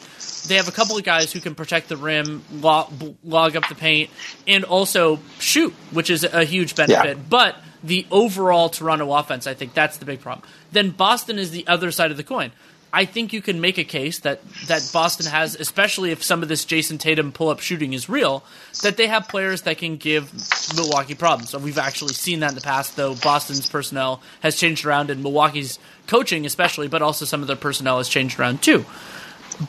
They 0.47 0.55
have 0.55 0.67
a 0.67 0.71
couple 0.71 0.97
of 0.97 1.03
guys 1.03 1.31
who 1.31 1.39
can 1.39 1.55
protect 1.55 1.87
the 1.87 1.95
rim, 1.97 2.43
log, 2.51 2.91
log 3.23 3.55
up 3.55 3.67
the 3.69 3.75
paint, 3.75 4.09
and 4.45 4.65
also 4.65 5.19
shoot, 5.39 5.73
which 5.91 6.09
is 6.09 6.25
a 6.25 6.43
huge 6.43 6.75
benefit. 6.75 7.17
Yeah. 7.17 7.23
But 7.29 7.55
the 7.83 8.05
overall 8.11 8.69
Toronto 8.69 9.11
offense, 9.13 9.47
I 9.47 9.53
think 9.53 9.73
that's 9.73 9.97
the 9.97 10.05
big 10.05 10.21
problem. 10.21 10.47
Then 10.71 10.89
Boston 10.89 11.39
is 11.39 11.51
the 11.51 11.67
other 11.67 11.91
side 11.91 12.11
of 12.11 12.17
the 12.17 12.23
coin. 12.23 12.51
I 12.95 13.05
think 13.05 13.33
you 13.33 13.41
can 13.41 13.59
make 13.59 13.79
a 13.79 13.83
case 13.83 14.19
that 14.19 14.41
that 14.67 14.87
Boston 14.93 15.25
has, 15.25 15.55
especially 15.55 16.11
if 16.11 16.21
some 16.21 16.43
of 16.43 16.47
this 16.47 16.63
Jayson 16.63 16.99
Tatum 16.99 17.31
pull 17.31 17.49
up 17.49 17.59
shooting 17.59 17.93
is 17.93 18.07
real, 18.07 18.43
that 18.83 18.97
they 18.97 19.07
have 19.07 19.27
players 19.27 19.63
that 19.63 19.79
can 19.79 19.97
give 19.97 20.31
Milwaukee 20.75 21.15
problems. 21.15 21.49
So 21.49 21.57
we've 21.57 21.79
actually 21.79 22.13
seen 22.13 22.41
that 22.41 22.49
in 22.49 22.55
the 22.55 22.61
past, 22.61 22.95
though 22.95 23.15
Boston's 23.15 23.67
personnel 23.67 24.21
has 24.41 24.55
changed 24.55 24.85
around 24.85 25.09
and 25.09 25.23
Milwaukee's 25.23 25.79
coaching, 26.05 26.45
especially, 26.45 26.87
but 26.87 27.01
also 27.01 27.25
some 27.25 27.41
of 27.41 27.47
their 27.47 27.55
personnel 27.55 27.97
has 27.97 28.07
changed 28.07 28.39
around 28.39 28.61
too. 28.61 28.85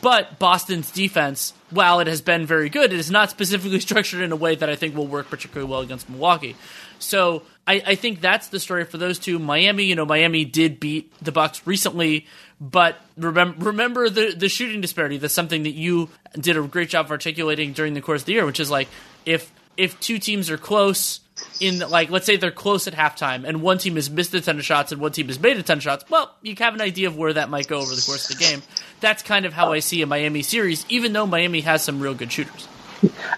But 0.01 0.37
Boston's 0.37 0.91
defense, 0.91 1.53
while 1.71 1.99
it 1.99 2.07
has 2.07 2.21
been 2.21 2.45
very 2.45 2.69
good, 2.69 2.93
it 2.93 2.99
is 2.99 3.09
not 3.09 3.31
specifically 3.31 3.79
structured 3.89 4.21
in 4.21 4.31
a 4.31 4.35
way 4.35 4.53
that 4.53 4.69
I 4.69 4.75
think 4.75 4.95
will 4.95 5.07
work 5.07 5.31
particularly 5.31 5.69
well 5.69 5.81
against 5.81 6.09
Milwaukee. 6.09 6.55
So 6.99 7.41
I, 7.67 7.81
I 7.85 7.95
think 7.95 8.21
that's 8.21 8.49
the 8.49 8.59
story 8.59 8.85
for 8.85 8.97
those 8.97 9.17
two. 9.17 9.39
Miami, 9.39 9.85
you 9.85 9.95
know, 9.95 10.05
Miami 10.05 10.45
did 10.45 10.79
beat 10.79 11.11
the 11.21 11.31
Bucks 11.31 11.65
recently, 11.65 12.27
but 12.61 12.97
remember, 13.17 13.65
remember 13.65 14.09
the 14.09 14.35
the 14.35 14.49
shooting 14.49 14.81
disparity. 14.81 15.17
That's 15.17 15.33
something 15.33 15.63
that 15.63 15.73
you 15.73 16.09
did 16.33 16.57
a 16.57 16.61
great 16.61 16.89
job 16.89 17.07
of 17.07 17.11
articulating 17.11 17.73
during 17.73 17.93
the 17.93 18.01
course 18.01 18.21
of 18.21 18.25
the 18.27 18.33
year, 18.33 18.45
which 18.45 18.59
is 18.59 18.69
like 18.69 18.87
if 19.25 19.51
if 19.77 19.99
two 19.99 20.19
teams 20.19 20.49
are 20.49 20.57
close 20.57 21.21
in 21.59 21.79
like 21.79 22.09
let's 22.09 22.25
say 22.25 22.37
they're 22.37 22.51
close 22.51 22.87
at 22.87 22.93
halftime 22.93 23.45
and 23.45 23.61
one 23.61 23.77
team 23.77 23.95
has 23.95 24.09
missed 24.09 24.33
a 24.33 24.41
ton 24.41 24.57
of 24.57 24.63
shots 24.63 24.91
and 24.91 25.01
one 25.01 25.11
team 25.11 25.27
has 25.27 25.39
made 25.39 25.57
a 25.57 25.63
ton 25.63 25.77
of 25.77 25.83
shots 25.83 26.05
well 26.09 26.33
you 26.41 26.55
have 26.57 26.73
an 26.73 26.79
idea 26.79 27.09
of 27.09 27.17
where 27.17 27.33
that 27.33 27.49
might 27.49 27.67
go 27.67 27.79
over 27.79 27.93
the 27.93 28.01
course 28.01 28.29
of 28.29 28.37
the 28.37 28.41
game 28.41 28.61
that's 29.01 29.21
kind 29.21 29.45
of 29.45 29.51
how 29.51 29.73
i 29.73 29.79
see 29.79 30.01
a 30.01 30.05
miami 30.05 30.41
series 30.41 30.85
even 30.87 31.11
though 31.11 31.25
miami 31.25 31.59
has 31.59 31.83
some 31.83 31.99
real 31.99 32.13
good 32.13 32.31
shooters 32.31 32.69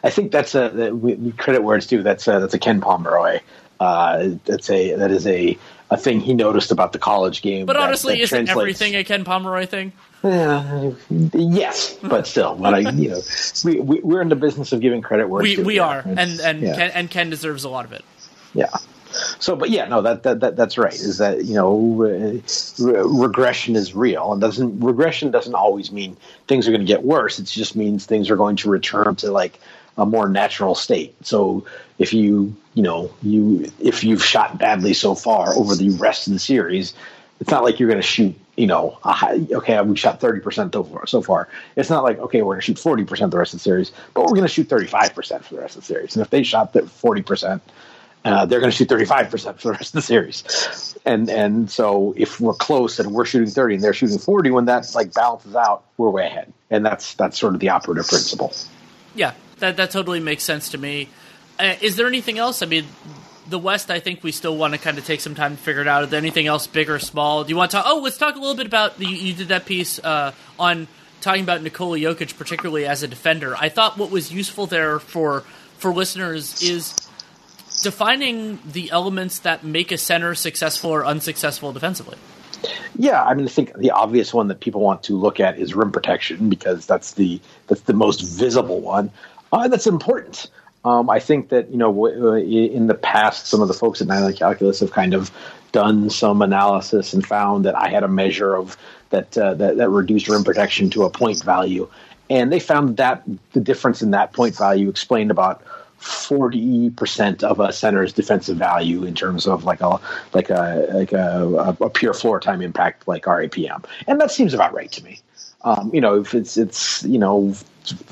I 0.04 0.10
think 0.10 0.32
that's 0.32 0.56
a 0.56 0.70
that 0.70 0.98
we, 0.98 1.16
we 1.16 1.32
credit 1.32 1.62
where 1.62 1.78
it's 1.78 1.88
due. 1.88 2.04
That's 2.04 2.28
a, 2.28 2.40
that's 2.40 2.54
a 2.54 2.60
Ken 2.60 2.82
Pomeroy. 2.82 3.40
Uh, 3.80 4.30
that's 4.46 4.70
a 4.70 4.96
that 4.96 5.12
is 5.12 5.28
a 5.28 5.58
a 5.90 5.98
thing 5.98 6.20
he 6.20 6.34
noticed 6.34 6.72
about 6.72 6.92
the 6.92 7.00
college 7.00 7.42
game. 7.42 7.66
but 7.66 7.74
that- 7.74 7.82
honestly 7.84 8.16
that 8.16 8.24
isn't 8.24 8.46
translates- 8.48 8.82
everything 8.82 8.96
a 8.96 9.04
ken 9.04 9.24
pomeroy 9.24 9.66
thing 9.66 9.92
Yeah, 10.24 10.92
yes, 11.34 11.98
but 12.02 12.26
still, 12.28 12.56
when 12.56 12.74
I 12.74 12.80
you 12.92 13.10
know 13.10 13.22
we, 13.64 13.80
we 13.80 14.00
we're 14.02 14.22
in 14.22 14.30
the 14.30 14.36
business 14.36 14.72
of 14.74 14.80
giving 14.82 15.02
credit 15.02 15.30
where 15.30 15.42
it's 15.42 15.50
we, 15.50 15.56
due, 15.58 15.64
we 15.64 15.80
are 15.80 16.00
and 16.06 16.40
and 16.40 16.62
Yeah. 16.62 16.76
ken, 16.76 16.92
and 16.94 17.10
ken 17.12 17.30
deserves 17.30 17.64
a 17.64 17.70
lot 17.70 17.86
of 17.86 17.92
it 17.94 18.04
Yeah. 18.54 18.70
So, 19.40 19.56
but 19.56 19.70
yeah, 19.70 19.88
no, 19.88 20.02
that, 20.02 20.24
that, 20.24 20.42
that 20.42 20.56
that's 20.58 20.78
right. 20.78 20.94
Is 20.94 21.18
that 21.20 21.46
you 21.46 21.54
know 21.56 21.78
re- 21.78 22.44
re- 22.80 23.02
regression 23.06 23.76
is 23.76 23.96
real, 23.96 24.34
and 24.34 24.42
doesn't 24.42 24.80
regression 24.82 25.32
doesn't 25.32 25.56
always 25.56 25.92
mean 25.92 26.18
things 26.48 26.68
are 26.68 26.72
going 26.72 26.82
to 26.82 26.88
get 26.88 27.04
worse. 27.04 27.40
It 27.40 27.46
just 27.46 27.76
means 27.76 28.06
things 28.06 28.30
are 28.30 28.36
going 28.36 28.58
to 28.58 28.70
return 28.70 29.16
to 29.18 29.32
like 29.32 29.60
a 29.98 30.06
more 30.06 30.30
natural 30.30 30.76
state. 30.76 31.16
So, 31.26 31.66
if 31.98 32.14
you 32.14 32.56
you 32.74 32.84
know 32.84 33.12
you 33.22 33.72
if 33.80 34.04
you've 34.04 34.24
shot 34.24 34.58
badly 34.58 34.94
so 34.94 35.16
far 35.16 35.54
over 35.56 35.76
the 35.76 35.90
rest 35.92 36.28
of 36.28 36.34
the 36.34 36.40
series, 36.40 36.94
it's 37.40 37.52
not 37.52 37.64
like 37.64 37.80
you're 37.80 37.90
going 37.90 38.02
to 38.02 38.08
shoot. 38.08 38.36
You 38.56 38.66
know, 38.66 38.98
high, 39.04 39.40
okay, 39.52 39.80
we 39.82 39.96
shot 39.98 40.20
thirty 40.20 40.40
percent 40.40 40.74
so 41.06 41.22
far. 41.22 41.48
It's 41.76 41.92
not 41.92 42.04
like 42.04 42.18
okay, 42.20 42.42
we're 42.42 42.56
going 42.56 42.62
to 42.62 42.66
shoot 42.66 42.80
forty 42.80 43.04
percent 43.04 43.32
the 43.32 43.38
rest 43.38 43.54
of 43.54 43.60
the 43.60 43.64
series, 43.64 43.92
but 44.14 44.22
we're 44.22 44.30
going 44.30 44.42
to 44.42 44.48
shoot 44.48 44.68
thirty 44.68 44.88
five 44.88 45.14
percent 45.14 45.46
for 45.46 45.56
the 45.56 45.62
rest 45.62 45.76
of 45.76 45.84
the 45.84 45.88
series. 45.88 46.16
And 46.16 46.24
if 46.26 46.32
they 46.32 46.42
shot 46.42 46.74
that 46.74 46.90
forty 46.90 47.22
percent, 47.22 47.62
uh, 48.26 48.46
they're 48.46 48.60
going 48.60 48.72
to 48.72 48.76
shoot 48.76 48.90
35% 48.90 49.60
for 49.60 49.68
the 49.68 49.72
rest 49.72 49.90
of 49.90 49.94
the 49.94 50.02
series. 50.02 50.98
And 51.06 51.30
and 51.30 51.70
so 51.70 52.14
if 52.18 52.40
we're 52.40 52.54
close 52.54 53.00
and 53.00 53.12
we're 53.12 53.26
shooting 53.26 53.50
30 53.50 53.76
and 53.76 53.84
they're 53.84 53.94
shooting 53.94 54.18
40, 54.18 54.52
when 54.52 54.66
that 54.66 54.94
like 54.96 55.14
balances 55.14 55.56
out, 55.56 55.84
we're 55.98 56.10
way 56.10 56.26
ahead. 56.26 56.52
And 56.70 56.86
that's 56.86 57.14
that's 57.16 57.40
sort 57.40 57.54
of 57.54 57.60
the 57.60 57.70
operative 57.70 58.08
principle. 58.08 58.54
Yeah, 59.16 59.34
that 59.60 59.78
that 59.78 59.92
totally 59.92 60.20
makes 60.20 60.44
sense 60.44 60.70
to 60.70 60.78
me. 60.78 61.10
Uh, 61.60 61.76
is 61.82 61.96
there 61.96 62.08
anything 62.08 62.38
else? 62.38 62.62
I 62.62 62.66
mean, 62.66 62.86
the 63.48 63.60
West. 63.60 63.90
I 63.90 64.00
think 64.00 64.24
we 64.24 64.32
still 64.32 64.56
want 64.56 64.74
to 64.74 64.80
kind 64.80 64.98
of 64.98 65.06
take 65.06 65.22
some 65.22 65.36
time 65.36 65.58
to 65.58 65.62
figure 65.62 65.82
it 65.82 65.88
out. 65.88 66.04
Is 66.04 66.10
there 66.10 66.20
anything 66.20 66.48
else, 66.48 66.68
big 66.68 66.90
or 66.90 67.00
small? 67.00 67.44
Do 67.44 67.50
you 67.50 67.56
want 67.56 67.72
to 67.72 67.78
talk? 67.78 67.86
Oh, 67.88 68.00
let's 68.00 68.18
talk 68.18 68.36
a 68.36 68.40
little 68.40 68.56
bit 68.56 68.68
about 68.68 69.00
you, 69.00 69.10
you 69.10 69.34
did 69.34 69.48
that 69.50 69.66
piece 69.66 70.00
uh, 70.00 70.34
on 70.60 70.88
talking 71.22 71.44
about 71.44 71.62
Nikola 71.62 71.98
Jokic, 71.98 72.38
particularly 72.38 72.86
as 72.86 73.04
a 73.04 73.08
defender. 73.08 73.56
I 73.58 73.70
thought 73.70 73.98
what 73.98 74.12
was 74.12 74.32
useful 74.32 74.68
there 74.68 75.00
for 75.00 75.42
for 75.78 75.94
listeners 75.94 76.62
is 76.62 76.94
defining 77.84 78.60
the 78.66 78.90
elements 78.92 79.40
that 79.40 79.64
make 79.64 79.92
a 79.92 79.98
center 79.98 80.34
successful 80.36 80.90
or 80.90 81.06
unsuccessful 81.06 81.72
defensively. 81.74 82.18
Yeah, 82.98 83.24
I 83.24 83.36
mean, 83.36 83.46
I 83.46 83.50
think 83.50 83.76
the 83.78 83.92
obvious 83.92 84.34
one 84.34 84.48
that 84.48 84.60
people 84.60 84.82
want 84.82 85.04
to 85.04 85.14
look 85.14 85.40
at 85.40 85.60
is 85.60 85.76
rim 85.76 85.92
protection 85.92 86.50
because 86.50 86.88
that's 86.88 87.14
the 87.14 87.40
that's 87.68 87.82
the 87.82 87.94
most 87.94 88.22
visible 88.22 88.82
one. 88.82 89.12
Uh, 89.52 89.68
that's 89.68 89.88
important. 89.88 90.50
Um, 90.86 91.10
I 91.10 91.20
think 91.20 91.50
that 91.50 91.70
you 91.70 91.78
know 91.78 91.92
w- 91.92 92.30
uh, 92.30 92.36
in 92.36 92.88
the 92.88 92.94
past, 92.94 93.48
some 93.48 93.62
of 93.62 93.68
the 93.68 93.74
folks 93.74 94.02
at 94.02 94.08
Nylon 94.08 94.34
Calculus 94.34 94.80
have 94.80 94.92
kind 94.92 95.14
of 95.14 95.32
done 95.72 96.10
some 96.10 96.42
analysis 96.42 97.14
and 97.14 97.26
found 97.26 97.66
that 97.66 97.76
I 97.76 97.90
had 97.90 98.04
a 98.04 98.08
measure 98.08 98.56
of 98.56 98.78
that 99.10 99.38
uh, 99.38 99.54
that, 99.56 99.78
that 99.78 99.90
reduced 99.90 100.30
rim 100.30 100.44
protection 100.44 100.90
to 100.92 101.04
a 101.04 101.10
point 101.10 101.44
value, 101.44 101.90
and 102.30 102.52
they 102.52 102.60
found 102.60 102.98
that 102.98 103.24
the 103.54 103.60
difference 103.60 104.02
in 104.02 104.12
that 104.12 104.34
point 104.34 104.56
value 104.56 104.88
explained 104.88 105.32
about 105.32 105.62
forty 105.98 106.90
percent 106.92 107.44
of 107.44 107.60
a 107.60 107.74
center's 107.74 108.14
defensive 108.14 108.58
value 108.58 109.04
in 109.04 109.16
terms 109.16 109.48
of 109.48 109.66
like 109.66 109.82
a 109.82 110.00
like 110.34 110.50
a 110.50 110.88
like 110.94 111.12
a, 111.12 111.76
a 111.82 111.90
pure 111.90 112.14
floor 112.14 112.40
time 112.40 112.62
impact 112.62 113.08
like 113.08 113.24
RAPM, 113.24 113.84
and 114.08 114.22
that 114.22 114.32
seems 114.32 114.54
about 114.54 114.74
right 114.74 114.92
to 114.92 115.04
me. 115.04 115.20
Um, 115.64 115.92
you 115.94 116.00
know, 116.00 116.22
if 116.22 116.34
it's 116.34 116.56
it's 116.56 117.04
you 117.04 117.18
know 117.18 117.54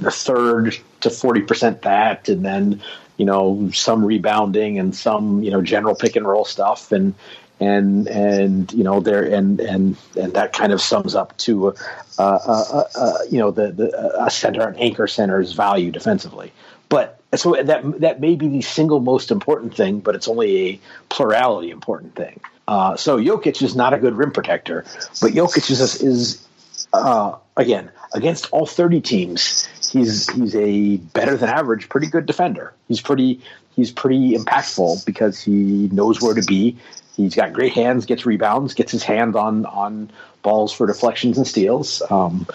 a 0.04 0.12
third 0.12 0.78
to 1.06 1.10
forty 1.10 1.42
percent 1.42 1.82
that, 1.84 2.30
and 2.30 2.46
then 2.46 2.82
you 3.18 3.26
know 3.26 3.70
some 3.74 4.04
rebounding 4.04 4.78
and 4.78 4.96
some 4.96 5.42
you 5.44 5.52
know 5.52 5.62
general 5.62 5.96
pick 5.96 6.16
and 6.16 6.28
roll 6.28 6.46
stuff, 6.46 6.92
and 6.92 7.16
and 7.60 8.08
and 8.08 8.72
you 8.74 8.84
know 8.84 9.00
there 9.00 9.24
and 9.24 9.60
and 9.60 9.98
and 10.20 10.34
that 10.34 10.54
kind 10.54 10.74
of 10.74 10.82
sums 10.82 11.16
up 11.16 11.36
to 11.38 11.70
uh, 11.70 11.74
uh, 12.20 12.84
uh, 12.96 13.18
you 13.30 13.40
know 13.40 13.52
the 13.52 13.72
the 13.72 14.24
a 14.24 14.30
center 14.30 14.68
an 14.68 14.76
anchor 14.76 15.08
center's 15.08 15.54
value 15.54 15.92
defensively, 15.92 16.52
but 16.90 17.20
so 17.36 17.56
that 17.62 18.02
that 18.02 18.20
may 18.20 18.36
be 18.36 18.48
the 18.48 18.62
single 18.62 19.00
most 19.00 19.32
important 19.32 19.76
thing, 19.76 20.00
but 20.00 20.16
it's 20.16 20.28
only 20.28 20.70
a 20.70 20.80
plurality 21.10 21.70
important 21.70 22.16
thing. 22.16 22.40
Uh, 22.68 22.96
so 22.96 23.20
Jokic 23.20 23.62
is 23.62 23.76
not 23.76 23.94
a 23.94 24.00
good 24.00 24.16
rim 24.16 24.32
protector, 24.32 24.84
but 25.22 25.32
Jokic 25.32 25.70
is 25.70 26.02
is 26.02 26.46
uh, 26.94 27.38
again 27.58 27.92
against 28.14 28.50
all 28.52 28.66
thirty 28.66 29.02
teams. 29.02 29.68
He's 29.92 30.30
he's 30.30 30.56
a 30.56 30.98
better 30.98 31.38
than 31.38 31.50
average, 31.50 31.90
pretty 31.90 32.08
good 32.08 32.26
defender. 32.26 32.74
He's 32.88 33.02
pretty 33.02 33.42
he's 33.76 33.92
pretty 33.92 34.34
impactful 34.34 35.06
because 35.06 35.42
he 35.42 35.90
knows 35.92 36.22
where 36.22 36.34
to 36.34 36.44
be. 36.44 36.78
He's 37.16 37.36
got 37.36 37.54
great 37.54 37.74
hands, 37.74 38.06
gets 38.06 38.26
rebounds, 38.26 38.74
gets 38.74 38.92
his 38.92 39.04
hand 39.04 39.36
on 39.36 39.66
on 39.66 40.12
balls 40.42 40.74
for 40.74 40.88
deflections 40.88 41.38
and 41.38 41.48
steals. 41.48 42.02
Um, 42.10 42.48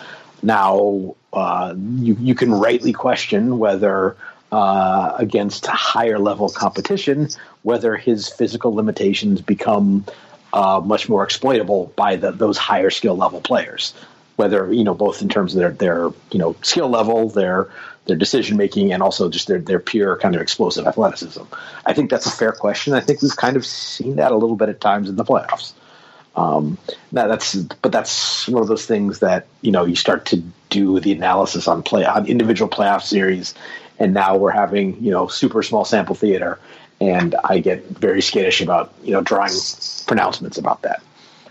now 0.42 1.16
uh, 1.32 1.74
you 1.76 2.16
you 2.20 2.34
can 2.34 2.52
rightly 2.52 2.92
question 2.92 3.58
whether 3.58 4.16
uh, 4.52 5.14
against 5.16 5.66
higher 5.66 6.18
level 6.18 6.48
competition, 6.48 7.28
whether 7.62 7.96
his 7.96 8.28
physical 8.28 8.74
limitations 8.74 9.40
become 9.40 10.04
uh, 10.52 10.80
much 10.84 11.08
more 11.08 11.22
exploitable 11.22 11.92
by 11.96 12.16
the, 12.16 12.32
those 12.32 12.58
higher 12.58 12.90
skill 12.90 13.16
level 13.16 13.40
players. 13.40 13.94
Whether 14.40 14.72
you 14.72 14.84
know 14.84 14.94
both 14.94 15.20
in 15.20 15.28
terms 15.28 15.54
of 15.54 15.60
their 15.60 15.72
their 15.72 16.08
you 16.32 16.38
know 16.38 16.56
skill 16.62 16.88
level, 16.88 17.28
their 17.28 17.68
their 18.06 18.16
decision 18.16 18.56
making, 18.56 18.90
and 18.90 19.02
also 19.02 19.28
just 19.28 19.48
their 19.48 19.60
their 19.60 19.78
pure 19.78 20.16
kind 20.16 20.34
of 20.34 20.40
explosive 20.40 20.86
athleticism. 20.86 21.42
I 21.84 21.92
think 21.92 22.08
that's 22.08 22.24
a 22.24 22.30
fair 22.30 22.52
question. 22.52 22.94
I 22.94 23.00
think 23.00 23.20
we've 23.20 23.36
kind 23.36 23.56
of 23.58 23.66
seen 23.66 24.16
that 24.16 24.32
a 24.32 24.36
little 24.36 24.56
bit 24.56 24.70
at 24.70 24.80
times 24.80 25.10
in 25.10 25.16
the 25.16 25.24
playoffs. 25.24 25.74
Um, 26.36 26.78
that, 27.12 27.26
that's 27.26 27.54
but 27.54 27.92
that's 27.92 28.48
one 28.48 28.62
of 28.62 28.68
those 28.68 28.86
things 28.86 29.18
that 29.18 29.46
you 29.60 29.72
know 29.72 29.84
you 29.84 29.94
start 29.94 30.24
to 30.26 30.42
do 30.70 31.00
the 31.00 31.12
analysis 31.12 31.68
on 31.68 31.82
play 31.82 32.06
on 32.06 32.26
individual 32.26 32.70
playoff 32.70 33.02
series, 33.02 33.54
and 33.98 34.14
now 34.14 34.38
we're 34.38 34.52
having 34.52 35.02
you 35.04 35.10
know 35.10 35.26
super 35.26 35.62
small 35.62 35.84
sample 35.84 36.14
theater, 36.14 36.58
and 36.98 37.34
I 37.44 37.58
get 37.58 37.84
very 37.88 38.22
skittish 38.22 38.62
about 38.62 38.94
you 39.02 39.12
know 39.12 39.20
drawing 39.20 39.52
pronouncements 40.06 40.56
about 40.56 40.80
that. 40.82 41.02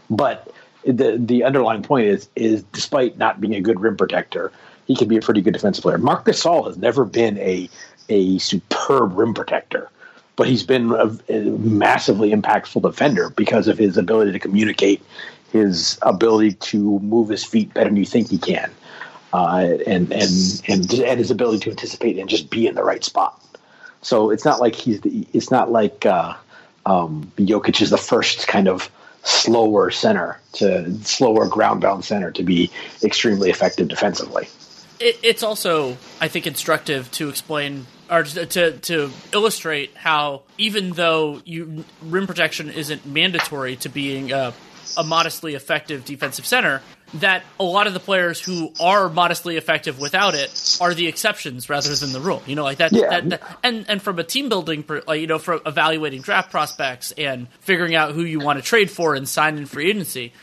But 0.09 0.51
the 0.85 1.17
the 1.17 1.43
underlying 1.43 1.83
point 1.83 2.07
is 2.07 2.29
is 2.35 2.63
despite 2.73 3.17
not 3.17 3.41
being 3.41 3.55
a 3.55 3.61
good 3.61 3.79
rim 3.79 3.97
protector, 3.97 4.51
he 4.85 4.95
can 4.95 5.07
be 5.07 5.17
a 5.17 5.21
pretty 5.21 5.41
good 5.41 5.53
defensive 5.53 5.81
player. 5.83 5.97
Marc 5.97 6.25
Gasol 6.25 6.67
has 6.67 6.77
never 6.77 7.05
been 7.05 7.37
a 7.39 7.69
a 8.09 8.37
superb 8.39 9.17
rim 9.17 9.33
protector 9.33 9.89
but 10.35 10.47
he's 10.47 10.63
been 10.63 10.91
a, 10.91 11.11
a 11.29 11.41
massively 11.57 12.31
impactful 12.31 12.81
defender 12.81 13.29
because 13.31 13.67
of 13.67 13.77
his 13.77 13.97
ability 13.97 14.31
to 14.31 14.39
communicate, 14.39 15.01
his 15.51 15.99
ability 16.01 16.53
to 16.53 16.99
move 17.01 17.27
his 17.29 17.43
feet 17.43 17.73
better 17.73 17.89
than 17.89 17.97
you 17.97 18.05
think 18.05 18.29
he 18.29 18.37
can. 18.37 18.71
uh, 19.33 19.77
and 19.85 20.11
and 20.11 20.61
and 20.67 20.93
and 20.93 21.19
his 21.19 21.31
ability 21.31 21.59
to 21.59 21.69
anticipate 21.71 22.17
and 22.17 22.29
just 22.29 22.49
be 22.49 22.67
in 22.67 22.75
the 22.75 22.83
right 22.83 23.03
spot. 23.03 23.41
So 24.01 24.31
it's 24.31 24.45
not 24.45 24.59
like 24.59 24.75
he's 24.75 25.01
the, 25.01 25.27
it's 25.33 25.51
not 25.51 25.71
like 25.71 26.05
uh, 26.05 26.35
um, 26.85 27.31
Jokic 27.37 27.81
is 27.81 27.89
the 27.89 27.97
first 27.97 28.47
kind 28.47 28.67
of 28.67 28.89
slower 29.23 29.91
center 29.91 30.39
to 30.53 30.93
slower 31.03 31.47
ground 31.47 31.81
bound 31.81 32.05
center 32.05 32.31
to 32.31 32.43
be 32.43 32.71
extremely 33.03 33.49
effective 33.49 33.87
defensively. 33.87 34.47
It, 34.99 35.19
it's 35.23 35.43
also, 35.43 35.97
I 36.19 36.27
think, 36.27 36.47
instructive 36.47 37.09
to 37.11 37.29
explain 37.29 37.85
or 38.09 38.23
to 38.23 38.77
to 38.77 39.11
illustrate 39.33 39.95
how 39.95 40.41
even 40.57 40.91
though 40.91 41.41
you 41.45 41.85
rim 42.01 42.27
protection 42.27 42.69
isn't 42.69 43.05
mandatory 43.05 43.75
to 43.77 43.89
being 43.89 44.31
a, 44.31 44.53
a 44.97 45.03
modestly 45.03 45.55
effective 45.55 46.05
defensive 46.05 46.45
center, 46.45 46.81
that 47.15 47.43
a 47.59 47.63
lot 47.63 47.87
of 47.87 47.93
the 47.93 47.99
players 47.99 48.39
who 48.39 48.71
are 48.79 49.09
modestly 49.09 49.57
effective 49.57 49.99
without 49.99 50.35
it 50.35 50.77
are 50.81 50.93
the 50.93 51.07
exceptions 51.07 51.69
rather 51.69 51.93
than 51.95 52.13
the 52.13 52.19
rule. 52.19 52.41
You 52.45 52.55
know, 52.55 52.63
like 52.63 52.77
that. 52.77 52.91
Yeah. 52.91 53.09
that, 53.09 53.29
that 53.29 53.57
and 53.63 53.85
and 53.89 54.01
from 54.01 54.19
a 54.19 54.23
team 54.23 54.49
building, 54.49 54.83
like 55.07 55.21
you 55.21 55.27
know, 55.27 55.39
from 55.39 55.61
evaluating 55.65 56.21
draft 56.21 56.51
prospects 56.51 57.11
and 57.13 57.47
figuring 57.61 57.95
out 57.95 58.13
who 58.13 58.23
you 58.23 58.39
want 58.39 58.59
to 58.59 58.63
trade 58.63 58.89
for 58.89 59.15
and 59.15 59.27
sign 59.27 59.57
in 59.57 59.65
free 59.65 59.89
agency. 59.89 60.33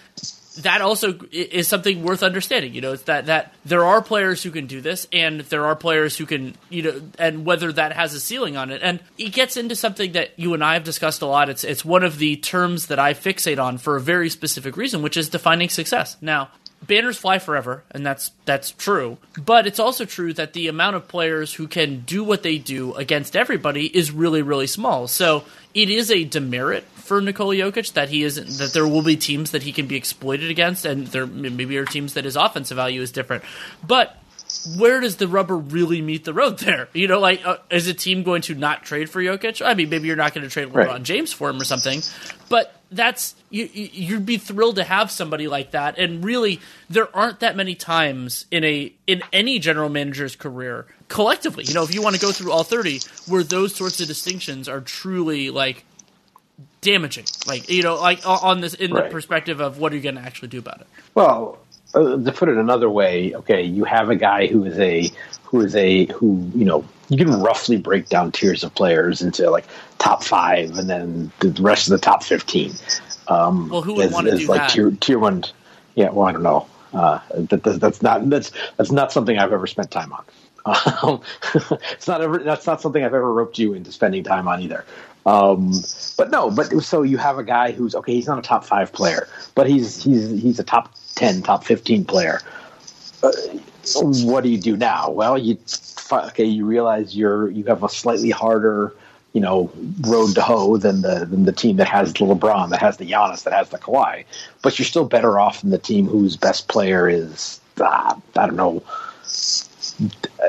That 0.63 0.81
also 0.81 1.19
is 1.31 1.69
something 1.69 2.03
worth 2.03 2.23
understanding. 2.23 2.75
You 2.75 2.81
know, 2.81 2.93
it's 2.93 3.05
that 3.05 3.27
that 3.27 3.55
there 3.65 3.85
are 3.85 4.03
players 4.03 4.43
who 4.43 4.51
can 4.51 4.67
do 4.67 4.81
this, 4.81 5.07
and 5.13 5.41
there 5.43 5.67
are 5.67 5.77
players 5.77 6.17
who 6.17 6.27
can, 6.27 6.55
you 6.71 6.83
know, 6.83 7.03
and 7.19 7.45
whether 7.45 7.73
that 7.73 7.93
has 7.93 8.15
a 8.15 8.21
ceiling 8.21 8.57
on 8.57 8.71
it, 8.71 8.83
and 8.83 9.01
it 9.19 9.33
gets 9.33 9.57
into 9.57 9.77
something 9.77 10.13
that 10.13 10.39
you 10.39 10.55
and 10.55 10.65
I 10.65 10.75
have 10.75 10.85
discussed 10.85 11.23
a 11.23 11.27
lot. 11.27 11.49
It's 11.49 11.65
it's 11.65 11.85
one 11.85 12.03
of 12.03 12.19
the 12.19 12.37
terms 12.37 12.87
that 12.87 12.99
I 12.99 13.15
fixate 13.15 13.63
on 13.63 13.79
for 13.79 13.97
a 13.97 14.01
very 14.01 14.31
specific 14.31 14.77
reason, 14.77 15.03
which 15.03 15.17
is 15.17 15.29
defining 15.29 15.69
success. 15.69 16.17
Now, 16.21 16.51
banners 16.87 17.19
fly 17.19 17.39
forever, 17.39 17.85
and 17.91 18.05
that's 18.05 18.31
that's 18.45 18.71
true. 18.71 19.19
But 19.39 19.67
it's 19.67 19.79
also 19.79 20.05
true 20.05 20.33
that 20.35 20.53
the 20.53 20.69
amount 20.69 20.97
of 20.97 21.09
players 21.09 21.55
who 21.55 21.69
can 21.69 22.01
do 22.01 22.25
what 22.25 22.43
they 22.43 22.59
do 22.59 22.95
against 22.95 23.37
everybody 23.37 23.87
is 23.87 24.11
really 24.11 24.43
really 24.43 24.67
small. 24.67 25.09
So 25.09 25.45
it 25.75 25.91
is 25.91 26.11
a 26.11 26.25
demerit 26.25 26.85
for 27.07 27.21
Nikola 27.21 27.55
Jokic 27.55 27.93
that 27.95 28.09
he 28.09 28.23
isn't 28.25 28.49
that 28.59 28.73
there 28.73 28.87
will 28.87 29.03
be 29.03 29.17
teams 29.17 29.53
that 29.53 29.63
he 29.63 29.73
can 29.73 29.87
be 29.87 29.97
exploited 29.97 30.51
against, 30.51 30.85
and 30.85 31.07
there 31.09 31.27
maybe 31.27 31.77
are 31.79 31.85
teams 31.87 32.15
that 32.15 32.25
his 32.25 32.37
offensive 32.37 32.77
value 32.77 33.01
is 33.01 33.11
different. 33.13 33.45
But 33.87 34.17
where 34.79 35.01
does 35.01 35.17
the 35.17 35.27
rubber 35.29 35.57
really 35.57 36.01
meet 36.03 36.25
the 36.25 36.33
road 36.33 36.59
there? 36.59 36.89
You 36.95 37.09
know, 37.09 37.19
like 37.21 37.45
uh, 37.47 37.57
is 37.71 37.89
a 37.89 37.95
team 37.95 38.23
going 38.23 38.43
to 38.43 38.55
not 38.55 38.85
trade 38.85 39.11
for 39.11 39.21
Jokic? 39.23 39.65
I 39.65 39.75
mean, 39.75 39.91
maybe 39.91 40.07
you're 40.09 40.17
not 40.17 40.35
going 40.35 40.45
to 40.45 40.51
trade 40.51 40.69
LeBron 40.69 40.87
Right. 40.87 41.03
James 41.03 41.33
for 41.33 41.51
him 41.51 41.61
or 41.61 41.65
something, 41.65 42.01
but 42.49 42.73
that's 42.91 43.35
you, 43.51 43.69
you- 43.73 43.91
you'd 43.93 44.27
be 44.27 44.39
thrilled 44.39 44.77
to 44.77 44.85
have 44.85 45.11
somebody 45.11 45.49
like 45.49 45.73
that. 45.73 45.99
And 45.99 46.25
really, 46.25 46.61
there 46.89 47.15
aren't 47.17 47.41
that 47.41 47.57
many 47.57 47.75
times 47.75 48.47
in 48.51 48.63
a 48.65 48.93
in 49.07 49.23
any 49.33 49.59
general 49.59 49.89
manager's 49.89 50.37
career 50.37 50.87
collectively. 51.09 51.65
You 51.65 51.75
know, 51.75 51.83
if 51.83 51.93
you 51.95 52.01
want 52.03 52.15
to 52.17 52.21
go 52.21 52.31
through 52.33 52.53
all 52.53 52.63
thirty, 52.65 53.01
where 53.27 53.43
those 53.43 53.75
sorts 53.75 54.01
of 54.01 54.07
distinctions 54.07 54.69
are 54.69 54.81
truly 54.81 55.51
like 55.51 55.85
damaging. 56.81 57.25
Like 57.47 57.69
you 57.69 57.83
know, 57.83 57.97
like 57.97 58.27
on 58.27 58.61
this 58.61 58.75
in 58.75 58.93
the 58.93 59.03
perspective 59.03 59.61
of 59.61 59.79
what 59.79 59.93
are 59.93 59.97
you 59.97 60.03
going 60.03 60.17
to 60.17 60.21
actually 60.21 60.49
do 60.49 60.59
about 60.59 60.81
it? 60.81 60.87
Well, 61.15 61.59
uh, 61.95 62.17
to 62.17 62.33
put 62.33 62.49
it 62.49 62.57
another 62.57 62.91
way, 62.91 63.35
okay, 63.35 63.63
you 63.63 63.85
have 63.85 64.11
a 64.11 64.17
guy 64.17 64.47
who 64.47 64.65
is 64.65 64.79
a 64.79 65.11
who 65.45 65.61
is 65.61 65.75
a 65.77 66.07
who 66.07 66.51
you 66.55 66.65
know 66.65 66.85
you 67.09 67.25
can 67.25 67.41
roughly 67.41 67.77
break 67.77 68.09
down 68.09 68.33
tiers 68.33 68.65
of 68.65 68.75
players 68.75 69.23
into 69.23 69.49
like 69.51 69.65
top 69.99 70.23
five 70.25 70.77
and 70.79 70.91
then 70.91 71.31
the 71.41 71.51
rest 71.63 71.87
of 71.89 71.93
the 71.93 71.99
top 71.99 72.23
fifteen. 72.23 72.73
Um, 73.29 73.69
Well, 73.69 73.83
who 73.83 73.95
would 73.95 74.13
wanna 74.13 74.33
as 74.33 74.41
do 74.41 74.47
like 74.47 74.61
that? 74.61 74.71
Tier, 74.71 74.91
tier 75.01 75.19
one, 75.19 75.45
yeah. 75.95 76.11
Well, 76.11 76.29
I 76.29 76.33
don't 76.33 76.43
know. 76.43 76.67
Uh, 76.93 77.21
that, 77.35 77.63
that, 77.63 77.81
that's 77.81 78.03
not 78.03 78.29
that's 78.31 78.53
that's 78.77 78.93
not 78.93 79.13
something 79.13 79.39
I've 79.39 79.53
ever 79.53 79.67
spent 79.67 79.91
time 79.91 80.13
on. 80.13 80.25
Um, 80.67 81.21
it's 81.93 82.09
not 82.09 82.23
ever 82.23 82.39
that's 82.39 82.67
not 82.67 82.81
something 82.81 83.05
I've 83.05 83.15
ever 83.15 83.33
roped 83.33 83.57
you 83.57 83.75
into 83.75 83.93
spending 83.93 84.25
time 84.25 84.49
on 84.49 84.61
either. 84.61 84.85
Um, 85.27 85.73
but 86.17 86.31
no, 86.31 86.51
but 86.51 86.71
so 86.83 87.03
you 87.03 87.19
have 87.19 87.37
a 87.37 87.45
guy 87.45 87.73
who's 87.73 87.95
okay. 87.97 88.15
He's 88.15 88.29
not 88.29 88.39
a 88.39 88.43
top 88.43 88.65
five 88.65 88.93
player, 88.93 89.29
but 89.55 89.69
he's 89.69 90.03
he's 90.03 90.31
he's 90.41 90.59
a 90.59 90.65
top 90.65 90.95
ten, 91.17 91.43
top 91.43 91.65
fifteen 91.65 92.05
player. 92.05 92.41
Uh, 93.23 93.33
what 94.23 94.45
do 94.45 94.49
you 94.49 94.59
do 94.59 94.77
now? 94.77 95.11
Well, 95.11 95.37
you 95.37 95.59
okay. 96.13 96.45
You 96.45 96.65
realize 96.65 97.17
you're 97.17 97.51
you 97.51 97.65
have 97.65 97.83
a 97.83 97.89
slightly 97.89 98.31
harder 98.31 98.95
you 99.33 99.41
know 99.43 99.71
road 100.01 100.35
to 100.35 100.41
hoe 100.41 100.79
than 100.79 101.03
the 101.03 101.27
than 101.27 101.45
the 101.45 101.53
team 101.53 101.77
that 101.77 101.89
has 101.89 102.13
the 102.15 102.21
LeBron, 102.21 102.71
that 102.71 102.81
has 102.81 102.97
the 102.97 103.11
Giannis, 103.11 103.43
that 103.45 103.53
has 103.53 103.69
the 103.71 103.79
Kawhi. 103.79 104.25
But 104.63 104.79
you're 104.79 104.87
still 104.87 105.05
better 105.05 105.39
off 105.41 105.61
than 105.61 105.71
the 105.71 105.79
team 105.79 106.07
whose 106.07 106.37
best 106.37 106.69
player 106.69 107.09
is 107.09 107.61
uh, 107.81 108.15
I 108.37 108.47
don't 108.47 108.57
know 108.57 108.83
uh, 110.01 110.49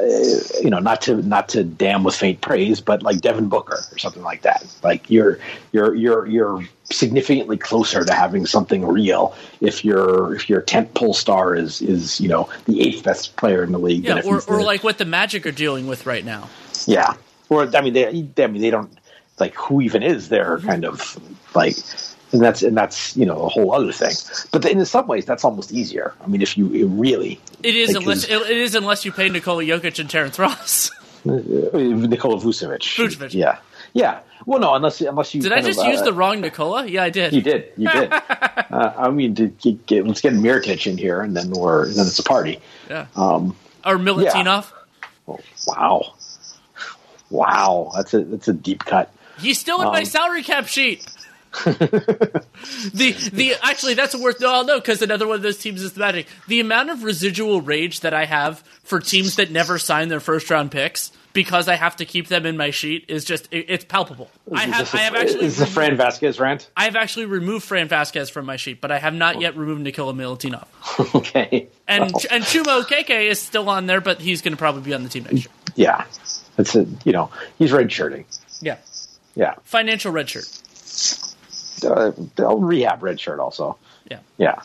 you 0.62 0.70
know, 0.70 0.80
not 0.80 1.02
to 1.02 1.22
not 1.22 1.50
to 1.50 1.64
damn 1.64 2.04
with 2.04 2.16
faint 2.16 2.42
praise, 2.42 2.82
but 2.82 3.02
like 3.04 3.22
Devin 3.22 3.48
Booker 3.48 3.80
or 3.92 3.98
something 3.98 4.24
like 4.24 4.42
that. 4.42 4.66
Like 4.84 5.10
you're 5.10 5.40
you're 5.72 5.96
you're 5.96 6.26
you're 6.26 6.64
significantly 6.84 7.58
closer 7.58 8.04
to 8.04 8.14
having 8.14 8.46
something 8.46 8.86
real 8.86 9.36
if 9.62 9.86
your 9.86 10.36
if 10.36 10.50
your 10.50 10.62
tent 10.62 10.94
pole 10.94 11.14
star 11.14 11.56
is 11.56 11.82
is 11.82 12.20
you 12.20 12.28
know 12.28 12.50
the 12.66 12.82
eighth 12.82 13.04
best 13.04 13.36
player 13.38 13.64
in 13.64 13.72
the 13.72 13.80
league. 13.80 14.04
Yeah, 14.04 14.22
or, 14.26 14.42
or 14.48 14.62
like 14.62 14.84
what 14.84 14.98
the 14.98 15.06
Magic 15.06 15.46
are 15.46 15.52
dealing 15.52 15.88
with 15.88 16.06
right 16.06 16.26
now. 16.26 16.50
yeah, 16.86 17.14
or 17.50 17.74
I 17.76 17.82
mean 17.82 17.94
they 17.94 18.08
I 18.08 18.48
mean 18.48 18.62
they 18.62 18.72
don't 18.72 18.92
like 19.40 19.56
who 19.56 19.82
even 19.82 20.04
is 20.04 20.30
there 20.30 20.60
kind 20.60 20.86
of 20.86 21.18
like. 21.56 21.78
And 22.34 22.42
that's 22.42 22.62
and 22.62 22.76
that's 22.76 23.16
you 23.16 23.26
know 23.26 23.44
a 23.44 23.48
whole 23.50 23.74
other 23.74 23.92
thing, 23.94 24.14
but 24.52 24.66
in 24.66 24.84
some 24.86 25.08
ways 25.08 25.26
that's 25.26 25.46
almost 25.46 25.72
easier. 25.72 26.14
I 26.22 26.28
mean, 26.28 26.42
if 26.42 26.58
you 26.58 26.74
it 26.74 26.84
really 26.86 27.40
It 27.64 27.74
is 27.76 27.94
Like, 27.94 28.04
unless 28.04 28.26
it, 28.26 28.42
is 28.50 28.76
unless 28.76 29.06
you 29.06 29.14
pay 29.14 29.30
Nikola 29.30 29.64
Jokic 29.64 29.98
and 30.00 30.10
Terrence 30.10 30.38
Ross. 30.38 30.92
uh, 31.26 31.32
Nikola 31.32 32.38
Vucevic, 32.42 32.80
Vucevic. 32.98 33.34
yeah, 33.34 33.60
yeah. 33.94 34.20
Well, 34.46 34.60
no, 34.60 34.74
unless 34.76 35.00
unless 35.00 35.34
you 35.34 35.42
Did 35.42 35.54
I 35.54 35.62
just 35.62 35.80
of, 35.80 35.88
use 35.88 36.02
uh, 36.02 36.06
the 36.06 36.14
wrong 36.14 36.42
Nikola? 36.42 36.86
Yeah, 36.86 37.04
I 37.04 37.10
did. 37.10 37.32
You 37.32 37.42
did. 37.42 37.72
You 37.78 37.90
did. 37.90 38.12
uh, 38.12 38.94
I 38.98 39.10
mean, 39.10 39.36
to 39.36 39.48
get, 39.48 39.86
get, 39.86 40.06
let's 40.06 40.20
get 40.20 40.34
Mirotic 40.34 40.86
in 40.86 40.98
here, 40.98 41.22
and 41.22 41.36
then 41.36 41.52
we're 41.52 41.86
then 41.88 42.08
it's 42.08 42.20
a 42.20 42.24
party. 42.24 42.60
Yeah. 42.90 43.08
Um, 43.16 43.56
or 43.86 43.98
Milutinov. 43.98 44.70
oh, 45.30 45.40
wow, 45.66 46.14
wow, 47.30 47.92
that's 47.96 48.14
a 48.14 48.24
that's 48.24 48.48
a 48.48 48.54
deep 48.54 48.84
cut. 48.86 49.12
He's 49.40 49.60
still 49.60 49.82
in 49.82 49.88
my 49.90 50.00
Um, 50.00 50.06
salary 50.06 50.44
cap 50.44 50.68
sheet. 50.68 51.06
The 51.66 53.12
the 53.34 53.56
actually 53.62 53.94
that's 53.94 54.16
worth 54.16 54.40
no 54.40 54.62
no 54.64 54.80
because 54.80 55.02
another 55.02 55.28
one 55.28 55.36
of 55.36 55.42
those 55.42 55.58
teams 55.58 55.82
is 55.82 55.94
the 55.94 56.00
Magic. 56.00 56.28
The 56.48 56.60
amount 56.60 56.90
of 56.90 57.04
residual 57.04 57.62
rage 57.62 58.02
that 58.02 58.14
I 58.14 58.26
have 58.26 58.60
for 58.84 59.00
teams 59.00 59.36
that 59.36 59.52
never 59.52 59.78
sign 59.78 60.10
their 60.10 60.20
first 60.20 60.50
round 60.50 60.72
picks 60.72 61.12
because 61.34 61.68
I 61.68 61.76
have 61.76 61.98
to 61.98 62.06
keep 62.06 62.28
them 62.28 62.48
in 62.48 62.58
my 62.58 62.72
sheet 62.72 63.06
is 63.10 63.24
just 63.24 63.48
it, 63.52 63.66
it's 63.70 63.86
palpable. 63.86 64.30
I 64.52 64.66
have 64.66 64.94
a- 64.94 64.98
I 64.98 65.02
have 65.02 65.16
actually 65.16 65.46
is 65.46 65.58
this 65.58 65.70
a 65.70 65.72
Fran 65.72 65.92
removed, 65.92 66.20
Vazquez 66.20 66.40
rant? 66.40 66.70
I 66.76 66.86
have 66.86 66.96
actually 66.96 67.26
removed 67.26 67.66
Fran 67.66 67.88
Vazquez 67.90 68.32
from 68.32 68.46
my 68.46 68.56
sheet, 68.56 68.82
but 68.82 68.92
I 68.92 68.98
have 68.98 69.14
not 69.14 69.36
oh. 69.36 69.42
yet 69.42 69.56
removed 69.56 69.82
Nikola 69.82 70.14
Milutinov. 70.14 70.66
okay, 71.16 71.68
And 71.88 72.12
Well, 72.12 72.22
and 72.32 72.44
Chuma 72.44 72.84
Okeke 72.84 73.30
is 73.30 73.40
still 73.40 73.70
on 73.70 73.86
there, 73.86 74.02
but 74.02 74.20
he's 74.20 74.42
going 74.42 74.54
to 74.54 74.58
probably 74.58 74.82
be 74.82 74.94
on 74.96 75.04
the 75.04 75.10
team 75.10 75.24
next 75.24 75.46
year. 75.46 75.54
yeah, 75.76 76.06
that's 76.56 76.76
a 76.76 76.88
you 77.06 77.12
know 77.12 77.30
he's 77.60 77.72
red 77.72 77.92
shirting. 77.92 78.26
Yeah, 78.60 78.78
Yeah, 79.36 79.56
financial 79.64 80.12
red 80.12 80.30
shirt. 80.30 80.50
Uh, 81.84 82.12
they'll 82.36 82.60
rehab 82.60 83.04
red 83.04 83.20
shirt 83.20 83.40
also. 83.40 83.78
Yeah. 84.10 84.20
Yeah. 84.38 84.62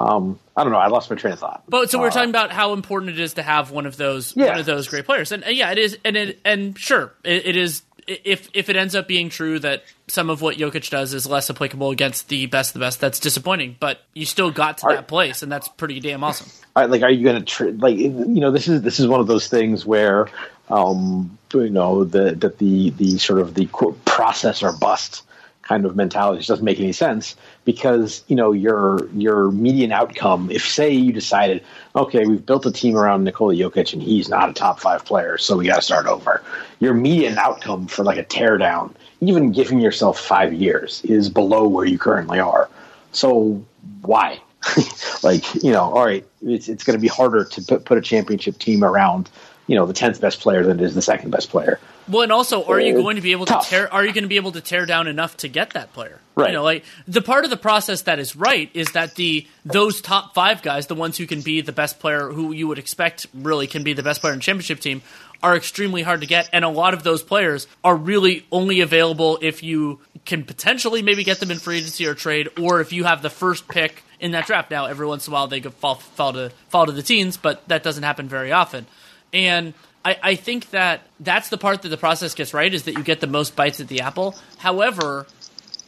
Um, 0.00 0.38
I 0.56 0.62
don't 0.62 0.72
know. 0.72 0.78
I 0.78 0.86
lost 0.88 1.10
my 1.10 1.16
train 1.16 1.32
of 1.32 1.40
thought. 1.40 1.64
But 1.68 1.90
so 1.90 1.98
we're 1.98 2.08
Uh, 2.08 2.10
talking 2.10 2.30
about 2.30 2.52
how 2.52 2.72
important 2.72 3.12
it 3.12 3.20
is 3.20 3.34
to 3.34 3.42
have 3.42 3.70
one 3.72 3.84
of 3.86 3.96
those 3.96 4.32
Yeah. 4.36 4.50
one 4.50 4.58
of 4.60 4.66
those 4.66 4.86
great 4.88 5.06
players, 5.06 5.32
and 5.32 5.44
uh, 5.44 5.48
yeah, 5.50 5.72
it 5.72 5.78
is, 5.78 5.98
and 6.04 6.16
it, 6.16 6.38
and 6.44 6.78
sure, 6.78 7.12
it, 7.24 7.46
it 7.46 7.56
is. 7.56 7.82
If 8.06 8.48
if 8.54 8.70
it 8.70 8.76
ends 8.76 8.94
up 8.94 9.06
being 9.06 9.28
true 9.28 9.58
that 9.58 9.82
some 10.06 10.30
of 10.30 10.40
what 10.40 10.56
Jokic 10.56 10.88
does 10.88 11.12
is 11.12 11.26
less 11.26 11.50
applicable 11.50 11.90
against 11.90 12.28
the 12.28 12.46
best 12.46 12.70
of 12.70 12.74
the 12.74 12.78
best, 12.80 13.00
that's 13.00 13.18
disappointing. 13.20 13.76
But 13.78 13.98
you 14.14 14.24
still 14.24 14.50
got 14.50 14.78
to 14.78 14.86
Are- 14.86 14.94
that 14.94 15.08
place, 15.08 15.42
and 15.42 15.50
that's 15.52 15.68
pretty 15.68 16.00
damn 16.00 16.24
awesome. 16.24 16.46
All 16.74 16.84
right, 16.84 16.90
like, 16.90 17.02
are 17.02 17.10
you 17.10 17.22
going 17.24 17.36
to 17.40 17.44
tr- 17.44 17.68
like 17.70 17.96
you 17.98 18.08
know 18.08 18.50
this 18.50 18.66
is 18.68 18.80
this 18.82 18.98
is 19.00 19.06
one 19.08 19.20
of 19.20 19.26
those 19.26 19.48
things 19.48 19.84
where 19.84 20.28
um, 20.70 21.36
you 21.52 21.68
know 21.70 22.04
the 22.04 22.32
that 22.36 22.58
the 22.58 22.90
the 22.90 23.18
sort 23.18 23.40
of 23.40 23.52
the 23.54 23.66
quote, 23.66 24.02
process 24.06 24.62
or 24.62 24.72
bust 24.72 25.22
kind 25.68 25.84
of 25.84 25.94
mentality. 25.94 26.38
Just 26.38 26.48
doesn't 26.48 26.64
make 26.64 26.80
any 26.80 26.92
sense 26.92 27.36
because 27.64 28.24
you 28.26 28.34
know 28.34 28.52
your 28.52 29.06
your 29.10 29.50
median 29.50 29.92
outcome 29.92 30.50
if 30.50 30.66
say 30.66 30.90
you 30.90 31.12
decided 31.12 31.62
okay 31.94 32.24
we've 32.24 32.44
built 32.44 32.64
a 32.64 32.72
team 32.72 32.96
around 32.96 33.24
Nikola 33.24 33.54
Jokic 33.54 33.92
and 33.92 34.02
he's 34.02 34.28
not 34.28 34.48
a 34.48 34.52
top 34.54 34.80
five 34.80 35.04
player 35.04 35.36
so 35.36 35.56
we 35.56 35.66
got 35.66 35.76
to 35.76 35.82
start 35.82 36.06
over. 36.06 36.42
Your 36.80 36.94
median 36.94 37.36
outcome 37.36 37.86
for 37.86 38.02
like 38.02 38.18
a 38.18 38.24
teardown 38.24 38.94
even 39.20 39.52
giving 39.52 39.80
yourself 39.80 40.18
five 40.18 40.54
years 40.54 41.02
is 41.04 41.28
below 41.28 41.68
where 41.68 41.84
you 41.84 41.98
currently 41.98 42.38
are. 42.38 42.70
So 43.12 43.62
why? 44.02 44.40
Like 45.24 45.52
you 45.62 45.72
know 45.72 45.82
all 45.82 46.06
right 46.06 46.24
it's, 46.42 46.68
it's 46.68 46.84
going 46.84 46.96
to 46.96 47.02
be 47.02 47.08
harder 47.08 47.44
to 47.44 47.62
put, 47.62 47.84
put 47.84 47.98
a 47.98 48.00
championship 48.00 48.56
team 48.58 48.84
around 48.84 49.28
you 49.66 49.74
know 49.74 49.84
the 49.84 49.92
10th 49.92 50.20
best 50.20 50.40
player 50.40 50.62
than 50.62 50.78
it 50.78 50.84
is 50.84 50.94
the 50.94 51.02
second 51.02 51.30
best 51.30 51.50
player 51.50 51.80
Well, 52.08 52.22
and 52.22 52.32
also, 52.32 52.64
are 52.64 52.80
you 52.80 52.94
going 52.94 53.16
to 53.16 53.22
be 53.22 53.32
able 53.32 53.46
tough. 53.46 53.64
to 53.64 53.70
tear? 53.70 53.92
Are 53.92 54.04
you 54.04 54.12
going 54.12 54.24
to 54.24 54.28
be 54.28 54.36
able 54.36 54.52
to 54.52 54.60
tear 54.60 54.86
down 54.86 55.08
enough 55.08 55.36
to 55.38 55.48
get 55.48 55.70
that 55.70 55.92
player? 55.92 56.20
Right. 56.34 56.50
You 56.50 56.56
know, 56.56 56.62
like 56.62 56.84
the 57.06 57.20
part 57.20 57.44
of 57.44 57.50
the 57.50 57.56
process 57.56 58.02
that 58.02 58.18
is 58.18 58.36
right 58.36 58.70
is 58.72 58.92
that 58.92 59.16
the 59.16 59.46
those 59.64 60.00
top 60.00 60.34
five 60.34 60.62
guys, 60.62 60.86
the 60.86 60.94
ones 60.94 61.16
who 61.16 61.26
can 61.26 61.40
be 61.40 61.60
the 61.60 61.72
best 61.72 61.98
player, 61.98 62.30
who 62.30 62.52
you 62.52 62.68
would 62.68 62.78
expect 62.78 63.26
really 63.34 63.66
can 63.66 63.82
be 63.82 63.92
the 63.92 64.04
best 64.04 64.20
player 64.20 64.32
in 64.32 64.38
the 64.38 64.42
championship 64.44 64.78
team, 64.78 65.02
are 65.42 65.56
extremely 65.56 66.02
hard 66.02 66.20
to 66.20 66.26
get, 66.26 66.48
and 66.52 66.64
a 66.64 66.68
lot 66.68 66.94
of 66.94 67.02
those 67.02 67.22
players 67.22 67.66
are 67.84 67.96
really 67.96 68.46
only 68.50 68.80
available 68.80 69.38
if 69.42 69.62
you 69.62 70.00
can 70.24 70.44
potentially 70.44 71.02
maybe 71.02 71.24
get 71.24 71.40
them 71.40 71.50
in 71.50 71.58
free 71.58 71.78
agency 71.78 72.06
or 72.06 72.14
trade, 72.14 72.48
or 72.60 72.80
if 72.80 72.92
you 72.92 73.04
have 73.04 73.22
the 73.22 73.30
first 73.30 73.68
pick 73.68 74.02
in 74.20 74.32
that 74.32 74.46
draft. 74.46 74.70
Now, 74.70 74.86
every 74.86 75.06
once 75.06 75.26
in 75.26 75.32
a 75.32 75.34
while 75.34 75.46
they 75.46 75.60
could 75.60 75.74
fall, 75.74 75.96
fall 75.96 76.32
to 76.32 76.50
fall 76.68 76.86
to 76.86 76.92
the 76.92 77.02
teens, 77.02 77.36
but 77.36 77.66
that 77.68 77.82
doesn't 77.82 78.04
happen 78.04 78.28
very 78.28 78.52
often, 78.52 78.86
and. 79.32 79.74
I, 80.08 80.16
I 80.22 80.34
think 80.36 80.70
that 80.70 81.02
that's 81.20 81.50
the 81.50 81.58
part 81.58 81.82
that 81.82 81.90
the 81.90 81.98
process 81.98 82.34
gets 82.34 82.54
right 82.54 82.72
is 82.72 82.84
that 82.84 82.94
you 82.94 83.02
get 83.02 83.20
the 83.20 83.26
most 83.26 83.54
bites 83.54 83.78
at 83.80 83.88
the 83.88 84.00
apple. 84.00 84.34
However, 84.56 85.26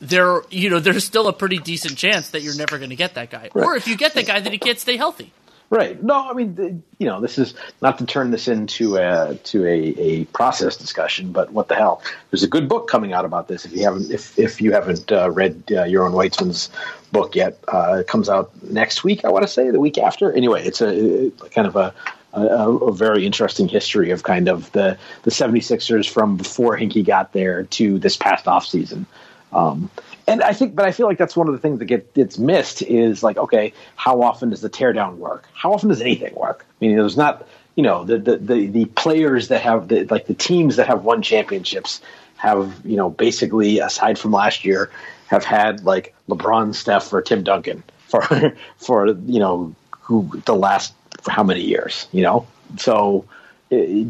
there 0.00 0.42
you 0.50 0.68
know 0.68 0.78
there's 0.78 1.04
still 1.04 1.26
a 1.28 1.32
pretty 1.32 1.58
decent 1.58 1.96
chance 1.96 2.30
that 2.30 2.42
you're 2.42 2.56
never 2.56 2.76
going 2.78 2.90
to 2.90 2.96
get 2.96 3.14
that 3.14 3.30
guy, 3.30 3.50
or 3.54 3.76
if 3.76 3.88
you 3.88 3.96
get 3.96 4.14
that 4.14 4.26
guy, 4.26 4.40
that 4.40 4.52
he 4.52 4.58
can't 4.58 4.78
stay 4.78 4.96
healthy. 4.96 5.32
Right. 5.70 6.02
No, 6.02 6.28
I 6.28 6.32
mean, 6.32 6.56
the, 6.56 6.76
you 6.98 7.06
know, 7.06 7.20
this 7.20 7.38
is 7.38 7.54
not 7.80 7.98
to 7.98 8.04
turn 8.04 8.32
this 8.32 8.48
into 8.48 8.96
a 8.96 9.36
to 9.36 9.64
a, 9.64 9.94
a 9.98 10.24
process 10.26 10.76
discussion, 10.76 11.30
but 11.30 11.52
what 11.52 11.68
the 11.68 11.76
hell? 11.76 12.02
There's 12.30 12.42
a 12.42 12.48
good 12.48 12.68
book 12.68 12.88
coming 12.88 13.12
out 13.12 13.24
about 13.24 13.46
this. 13.46 13.64
If 13.64 13.72
you 13.72 13.84
haven't, 13.84 14.10
if 14.10 14.36
if 14.38 14.60
you 14.60 14.72
haven't 14.72 15.12
uh, 15.12 15.30
read 15.30 15.62
uh, 15.68 15.84
Yaron 15.84 16.12
Weitzman's 16.12 16.70
book 17.12 17.36
yet, 17.36 17.56
uh, 17.68 17.98
it 18.00 18.08
comes 18.08 18.28
out 18.28 18.50
next 18.64 19.04
week. 19.04 19.24
I 19.24 19.30
want 19.30 19.44
to 19.44 19.48
say 19.48 19.70
the 19.70 19.80
week 19.80 19.96
after. 19.96 20.32
Anyway, 20.32 20.64
it's 20.66 20.80
a, 20.80 21.28
a 21.28 21.48
kind 21.50 21.68
of 21.68 21.76
a, 21.76 21.94
a 22.32 22.42
a 22.42 22.92
very 22.92 23.26
interesting 23.26 23.68
history 23.68 24.10
of 24.10 24.22
kind 24.22 24.48
of 24.48 24.70
the 24.72 24.98
the 25.22 25.30
76ers 25.30 26.08
from 26.08 26.36
before 26.36 26.76
Hinkie 26.76 27.04
got 27.04 27.32
there 27.32 27.64
to 27.64 27.98
this 27.98 28.16
past 28.16 28.46
off 28.46 28.66
season. 28.66 29.06
Um, 29.52 29.90
and 30.26 30.42
I 30.42 30.52
think, 30.52 30.76
but 30.76 30.84
I 30.84 30.92
feel 30.92 31.06
like 31.06 31.18
that's 31.18 31.36
one 31.36 31.48
of 31.48 31.54
the 31.54 31.58
things 31.58 31.80
that 31.80 31.86
get, 31.86 32.14
gets 32.14 32.38
missed 32.38 32.82
is 32.82 33.22
like, 33.22 33.36
okay, 33.36 33.72
how 33.96 34.22
often 34.22 34.50
does 34.50 34.60
the 34.60 34.70
teardown 34.70 35.16
work? 35.16 35.48
How 35.54 35.72
often 35.72 35.88
does 35.88 36.00
anything 36.00 36.34
work? 36.34 36.64
I 36.68 36.84
mean, 36.84 36.96
there's 36.96 37.16
not, 37.16 37.48
you 37.74 37.82
know, 37.82 38.04
the, 38.04 38.18
the, 38.18 38.36
the, 38.36 38.66
the 38.68 38.84
players 38.84 39.48
that 39.48 39.62
have 39.62 39.88
the, 39.88 40.04
like 40.04 40.26
the 40.26 40.34
teams 40.34 40.76
that 40.76 40.86
have 40.86 41.02
won 41.04 41.22
championships 41.22 42.00
have, 42.36 42.80
you 42.84 42.96
know, 42.96 43.10
basically 43.10 43.80
aside 43.80 44.18
from 44.18 44.30
last 44.30 44.64
year 44.64 44.90
have 45.26 45.44
had 45.44 45.84
like 45.84 46.14
LeBron, 46.28 46.74
Steph 46.76 47.12
or 47.12 47.22
Tim 47.22 47.42
Duncan 47.42 47.82
for, 48.06 48.22
for, 48.76 49.08
you 49.08 49.40
know, 49.40 49.74
who 50.00 50.40
the 50.44 50.54
last, 50.54 50.94
for 51.22 51.30
how 51.30 51.42
many 51.42 51.60
years, 51.60 52.06
you 52.12 52.22
know? 52.22 52.46
So, 52.76 53.26
it, 53.70 54.08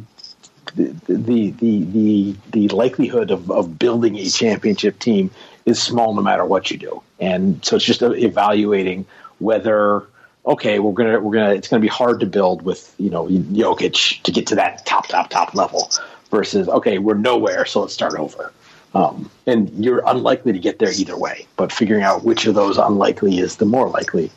the 0.74 0.94
the 1.08 1.50
the 1.50 2.36
the, 2.50 2.68
likelihood 2.68 3.30
of, 3.30 3.50
of 3.50 3.78
building 3.78 4.16
a 4.18 4.28
championship 4.28 4.98
team 4.98 5.30
is 5.66 5.82
small 5.82 6.14
no 6.14 6.22
matter 6.22 6.44
what 6.44 6.70
you 6.70 6.78
do, 6.78 7.02
and 7.18 7.64
so 7.64 7.76
it's 7.76 7.84
just 7.84 8.02
evaluating 8.02 9.06
whether 9.38 10.06
okay 10.46 10.78
we're 10.78 10.92
gonna 10.92 11.20
we're 11.20 11.34
gonna 11.34 11.54
it's 11.54 11.68
gonna 11.68 11.80
be 11.80 11.88
hard 11.88 12.20
to 12.20 12.26
build 12.26 12.62
with 12.62 12.94
you 12.98 13.10
know 13.10 13.26
Jokic 13.26 14.22
to 14.22 14.32
get 14.32 14.46
to 14.48 14.54
that 14.56 14.86
top 14.86 15.08
top 15.08 15.30
top 15.30 15.54
level 15.54 15.90
versus 16.30 16.68
okay 16.68 16.98
we're 16.98 17.14
nowhere 17.14 17.64
so 17.64 17.80
let's 17.80 17.94
start 17.94 18.14
over. 18.14 18.52
Um, 18.92 19.30
and 19.46 19.70
you're 19.84 20.02
unlikely 20.04 20.52
to 20.52 20.58
get 20.58 20.80
there 20.80 20.90
either 20.90 21.16
way, 21.16 21.46
but 21.56 21.70
figuring 21.70 22.02
out 22.02 22.24
which 22.24 22.46
of 22.46 22.56
those 22.56 22.76
unlikely 22.76 23.38
is 23.38 23.56
the 23.56 23.64
more 23.64 23.88
likely 23.88 24.32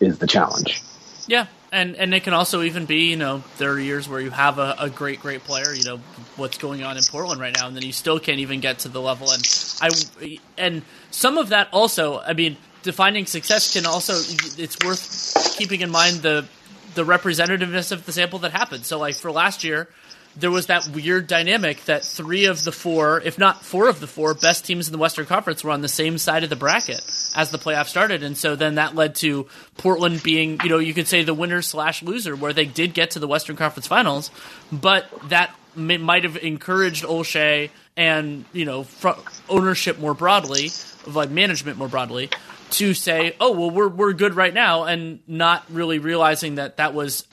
is 0.00 0.18
the 0.18 0.26
challenge. 0.26 0.82
Yeah, 1.26 1.46
and 1.72 1.96
and 1.96 2.14
it 2.14 2.22
can 2.22 2.32
also 2.32 2.62
even 2.62 2.86
be 2.86 3.10
you 3.10 3.16
know 3.16 3.42
there 3.58 3.72
are 3.72 3.78
years 3.78 4.08
where 4.08 4.20
you 4.20 4.30
have 4.30 4.58
a, 4.58 4.74
a 4.78 4.90
great 4.90 5.20
great 5.20 5.44
player 5.44 5.72
you 5.72 5.84
know 5.84 5.98
what's 6.36 6.58
going 6.58 6.82
on 6.82 6.96
in 6.96 7.02
Portland 7.04 7.40
right 7.40 7.54
now 7.54 7.66
and 7.66 7.76
then 7.76 7.84
you 7.84 7.92
still 7.92 8.18
can't 8.18 8.38
even 8.38 8.60
get 8.60 8.80
to 8.80 8.88
the 8.88 9.00
level. 9.00 9.30
And 9.30 9.42
I 9.80 10.38
and 10.56 10.82
some 11.10 11.38
of 11.38 11.50
that 11.50 11.68
also 11.72 12.18
I 12.20 12.32
mean 12.32 12.56
defining 12.82 13.26
success 13.26 13.72
can 13.72 13.86
also 13.86 14.14
it's 14.60 14.78
worth 14.84 15.56
keeping 15.56 15.80
in 15.80 15.90
mind 15.90 16.16
the 16.18 16.46
the 16.94 17.04
representativeness 17.04 17.92
of 17.92 18.06
the 18.06 18.12
sample 18.12 18.38
that 18.40 18.52
happened. 18.52 18.84
So 18.84 18.98
like 18.98 19.14
for 19.14 19.30
last 19.30 19.64
year 19.64 19.88
there 20.36 20.50
was 20.50 20.66
that 20.66 20.88
weird 20.88 21.26
dynamic 21.26 21.84
that 21.86 22.04
three 22.04 22.44
of 22.44 22.62
the 22.62 22.70
four, 22.70 23.20
if 23.20 23.38
not 23.38 23.64
four 23.64 23.88
of 23.88 23.98
the 23.98 24.06
four 24.06 24.34
best 24.34 24.64
teams 24.64 24.86
in 24.86 24.92
the 24.92 24.98
Western 24.98 25.26
Conference 25.26 25.64
were 25.64 25.72
on 25.72 25.80
the 25.80 25.88
same 25.88 26.16
side 26.16 26.44
of 26.44 26.50
the 26.50 26.56
bracket 26.56 27.02
as 27.34 27.50
the 27.50 27.58
playoffs 27.58 27.88
started. 27.88 28.22
And 28.22 28.36
so 28.36 28.56
then 28.56 28.76
that 28.76 28.94
led 28.94 29.14
to 29.16 29.46
Portland 29.76 30.22
being, 30.22 30.60
you 30.62 30.68
know, 30.68 30.78
you 30.78 30.94
could 30.94 31.08
say 31.08 31.22
the 31.22 31.34
winner 31.34 31.62
slash 31.62 32.02
loser, 32.02 32.36
where 32.36 32.52
they 32.52 32.64
did 32.64 32.94
get 32.94 33.12
to 33.12 33.18
the 33.18 33.28
Western 33.28 33.56
Conference 33.56 33.86
finals, 33.86 34.30
but 34.72 35.06
that 35.28 35.54
may, 35.74 35.96
might 35.96 36.24
have 36.24 36.36
encouraged 36.36 37.04
Olshey 37.04 37.70
and, 37.96 38.44
you 38.52 38.64
know, 38.64 38.84
fr- 38.84 39.20
ownership 39.48 39.98
more 39.98 40.14
broadly, 40.14 40.66
of 41.06 41.16
like 41.16 41.30
management 41.30 41.78
more 41.78 41.88
broadly, 41.88 42.30
to 42.70 42.94
say, 42.94 43.34
oh, 43.40 43.52
well, 43.52 43.70
we're, 43.70 43.88
we're 43.88 44.12
good 44.12 44.34
right 44.34 44.54
now, 44.54 44.84
and 44.84 45.20
not 45.26 45.64
really 45.70 45.98
realizing 45.98 46.56
that 46.56 46.76
that 46.76 46.94
was 46.94 47.26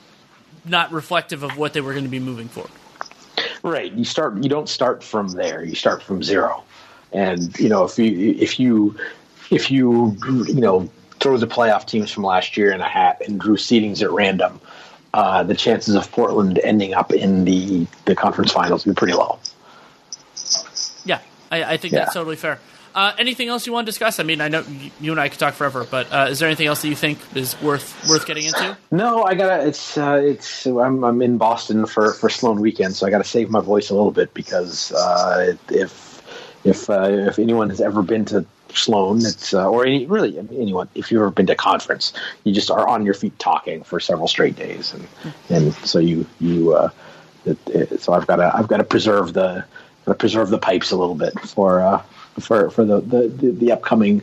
not 0.63 0.91
reflective 0.91 1.43
of 1.43 1.57
what 1.57 1.73
they 1.73 1.81
were 1.81 1.91
going 1.91 2.05
to 2.05 2.09
be 2.09 2.19
moving 2.19 2.47
forward. 2.47 2.71
Right. 3.63 3.91
You 3.91 4.05
start. 4.05 4.41
You 4.41 4.49
don't 4.49 4.69
start 4.69 5.03
from 5.03 5.29
there. 5.29 5.63
You 5.63 5.75
start 5.75 6.01
from 6.03 6.23
zero. 6.23 6.63
And 7.11 7.57
you 7.59 7.67
know, 7.67 7.83
if 7.83 7.97
you 7.97 8.35
if 8.39 8.59
you 8.59 8.95
if 9.51 9.71
you 9.71 10.17
you 10.47 10.61
know 10.61 10.89
throw 11.19 11.37
the 11.37 11.47
playoff 11.47 11.87
teams 11.87 12.11
from 12.11 12.23
last 12.23 12.57
year 12.57 12.71
in 12.71 12.81
a 12.81 12.87
hat 12.87 13.21
and 13.25 13.39
drew 13.39 13.55
seedings 13.55 14.01
at 14.01 14.11
random, 14.11 14.59
uh, 15.13 15.43
the 15.43 15.55
chances 15.55 15.95
of 15.95 16.11
Portland 16.11 16.59
ending 16.63 16.93
up 16.93 17.13
in 17.13 17.45
the 17.45 17.87
the 18.05 18.15
conference 18.15 18.51
finals 18.51 18.85
would 18.85 18.95
be 18.95 18.99
pretty 18.99 19.13
low. 19.13 19.39
Yeah, 21.05 21.19
I, 21.51 21.63
I 21.63 21.77
think 21.77 21.93
Yeah. 21.93 22.01
that's 22.01 22.13
totally 22.13 22.35
fair. 22.35 22.59
Uh, 22.93 23.11
anything 23.17 23.49
else 23.49 23.67
you 23.67 23.73
want 23.73 23.85
to 23.85 23.91
discuss? 23.91 24.21
I 24.21 24.23
mean, 24.23 24.39
I 24.39 24.47
know 24.47 24.63
you 25.01 25.11
and 25.11 25.19
I 25.19 25.27
could 25.27 25.37
talk 25.37 25.53
forever, 25.53 25.85
but 25.89 26.11
uh, 26.13 26.27
is 26.29 26.39
there 26.39 26.47
anything 26.47 26.67
else 26.67 26.81
that 26.81 26.87
you 26.87 26.95
think 26.95 27.19
is 27.35 27.59
worth 27.61 28.07
worth 28.07 28.25
getting 28.25 28.45
into? 28.45 28.77
No, 28.89 29.23
I 29.23 29.35
gotta. 29.35 29.67
It's 29.67 29.97
uh, 29.97 30.21
it's. 30.23 30.65
I'm 30.65 31.03
I'm 31.03 31.21
in 31.21 31.37
Boston 31.37 31.87
for 31.87 32.13
for 32.13 32.29
Sloan 32.29 32.61
weekend, 32.61 32.95
so 32.95 33.05
I 33.05 33.09
gotta 33.09 33.25
save 33.25 33.49
my 33.49 33.59
voice 33.59 33.89
a 33.89 33.95
little 33.95 34.11
bit 34.11 34.33
because 34.33 34.93
uh, 34.93 35.55
if 35.69 36.21
if 36.63 36.89
uh, 36.89 37.09
if 37.09 37.37
anyone 37.37 37.69
has 37.69 37.81
ever 37.81 38.01
been 38.01 38.23
to 38.25 38.45
Sloan, 38.77 39.17
it's 39.17 39.53
uh, 39.53 39.69
or 39.69 39.85
any, 39.85 40.05
really 40.05 40.37
anyone, 40.37 40.89
if 40.95 41.11
you've 41.11 41.21
ever 41.21 41.31
been 41.31 41.47
to 41.47 41.53
a 41.53 41.55
conference, 41.55 42.13
you 42.43 42.53
just 42.53 42.69
are 42.69 42.87
on 42.87 43.05
your 43.05 43.13
feet 43.13 43.37
talking 43.39 43.83
for 43.83 43.99
several 43.99 44.27
straight 44.27 44.55
days, 44.55 44.93
and 44.93 45.07
and 45.49 45.73
so 45.73 45.99
you 45.99 46.25
you. 46.39 46.73
Uh, 46.73 46.89
it, 47.45 47.57
it, 47.67 48.01
so 48.01 48.13
I've 48.13 48.25
got 48.25 48.37
to 48.37 48.51
I've 48.55 48.67
got 48.67 48.77
to 48.77 48.83
preserve 48.83 49.33
the 49.33 49.63
gotta 50.05 50.17
preserve 50.17 50.49
the 50.49 50.57
pipes 50.57 50.91
a 50.91 50.95
little 50.95 51.15
bit 51.15 51.39
for 51.41 51.81
uh, 51.81 52.01
for 52.39 52.69
for 52.69 52.85
the 52.85 53.01
the, 53.01 53.27
the, 53.27 53.51
the 53.51 53.71
upcoming 53.71 54.21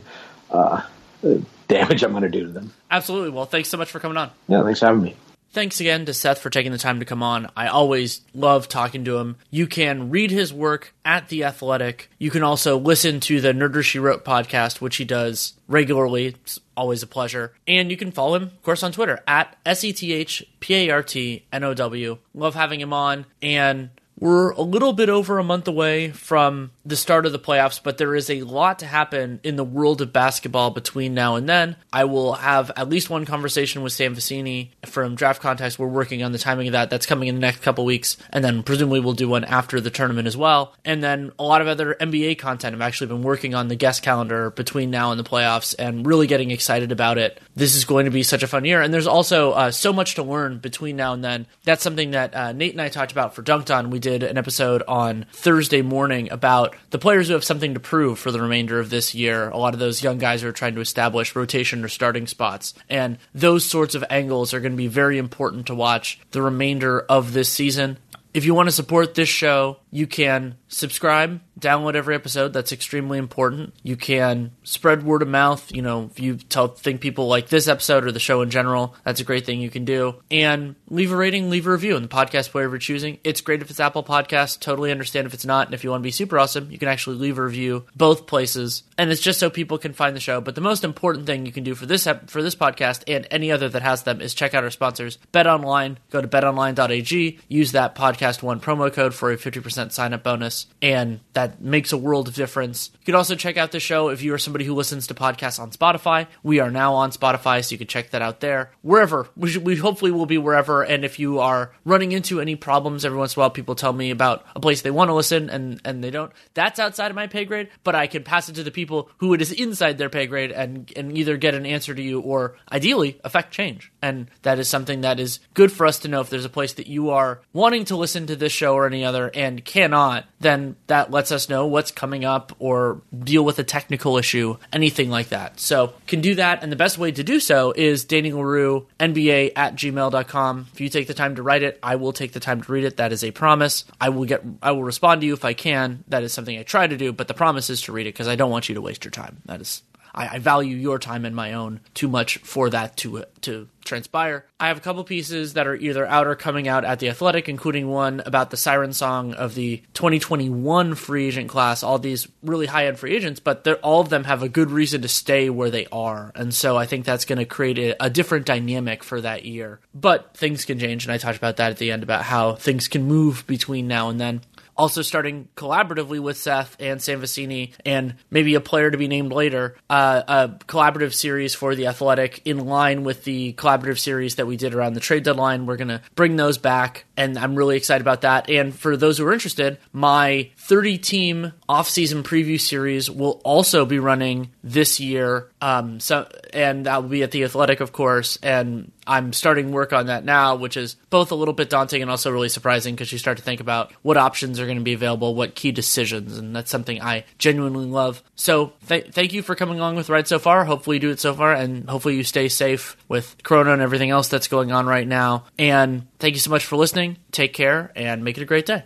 uh, 0.51 0.83
uh, 1.25 1.35
damage 1.69 2.03
I'm 2.03 2.11
going 2.13 2.23
to 2.23 2.29
do 2.29 2.45
to 2.45 2.51
them. 2.51 2.73
Absolutely. 2.91 3.31
Well, 3.31 3.47
thanks 3.47 3.69
so 3.69 3.77
much 3.77 3.91
for 3.91 4.01
coming 4.01 4.17
on. 4.17 4.31
Yeah, 4.49 4.63
thanks 4.63 4.81
for 4.81 4.87
having 4.87 5.03
me. 5.03 5.17
Thanks 5.53 5.81
again 5.81 6.07
to 6.07 6.15
Seth 6.15 6.39
for 6.39 6.49
taking 6.49 6.73
the 6.73 6.79
time 6.79 7.01
to 7.01 7.05
come 7.05 7.23
on. 7.23 7.51
I 7.55 7.69
always 7.69 8.23
love 8.33 8.69
talking 8.69 9.05
to 9.05 9.19
him. 9.19 9.37
You 9.51 9.67
can 9.67 10.09
read 10.09 10.31
his 10.31 10.51
work 10.51 10.95
at 11.05 11.29
The 11.29 11.45
Athletic. 11.45 12.09
You 12.19 12.31
can 12.31 12.43
also 12.43 12.79
listen 12.79 13.21
to 13.21 13.39
the 13.39 13.53
Nerder 13.53 13.83
She 13.83 13.99
Wrote 13.99 14.25
podcast, 14.25 14.81
which 14.81 14.97
he 14.97 15.05
does 15.05 15.53
regularly. 15.69 16.29
It's 16.29 16.59
always 16.75 17.03
a 17.03 17.07
pleasure. 17.07 17.53
And 17.69 17.91
you 17.91 17.99
can 17.99 18.13
follow 18.13 18.37
him, 18.37 18.45
of 18.45 18.63
course, 18.63 18.83
on 18.83 18.93
Twitter 18.93 19.23
at 19.29 19.55
S 19.67 19.85
E 19.85 19.93
T 19.93 20.15
H 20.15 20.43
P 20.61 20.75
A 20.75 20.91
R 20.91 21.03
T 21.03 21.45
N 21.53 21.65
O 21.65 21.75
W. 21.75 22.17
Love 22.33 22.55
having 22.55 22.81
him 22.81 22.95
on. 22.95 23.27
And 23.43 23.91
we're 24.19 24.51
a 24.53 24.63
little 24.63 24.93
bit 24.93 25.09
over 25.09 25.39
a 25.39 25.45
month 25.45 25.67
away 25.67 26.11
from 26.11 26.71
the 26.85 26.97
start 26.97 27.27
of 27.27 27.33
the 27.33 27.39
playoffs, 27.39 27.81
but 27.83 27.99
there 27.99 28.15
is 28.15 28.31
a 28.31 28.43
lot 28.43 28.79
to 28.79 28.87
happen 28.87 29.41
in 29.43 29.57
the 29.57 29.65
world 29.65 30.01
of 30.01 30.13
basketball 30.13 30.71
between 30.71 31.15
now 31.15 31.37
and 31.37 31.49
then. 31.49 31.77
I 31.93 32.05
will 32.05 32.35
have 32.35 32.71
at 32.77 32.89
least 32.89 33.11
one 33.11 33.25
conversation 33.25 33.83
with 33.83 33.93
Sam 33.93 34.15
Vecenie 34.15 34.69
from 34.87 35.15
Draft 35.15 35.43
Context. 35.43 35.79
We're 35.79 35.87
working 35.87 36.23
on 36.23 36.33
the 36.33 36.39
timing 36.39 36.69
of 36.69 36.73
that. 36.73 36.91
That's 36.91 37.07
coming 37.07 37.29
in 37.29 37.37
the 37.37 37.41
next 37.41 37.63
couple 37.63 37.85
weeks, 37.85 38.17
and 38.31 38.45
then 38.45 38.63
presumably 38.63 39.01
we'll 39.01 39.15
do 39.15 39.29
one 39.29 39.45
after 39.45 39.81
the 39.81 39.91
tournament 39.91 40.29
as 40.29 40.37
well. 40.37 40.75
And 40.85 41.03
then 41.03 41.33
a 41.39 41.45
lot 41.45 41.61
of 41.61 41.67
other 41.67 41.97
NBA 42.01 42.39
content. 42.39 42.75
I've 42.75 42.81
actually 42.81 43.09
been 43.09 43.23
working 43.23 43.55
on 43.55 43.69
the 43.69 43.77
guest 43.77 44.03
calendar 44.03 44.51
between 44.51 44.91
now 44.91 45.11
and 45.11 45.19
the 45.19 45.25
playoffs 45.25 45.75
and 45.79 46.07
really 46.07 46.27
getting 46.27 46.51
excited 46.51 46.93
about 46.93 47.19
it. 47.19 47.41
This 47.57 47.75
is 47.75 47.85
going 47.85 48.05
to 48.05 48.11
be 48.11 48.23
such 48.23 48.43
a 48.43 48.49
fun 48.49 48.65
year, 48.65 48.83
and 48.83 48.93
there's 48.93 49.07
also 49.07 49.53
uh, 49.53 49.71
so 49.71 49.93
much 49.93 50.15
to 50.17 50.23
learn 50.23 50.59
between 50.59 50.97
now 50.97 51.13
and 51.13 51.25
then. 51.25 51.47
That's 51.65 51.83
something 51.83 52.13
that 52.13 52.35
uh, 52.35 52.53
Nate 52.53 52.73
and 52.73 52.81
I 52.81 52.89
talked 52.89 53.13
about 53.13 53.35
for 53.35 53.43
Dunked 53.43 53.75
On. 53.75 53.91
We 53.91 53.99
did 54.03 54.23
an 54.23 54.37
episode 54.37 54.83
on 54.87 55.25
Thursday 55.33 55.81
morning 55.81 56.31
about 56.31 56.77
the 56.91 56.99
players 56.99 57.29
who 57.29 57.33
have 57.33 57.45
something 57.45 57.73
to 57.73 57.81
prove 57.81 58.19
for 58.19 58.31
the 58.31 58.43
remainder 58.43 58.79
of 58.79 58.91
this 58.91 59.15
year. 59.15 59.49
A 59.49 59.57
lot 59.57 59.73
of 59.73 59.81
those 59.81 60.03
young 60.03 60.19
guys 60.19 60.45
are 60.45 60.53
trying 60.53 60.75
to 60.75 60.83
establish 60.83 61.35
rotation 61.35 61.83
or 61.83 61.89
starting 61.89 62.27
spots. 62.27 62.75
And 62.91 63.17
those 63.35 63.65
sorts 63.65 63.95
of 63.95 64.05
angles 64.11 64.53
are 64.53 64.61
going 64.61 64.73
to 64.73 64.77
be 64.77 64.89
very 64.89 65.17
important 65.17 65.69
to 65.69 65.75
watch 65.75 66.21
the 66.33 66.43
remainder 66.43 67.01
of 67.01 67.33
this 67.33 67.49
season. 67.49 67.97
If 68.35 68.45
you 68.45 68.55
want 68.55 68.69
to 68.69 68.75
support 68.75 69.15
this 69.15 69.29
show, 69.29 69.79
you 69.91 70.07
can 70.07 70.57
subscribe 70.69 71.41
download 71.59 71.95
every 71.95 72.15
episode. 72.15 72.53
That's 72.53 72.73
extremely 72.73 73.19
important. 73.19 73.75
You 73.83 73.97
can 73.97 74.53
spread 74.63 75.03
word 75.03 75.23
of 75.23 75.29
mouth. 75.29 75.73
You 75.73 75.83
know, 75.83 76.09
if 76.11 76.21
you 76.21 76.37
tell 76.37 76.69
think 76.69 77.01
people 77.01 77.27
like 77.27 77.49
this 77.49 77.69
episode 77.69 78.05
or 78.05 78.13
the 78.13 78.21
show 78.21 78.43
in 78.43 78.51
general, 78.51 78.95
that's 79.05 79.21
a 79.21 79.25
great 79.25 79.47
thing 79.47 79.61
you 79.61 79.71
can 79.71 79.85
do. 79.85 80.17
And 80.31 80.75
leave 80.89 81.13
a 81.13 81.17
rating, 81.17 81.51
leave 81.51 81.67
a 81.67 81.71
review 81.71 81.97
in 81.97 82.03
the 82.03 82.09
podcast 82.09 82.51
player 82.51 82.69
you're 82.69 82.79
choosing. 82.79 83.19
It's 83.25 83.41
great 83.41 83.63
if 83.63 83.71
it's 83.71 83.81
Apple 83.81 84.05
Podcast. 84.05 84.61
Totally 84.61 84.91
understand 84.91 85.27
if 85.27 85.35
it's 85.35 85.45
not. 85.45 85.67
And 85.67 85.75
if 85.75 85.85
you 85.85 85.91
want 85.91 86.03
to 86.03 86.07
be 86.07 86.11
super 86.11 86.39
awesome, 86.39 86.71
you 86.71 86.79
can 86.79 86.89
actually 86.89 87.17
leave 87.17 87.39
a 87.39 87.43
review 87.43 87.85
both 87.97 88.27
places. 88.27 88.83
And 88.99 89.11
it's 89.11 89.21
just 89.21 89.41
so 89.41 89.51
people 89.51 89.79
can 89.79 89.93
find 89.93 90.17
the 90.17 90.21
show. 90.21 90.41
But 90.41 90.55
the 90.55 90.61
most 90.61 90.85
important 90.85 91.27
thing 91.27 91.47
you 91.47 91.53
can 91.53 91.65
do 91.65 91.75
for 91.75 91.87
this 91.87 92.07
for 92.27 92.43
this 92.43 92.55
podcast 92.55 93.05
and 93.07 93.27
any 93.31 93.51
other 93.51 93.69
that 93.69 93.83
has 93.83 94.03
them 94.03 94.21
is 94.21 94.35
check 94.35 94.55
out 94.55 94.65
our 94.65 94.71
sponsors. 94.71 95.19
Bet 95.33 95.47
Online. 95.47 95.99
Go 96.11 96.21
to 96.21 96.29
betonline.ag. 96.29 97.39
Use 97.49 97.73
that 97.73 97.95
podcast 97.95 98.43
one 98.43 98.61
promo 98.61 98.93
code 98.93 99.15
for 99.15 99.31
a 99.31 99.37
50% 99.37 99.93
sign 99.93 100.13
up 100.13 100.23
bonus. 100.23 100.67
And 100.81 101.21
that 101.33 101.42
makes 101.61 101.93
a 101.93 101.97
world 101.97 102.29
of 102.29 102.35
difference. 102.35 102.91
You 103.01 103.07
can 103.07 103.15
also 103.15 103.35
check 103.35 103.57
out 103.57 103.73
the 103.73 103.81
show 103.81 104.09
if 104.09 104.23
you 104.23 104.33
are 104.35 104.39
somebody 104.39 104.65
who 104.65 104.75
listens 104.75 105.07
to 105.09 105.15
podcasts 105.15 105.61
on 105.61 105.71
Spotify. 105.71 106.27
We 106.43 106.61
are 106.61 106.71
now 106.71 106.95
on 106.95 107.11
Spotify, 107.11 107.65
so 107.65 107.73
you 107.73 107.79
can 107.79 107.87
check 107.87 108.11
that 108.11 108.23
out 108.23 108.41
there. 108.41 108.71
Wherever. 108.83 109.29
We, 109.37 109.51
should, 109.51 109.65
we 109.65 109.77
hopefully 109.77 110.11
will 110.11 110.27
be 110.27 110.39
wherever. 110.39 110.83
And 110.83 111.05
if 111.05 111.19
you 111.19 111.41
are 111.41 111.73
running 111.85 112.13
into 112.13 112.41
any 112.41 112.57
problems, 112.57 113.05
every 113.05 113.19
once 113.19 113.35
in 113.35 113.41
a 113.41 113.43
while 113.43 113.51
people 113.51 113.75
tell 113.75 113.93
me 113.93 114.11
about 114.11 114.45
a 114.55 114.61
place 114.61 114.83
they 114.83 114.91
want 114.91 115.09
to 115.09 115.15
listen 115.15 115.51
and, 115.51 115.81
and 115.85 116.03
they 116.03 116.11
don't. 116.11 116.33
That's 116.55 116.79
outside 116.79 117.11
of 117.11 117.17
my 117.17 117.27
pay 117.27 117.45
grade, 117.45 117.71
but 117.85 117.95
I 117.95 118.07
can 118.07 118.23
pass 118.23 118.49
it 118.49 118.55
to 118.55 118.63
the 118.63 118.71
people 118.71 119.11
who 119.19 119.35
it 119.35 119.43
is 119.43 119.53
inside 119.53 119.99
their 119.99 120.11
pay 120.11 120.27
grade 120.27 120.53
and, 120.53 120.93
and 120.97 121.17
either 121.17 121.37
get 121.37 121.55
an 121.55 121.67
answer 121.67 121.95
to 121.95 122.03
you 122.03 122.21
or 122.21 122.57
ideally 122.71 123.21
affect 123.25 123.53
change. 123.53 123.91
And 124.01 124.31
that 124.43 124.59
is 124.59 124.69
something 124.69 125.01
that 125.01 125.19
is 125.19 125.41
good 125.55 125.73
for 125.73 125.87
us 125.87 126.01
to 126.01 126.09
know 126.09 126.21
if 126.21 126.31
there's 126.31 126.45
a 126.45 126.51
place 126.51 126.75
that 126.75 126.87
you 126.87 127.11
are 127.11 127.41
wanting 127.53 127.85
to 127.87 127.97
listen 127.97 128.27
to 128.27 128.37
this 128.37 128.53
show 128.53 128.75
or 128.75 128.87
any 128.87 129.05
other 129.05 129.31
and 129.35 129.65
cannot, 129.65 130.27
then 130.41 130.77
that 130.87 131.11
lets 131.11 131.32
us 131.33 131.49
know 131.49 131.67
what's 131.67 131.91
coming 131.91 132.25
up 132.25 132.55
or 132.59 133.01
deal 133.17 133.45
with 133.45 133.59
a 133.59 133.65
technical 133.65 134.19
issue, 134.19 134.57
anything 134.73 135.11
like 135.11 135.31
that. 135.31 135.59
So 135.59 135.95
can 136.07 136.21
do 136.21 136.35
that. 136.37 136.63
And 136.63 136.71
the 136.71 136.77
best 136.77 136.99
way 136.99 137.13
to 137.13 137.25
do 137.25 137.41
so 137.41 137.73
is 137.77 138.05
Danny 138.05 138.33
Leroux, 138.33 138.87
NBA 139.01 139.53
at 139.57 139.75
gmail.com. 139.75 140.67
If 140.73 140.81
you 140.81 140.89
take 140.89 141.07
the 141.07 141.15
time 141.15 141.37
to 141.37 141.43
write 141.43 141.63
it, 141.63 141.79
I 141.83 141.97
will 141.97 142.13
take 142.13 142.33
the 142.33 142.41
time 142.41 142.63
to 142.63 142.73
read 142.73 142.85
it. 142.85 142.99
That 142.99 143.13
is 143.13 143.25
a 143.25 143.31
promise. 143.31 143.85
I 144.01 144.11
will 144.11 144.25
get 144.25 144.43
I 144.63 144.73
will 144.73 144.85
respond 144.85 145.21
to 145.23 145.27
you 145.27 145.33
if 145.33 145.45
I 145.45 145.55
can. 145.55 146.05
That 146.09 146.23
is 146.23 146.33
something 146.33 146.59
I 146.59 146.63
try 146.63 146.87
to 146.87 146.97
do, 146.97 147.13
but 147.13 147.29
the 147.29 147.35
promise 147.35 147.71
is 147.71 147.83
to 147.83 147.93
read 147.93 148.07
it 148.07 148.15
because 148.15 148.29
I 148.29 148.37
don't 148.37 148.51
want 148.51 148.69
you 148.69 148.75
to 148.75 148.81
waste 148.81 149.05
your 149.05 149.11
time. 149.11 149.43
That 149.47 149.61
is 149.61 149.83
I, 150.15 150.29
I, 150.29 150.39
value 150.39 150.77
your 150.77 150.99
time 150.99 151.25
and 151.25 151.35
my 151.35 151.53
own 151.53 151.81
too 151.95 152.09
much 152.09 152.39
for 152.39 152.71
that 152.71 152.97
to 152.99 153.19
uh, 153.19 153.25
to 153.43 153.69
transpire. 153.85 154.47
I 154.61 154.69
have 154.69 154.77
a 154.77 154.81
couple 154.81 155.03
pieces 155.05 155.55
that 155.55 155.67
are 155.67 155.75
either 155.75 156.07
out 156.07 156.27
or 156.27 156.37
coming 156.37 156.69
out 156.69 156.85
at 156.85 157.01
the 157.01 157.09
Athletic, 157.09 157.49
including 157.49 157.89
one 157.89 158.23
about 158.25 158.51
the 158.51 158.57
siren 158.57 158.93
song 158.93 159.35
of 159.35 159.55
the 159.55 159.83
2021 159.95 160.95
free 160.95 161.27
agent 161.27 161.49
class. 161.49 161.83
All 161.83 161.99
these 161.99 162.29
really 162.43 162.67
high 162.67 162.87
end 162.87 162.99
free 162.99 163.15
agents, 163.15 163.41
but 163.41 163.67
all 163.83 164.01
of 164.01 164.09
them 164.09 164.25
have 164.25 164.43
a 164.43 164.49
good 164.49 164.71
reason 164.71 165.03
to 165.03 165.09
stay 165.09 165.51
where 165.51 165.71
they 165.71 165.87
are, 165.91 166.33
and 166.35 166.55
so 166.55 166.77
I 166.77 166.87
think 166.87 167.05
that's 167.05 167.25
going 167.25 167.39
to 167.39 167.45
create 167.45 167.79
a, 167.79 168.05
a 168.05 168.11
different 168.11 168.47
dynamic 168.47 169.03
for 169.03 169.21
that 169.21 169.45
year. 169.45 169.81
But 169.95 170.37
things 170.37 170.65
can 170.65 170.79
change, 170.79 171.05
and 171.05 171.13
I 171.13 171.19
talked 171.19 171.39
about 171.39 171.57
that 171.57 171.71
at 171.71 171.79
the 171.79 171.91
end 171.91 172.03
about 172.03 172.23
how 172.23 172.55
things 172.55 172.89
can 172.89 173.05
move 173.05 173.45
between 173.47 173.89
now 173.89 174.09
and 174.09 174.21
then 174.21 174.43
also 174.77 175.03
starting 175.03 175.49
collaboratively 175.57 176.21
with 176.21 176.37
Seth 176.37 176.77
and 176.81 177.01
Sam 177.03 177.21
Vecenie 177.21 177.73
and 177.85 178.15
maybe 178.31 178.55
a 178.55 178.61
player 178.61 178.91
to 178.91 178.99
be 178.99 179.09
named 179.09 179.33
later, 179.33 179.77
uh, 179.91 180.23
a 180.27 180.49
collaborative 180.67 181.15
series 181.15 181.55
for 181.55 181.75
the 181.75 181.87
Athletic 181.87 182.43
in 182.45 182.67
line 182.67 183.05
with 183.05 183.25
the 183.25 183.53
collaborative 183.55 183.99
series 183.99 184.37
that 184.37 184.47
we 184.47 184.57
did 184.57 184.75
around 184.75 184.95
the 184.95 185.01
trade 185.01 185.23
deadline. 185.23 185.67
We're 185.67 185.77
going 185.77 185.89
to 185.89 186.01
bring 186.15 186.37
those 186.37 186.59
back, 186.59 187.05
and 187.17 187.39
I'm 187.39 187.55
really 187.55 187.77
excited 187.77 188.03
about 188.03 188.23
that. 188.23 188.49
And 188.49 188.75
for 188.75 188.97
those 188.97 189.19
who 189.19 189.27
are 189.27 189.33
interested, 189.33 189.79
my 189.93 190.51
30 190.57 190.99
team 190.99 191.53
off-season 191.73 192.23
preview 192.23 192.61
series 192.61 193.11
will 193.11 193.41
also 193.45 193.87
be 193.87 193.99
running 193.99 194.51
this 194.63 195.01
year. 195.01 195.51
Um, 195.63 196.01
so, 196.01 196.29
and 196.53 196.85
that 196.85 197.03
will 197.03 197.09
be 197.09 197.23
at 197.23 197.31
the 197.31 197.45
Athletic, 197.45 197.81
of 197.81 197.93
course, 197.93 198.39
and 198.43 198.93
I'm 199.07 199.33
starting 199.33 199.73
work 199.73 199.95
on 199.95 200.07
that 200.07 200.23
now, 200.23 200.57
which 200.57 200.77
is 200.77 200.97
both 201.09 201.33
a 201.33 201.35
little 201.35 201.55
bit 201.55 201.71
daunting 201.71 202.03
and 202.03 202.11
also 202.11 202.31
really 202.31 202.51
surprising 202.51 202.95
because 202.95 203.11
you 203.11 203.17
start 203.17 203.39
to 203.39 203.43
think 203.43 203.61
about 203.61 203.91
what 204.03 204.19
options 204.19 204.61
are 204.61 204.67
going 204.67 204.77
to 204.77 204.85
be 204.85 204.93
available, 204.93 205.35
what 205.35 205.55
key 205.55 205.73
decisions, 205.73 206.37
and 206.37 206.55
that's 206.55 206.71
something 206.71 207.01
I 207.01 207.25
genuinely 207.39 207.87
love. 207.87 208.23
So 208.37 208.75
th- 208.89 209.11
thank 209.13 209.33
you 209.33 209.41
for 209.41 209.55
coming 209.55 209.79
along 209.79 209.97
with 209.97 210.11
Ride 210.11 210.29
so 210.29 210.39
far. 210.39 210.67
Hopefully 210.67 210.97
you 210.97 211.01
do 211.01 211.11
it 211.11 211.21
so 211.21 211.33
far, 211.33 211.55
and 211.55 211.89
hopefully 211.89 212.17
you 212.17 212.25
stay 212.25 212.51
safe 212.51 212.99
with 213.09 213.35
Corona 213.43 213.73
and 213.73 213.81
everything 213.81 214.11
else 214.11 214.29
that's 214.29 214.49
going 214.49 214.73
on 214.73 214.85
right 214.85 215.09
now. 215.09 215.47
And 215.59 216.07
thank 216.19 216.35
you 216.35 216.41
so 216.41 216.51
much 216.51 216.67
for 216.67 216.77
listening. 216.77 217.17
Take 217.31 217.55
care 217.55 217.93
and 217.97 218.23
make 218.23 218.37
it 218.37 218.43
a 218.43 218.47
great 218.47 218.67
day. 218.67 218.83